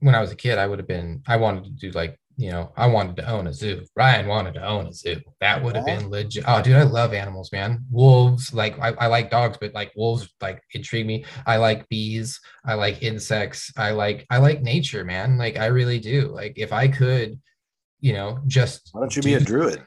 [0.00, 1.22] when I was a kid, I would have been.
[1.26, 3.84] I wanted to do like you know, I wanted to own a zoo.
[3.96, 5.20] Ryan wanted to own a zoo.
[5.40, 6.44] That would have been legit.
[6.46, 7.84] Oh, dude, I love animals, man.
[7.90, 11.24] Wolves, like I, I like dogs, but like wolves, like intrigue me.
[11.46, 12.38] I like bees.
[12.64, 13.72] I like insects.
[13.76, 15.36] I like I like nature, man.
[15.36, 16.28] Like I really do.
[16.28, 17.40] Like if I could,
[17.98, 19.84] you know, just why don't you be a druid?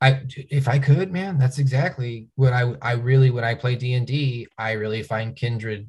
[0.00, 3.94] I if I could, man, that's exactly what I I really when I play D
[3.94, 5.88] and D, I really find kindred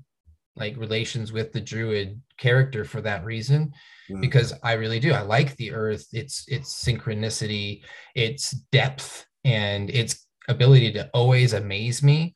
[0.55, 3.73] like relations with the druid character for that reason
[4.09, 4.21] mm.
[4.21, 5.13] because I really do.
[5.13, 7.83] I like the earth, its its synchronicity,
[8.15, 12.33] its depth, and its ability to always amaze me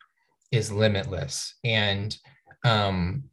[0.52, 1.56] is limitless.
[1.64, 2.16] And
[2.66, 3.26] um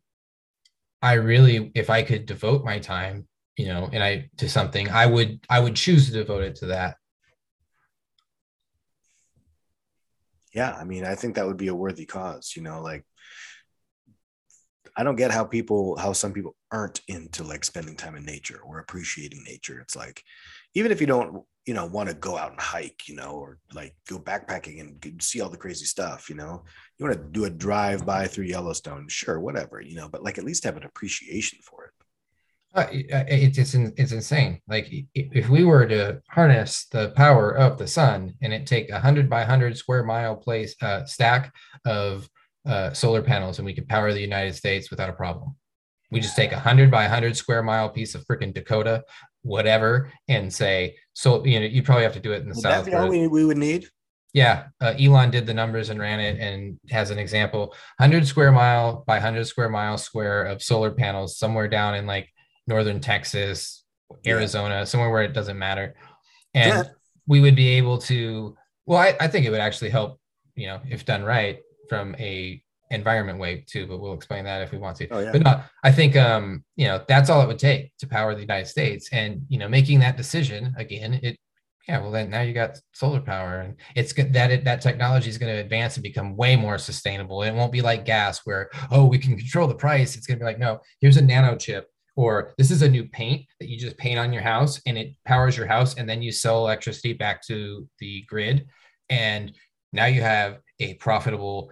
[1.03, 3.29] I really, if I could devote my time,
[3.59, 6.67] you know, and I to something, I would I would choose to devote it to
[6.67, 6.97] that.
[10.55, 13.05] Yeah, I mean, I think that would be a worthy cause, you know, like
[14.97, 18.61] I don't get how people how some people aren't into like spending time in nature
[18.65, 19.81] or appreciating nature.
[19.81, 20.23] It's like
[20.75, 23.59] even if you don't you know want to go out and hike, you know, or
[23.73, 26.65] like go backpacking and see all the crazy stuff, you know,
[26.99, 30.39] you want to do a drive by through Yellowstone, sure, whatever, you know, but like
[30.39, 31.91] at least have an appreciation for it.
[32.75, 34.61] Uh, it's it's it's insane.
[34.67, 38.99] Like if we were to harness the power of the sun and it take a
[38.99, 41.55] hundred by hundred square mile place uh, stack
[41.85, 42.29] of
[42.67, 45.57] uh, solar panels and we could power the United States without a problem.
[46.11, 49.05] We just take a hundred by hundred square mile piece of freaking Dakota,
[49.43, 52.63] whatever, and say, so you know, you probably have to do it in the would
[52.63, 52.85] south.
[52.85, 53.89] That be all we, we would need.
[54.33, 57.69] Yeah, uh, Elon did the numbers and ran it and has an example:
[57.99, 62.29] 100 square mile by 100 square mile square of solar panels somewhere down in like
[62.67, 63.85] northern Texas,
[64.27, 64.85] Arizona, yeah.
[64.85, 65.95] somewhere where it doesn't matter,
[66.53, 66.93] and yeah.
[67.27, 68.57] we would be able to.
[68.87, 70.21] Well, I, I think it would actually help,
[70.55, 74.73] you know, if done right, from a environment way too, but we'll explain that if
[74.73, 75.09] we want to.
[75.09, 75.33] Oh, yeah.
[75.33, 78.41] But no, I think um, you know, that's all it would take to power the
[78.41, 79.09] United States.
[79.13, 81.39] And you know, making that decision again, it
[81.89, 85.29] yeah, well then now you got solar power and it's good that it, that technology
[85.29, 87.43] is going to advance and become way more sustainable.
[87.43, 90.17] It won't be like gas where, oh, we can control the price.
[90.17, 93.05] It's going to be like, no, here's a nano chip or this is a new
[93.09, 96.23] paint that you just paint on your house and it powers your house and then
[96.23, 98.67] you sell electricity back to the grid
[99.11, 99.53] and
[99.93, 101.71] now you have a profitable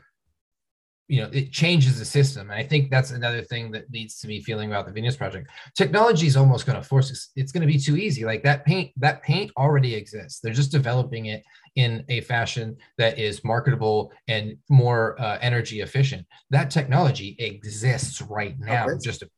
[1.12, 2.50] you know it changes the system.
[2.50, 5.50] And i think that's another thing that leads to me feeling about the venus project.
[5.76, 8.24] Technology is almost going to force us it's going to be too easy.
[8.24, 10.40] Like that paint that paint already exists.
[10.40, 11.42] They're just developing it
[11.76, 16.26] in a fashion that is marketable and more uh, energy efficient.
[16.48, 18.86] That technology exists right now.
[18.88, 19.28] oh, just a,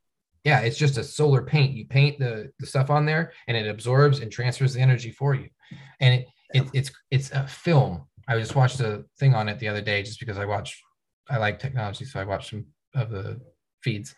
[0.45, 1.73] yeah it's just a solar paint.
[1.73, 5.35] You paint the, the stuff on there and it absorbs and transfers the energy for
[5.35, 5.49] you.
[5.99, 9.69] And it, it it's it's a film I just watched a thing on it the
[9.69, 10.81] other day just because I watch
[11.29, 13.41] I like technology, so I watched some of the
[13.83, 14.15] feeds.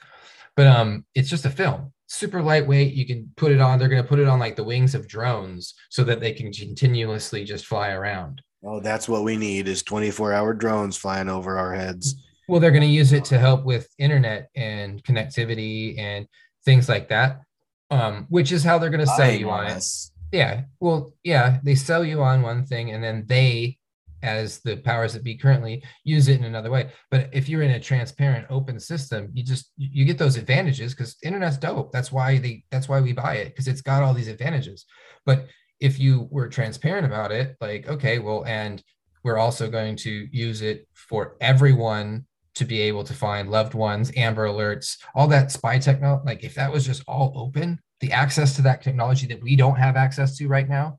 [0.56, 2.94] But um, it's just a film, super lightweight.
[2.94, 3.78] You can put it on.
[3.78, 6.52] They're going to put it on like the wings of drones so that they can
[6.52, 8.42] continuously just fly around.
[8.64, 12.16] Oh, that's what we need is 24 hour drones flying over our heads.
[12.48, 16.26] Well, they're going to use it to help with internet and connectivity and
[16.64, 17.42] things like that,
[17.90, 19.84] um, which is how they're going to sell you on it.
[20.32, 20.62] Yeah.
[20.80, 23.78] Well, yeah, they sell you on one thing and then they,
[24.26, 26.90] as the powers that be currently, use it in another way.
[27.10, 31.16] But if you're in a transparent, open system, you just you get those advantages because
[31.22, 31.92] internet's dope.
[31.92, 34.84] That's why they that's why we buy it because it's got all these advantages.
[35.24, 35.46] But
[35.80, 38.82] if you were transparent about it, like, okay, well, and
[39.22, 42.26] we're also going to use it for everyone
[42.56, 46.22] to be able to find loved ones, Amber Alerts, all that spy technology.
[46.26, 49.76] Like, if that was just all open, the access to that technology that we don't
[49.76, 50.98] have access to right now,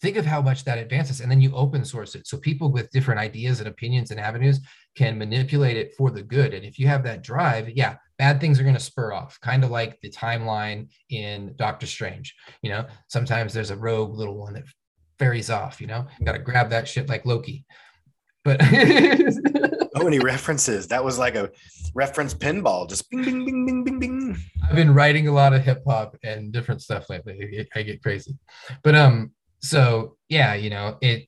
[0.00, 1.20] think of how much that advances.
[1.20, 2.26] And then you open source it.
[2.26, 4.60] So people with different ideas and opinions and avenues
[4.96, 6.54] can manipulate it for the good.
[6.54, 9.62] And if you have that drive, yeah, bad things are going to spur off, kind
[9.64, 12.34] of like the timeline in Doctor Strange.
[12.62, 14.64] You know, sometimes there's a rogue little one that
[15.18, 17.64] fairies off, you know, got to grab that shit like Loki.
[18.42, 18.62] But
[20.00, 20.88] so many references.
[20.88, 21.50] That was like a
[21.94, 24.36] reference pinball, just bing, bing, bing, bing, bing, bing.
[24.66, 27.68] I've been writing a lot of hip hop and different stuff lately.
[27.74, 28.34] I get crazy,
[28.82, 31.26] but um, so yeah, you know, it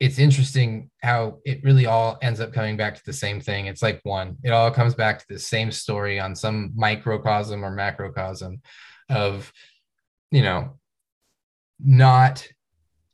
[0.00, 3.66] it's interesting how it really all ends up coming back to the same thing.
[3.66, 7.70] It's like one, it all comes back to the same story on some microcosm or
[7.70, 8.60] macrocosm
[9.08, 9.52] of,
[10.32, 10.76] you know,
[11.78, 12.44] not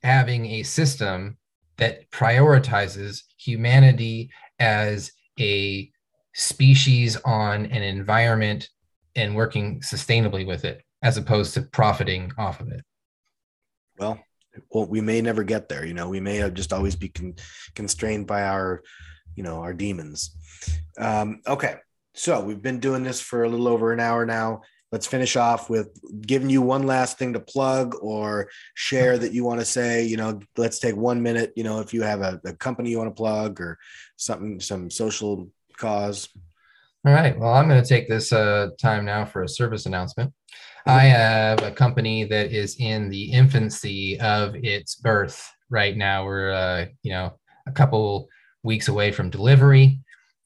[0.02, 1.36] having a system
[1.76, 5.90] that prioritizes humanity as a
[6.34, 8.70] species on an environment
[9.14, 12.82] and working sustainably with it as opposed to profiting off of it
[13.98, 14.18] well
[14.70, 17.36] well we may never get there you know we may just always be con-
[17.74, 18.82] constrained by our
[19.36, 20.34] you know our demons.
[20.98, 21.76] Um, okay
[22.18, 24.62] so we've been doing this for a little over an hour now.
[24.90, 25.88] Let's finish off with
[26.22, 30.16] giving you one last thing to plug or share that you want to say you
[30.16, 33.14] know let's take one minute you know if you have a, a company you want
[33.14, 33.78] to plug or
[34.16, 36.28] something some social cause.
[37.06, 40.32] All right well i'm going to take this uh, time now for a service announcement
[40.88, 46.50] i have a company that is in the infancy of its birth right now we're
[46.50, 47.32] uh, you know
[47.66, 48.28] a couple
[48.62, 50.00] weeks away from delivery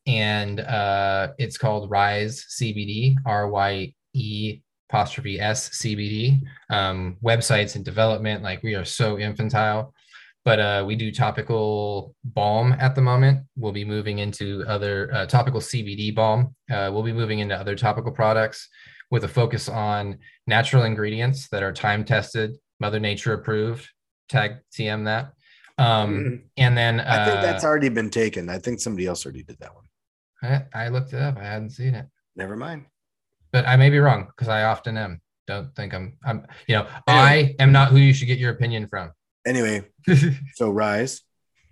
[0.06, 4.60] and uh, it's called rise cbd r-y E
[4.93, 6.40] apostrophe S CBD.
[6.70, 9.94] Um, websites and development, like we are so infantile,
[10.44, 13.47] but uh, we do topical balm at the moment.
[13.56, 16.55] We'll be moving into other uh, topical CBD balm.
[16.70, 18.69] Uh, we'll be moving into other topical products
[19.12, 20.18] with a focus on
[20.48, 23.89] natural ingredients that are time tested, Mother Nature approved.
[24.28, 25.34] Tag TM that.
[25.78, 26.36] Um, mm-hmm.
[26.56, 28.48] And then I think that's uh, already been taken.
[28.48, 29.84] I think somebody else already did that one.
[30.74, 31.39] I, I looked it up.
[31.39, 32.06] I hadn't seen it.
[32.34, 32.86] Never mind
[33.52, 35.20] but I may be wrong because I often am.
[35.47, 36.16] Don't think I'm.
[36.24, 36.47] I'm.
[36.66, 37.55] You know, anyway.
[37.59, 39.12] I am not who you should get your opinion from.
[39.44, 39.82] Anyway,
[40.55, 41.22] so Rise.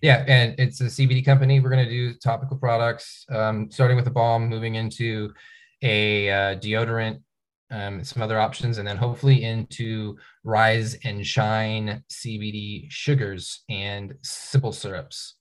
[0.03, 1.61] Yeah, and it's a CBD company.
[1.61, 5.33] We're going to do topical products, um, starting with a balm, moving into
[5.81, 7.23] a uh, deodorant,
[7.71, 14.73] um, some other options, and then hopefully into Rise and Shine CBD sugars and simple
[14.73, 15.35] syrups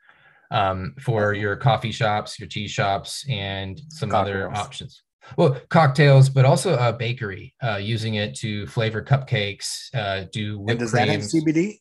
[0.51, 5.03] um, for your coffee shops, your tea shops, and some other options.
[5.37, 10.71] Well cocktails but also a bakery uh, using it to flavor cupcakes uh, do whipped
[10.71, 11.31] and does creams.
[11.31, 11.79] that have cbd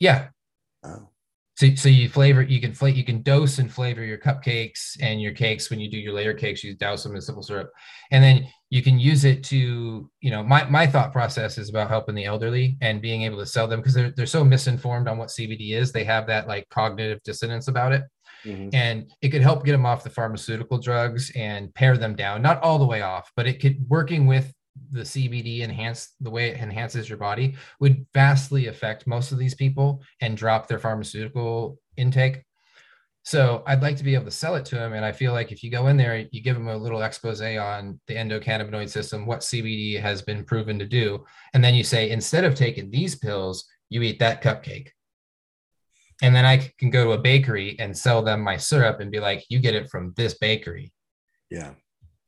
[0.00, 0.28] yeah.
[0.82, 1.08] Oh.
[1.60, 5.32] So, so you flavor you can you can dose and flavor your cupcakes and your
[5.32, 7.70] cakes when you do your layer cakes you douse them in simple syrup.
[8.10, 11.90] And then you can use it to you know my, my thought process is about
[11.90, 15.18] helping the elderly and being able to sell them because they're, they're so misinformed on
[15.18, 15.92] what cbd is.
[15.92, 18.04] They have that like cognitive dissonance about it.
[18.46, 18.70] Mm-hmm.
[18.72, 22.62] And it could help get them off the pharmaceutical drugs and pare them down, not
[22.62, 24.50] all the way off, but it could working with
[24.90, 29.54] the CBD enhance the way it enhances your body would vastly affect most of these
[29.54, 32.42] people and drop their pharmaceutical intake.
[33.22, 34.94] So I'd like to be able to sell it to them.
[34.94, 37.42] And I feel like if you go in there, you give them a little expose
[37.42, 41.24] on the endocannabinoid system, what CBD has been proven to do.
[41.52, 44.88] And then you say, instead of taking these pills, you eat that cupcake
[46.22, 49.20] and then I can go to a bakery and sell them my syrup and be
[49.20, 50.92] like, you get it from this bakery.
[51.50, 51.72] Yeah.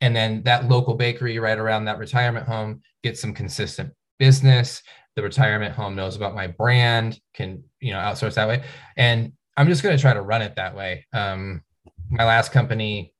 [0.02, 4.82] And then that local bakery right around that retirement home gets some consistent business.
[5.14, 8.64] The retirement home knows about my brand, can, you know, outsource that way.
[8.96, 11.06] And I'm just going to try to run it that way.
[11.12, 11.62] Um,
[12.10, 13.14] my last company,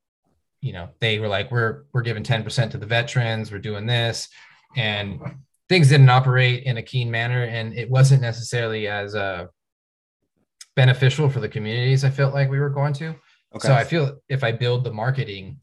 [0.59, 4.27] you know, they were like, we're, we're giving 10% to the veterans, we're doing this.
[4.75, 5.21] And
[5.69, 7.43] things didn't operate in a keen manner.
[7.43, 9.47] And it wasn't necessarily as, uh,
[10.75, 13.15] beneficial for the communities I felt like we were going to.
[13.55, 13.67] Okay.
[13.67, 15.59] So I feel if I build the marketing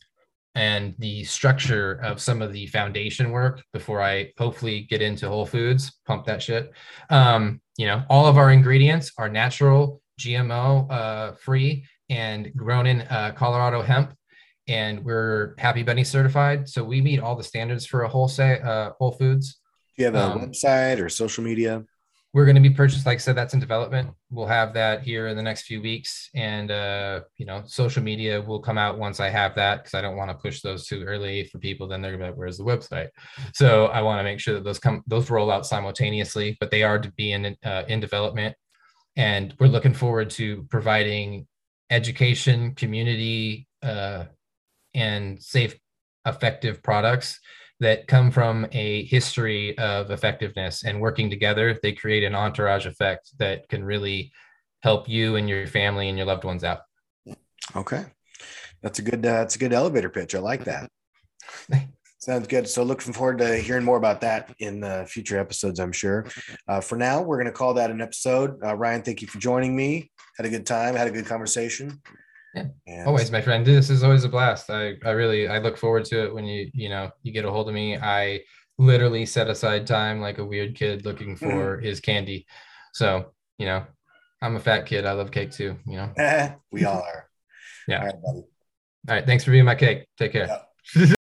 [0.54, 5.46] and the structure of some of the foundation work before I hopefully get into Whole
[5.46, 6.72] Foods, pump that shit.
[7.08, 13.02] Um, you know, all of our ingredients are natural, GMO uh, free, and grown in
[13.02, 14.12] uh, Colorado hemp,
[14.66, 16.68] and we're Happy Bunny certified.
[16.68, 19.60] So we meet all the standards for a wholesale uh, Whole Foods.
[19.96, 21.84] Do you have a Um, website or social media?
[22.32, 24.10] We're going to be purchased, like I said, that's in development.
[24.30, 28.40] We'll have that here in the next few weeks, and uh, you know, social media
[28.40, 31.02] will come out once I have that because I don't want to push those too
[31.02, 31.88] early for people.
[31.88, 33.08] Then they're like, "Where's the website?"
[33.52, 36.84] So I want to make sure that those come, those roll out simultaneously, but they
[36.84, 38.54] are to be in uh, in development,
[39.16, 41.48] and we're looking forward to providing
[41.90, 44.26] education, community, uh,
[44.94, 45.76] and safe,
[46.26, 47.40] effective products
[47.80, 51.78] that come from a history of effectiveness and working together.
[51.82, 54.32] They create an entourage effect that can really
[54.82, 56.80] help you and your family and your loved ones out.
[57.74, 58.04] Okay,
[58.82, 59.24] that's a good.
[59.24, 60.34] Uh, that's a good elevator pitch.
[60.34, 60.90] I like that.
[62.18, 62.68] Sounds good.
[62.68, 65.80] So looking forward to hearing more about that in uh, future episodes.
[65.80, 66.26] I'm sure.
[66.68, 68.58] Uh, for now, we're going to call that an episode.
[68.62, 70.10] Uh, Ryan, thank you for joining me.
[70.36, 70.94] Had a good time.
[70.94, 72.02] Had a good conversation.
[72.54, 72.66] Yeah.
[72.86, 73.64] And Always, my friend.
[73.64, 74.70] This is always a blast.
[74.70, 77.50] I, I really I look forward to it when you you know you get a
[77.50, 77.96] hold of me.
[77.96, 78.40] I
[78.78, 81.50] literally set aside time like a weird kid looking mm-hmm.
[81.50, 82.46] for his candy.
[82.92, 83.84] So you know,
[84.42, 85.06] I'm a fat kid.
[85.06, 85.76] I love cake too.
[85.86, 86.56] You know.
[86.72, 87.28] we all are.
[87.86, 88.00] Yeah.
[88.00, 88.44] All right, buddy.
[89.08, 89.26] All right.
[89.26, 90.06] Thanks for being my cake.
[90.18, 90.60] Take care.
[90.96, 91.14] Yeah.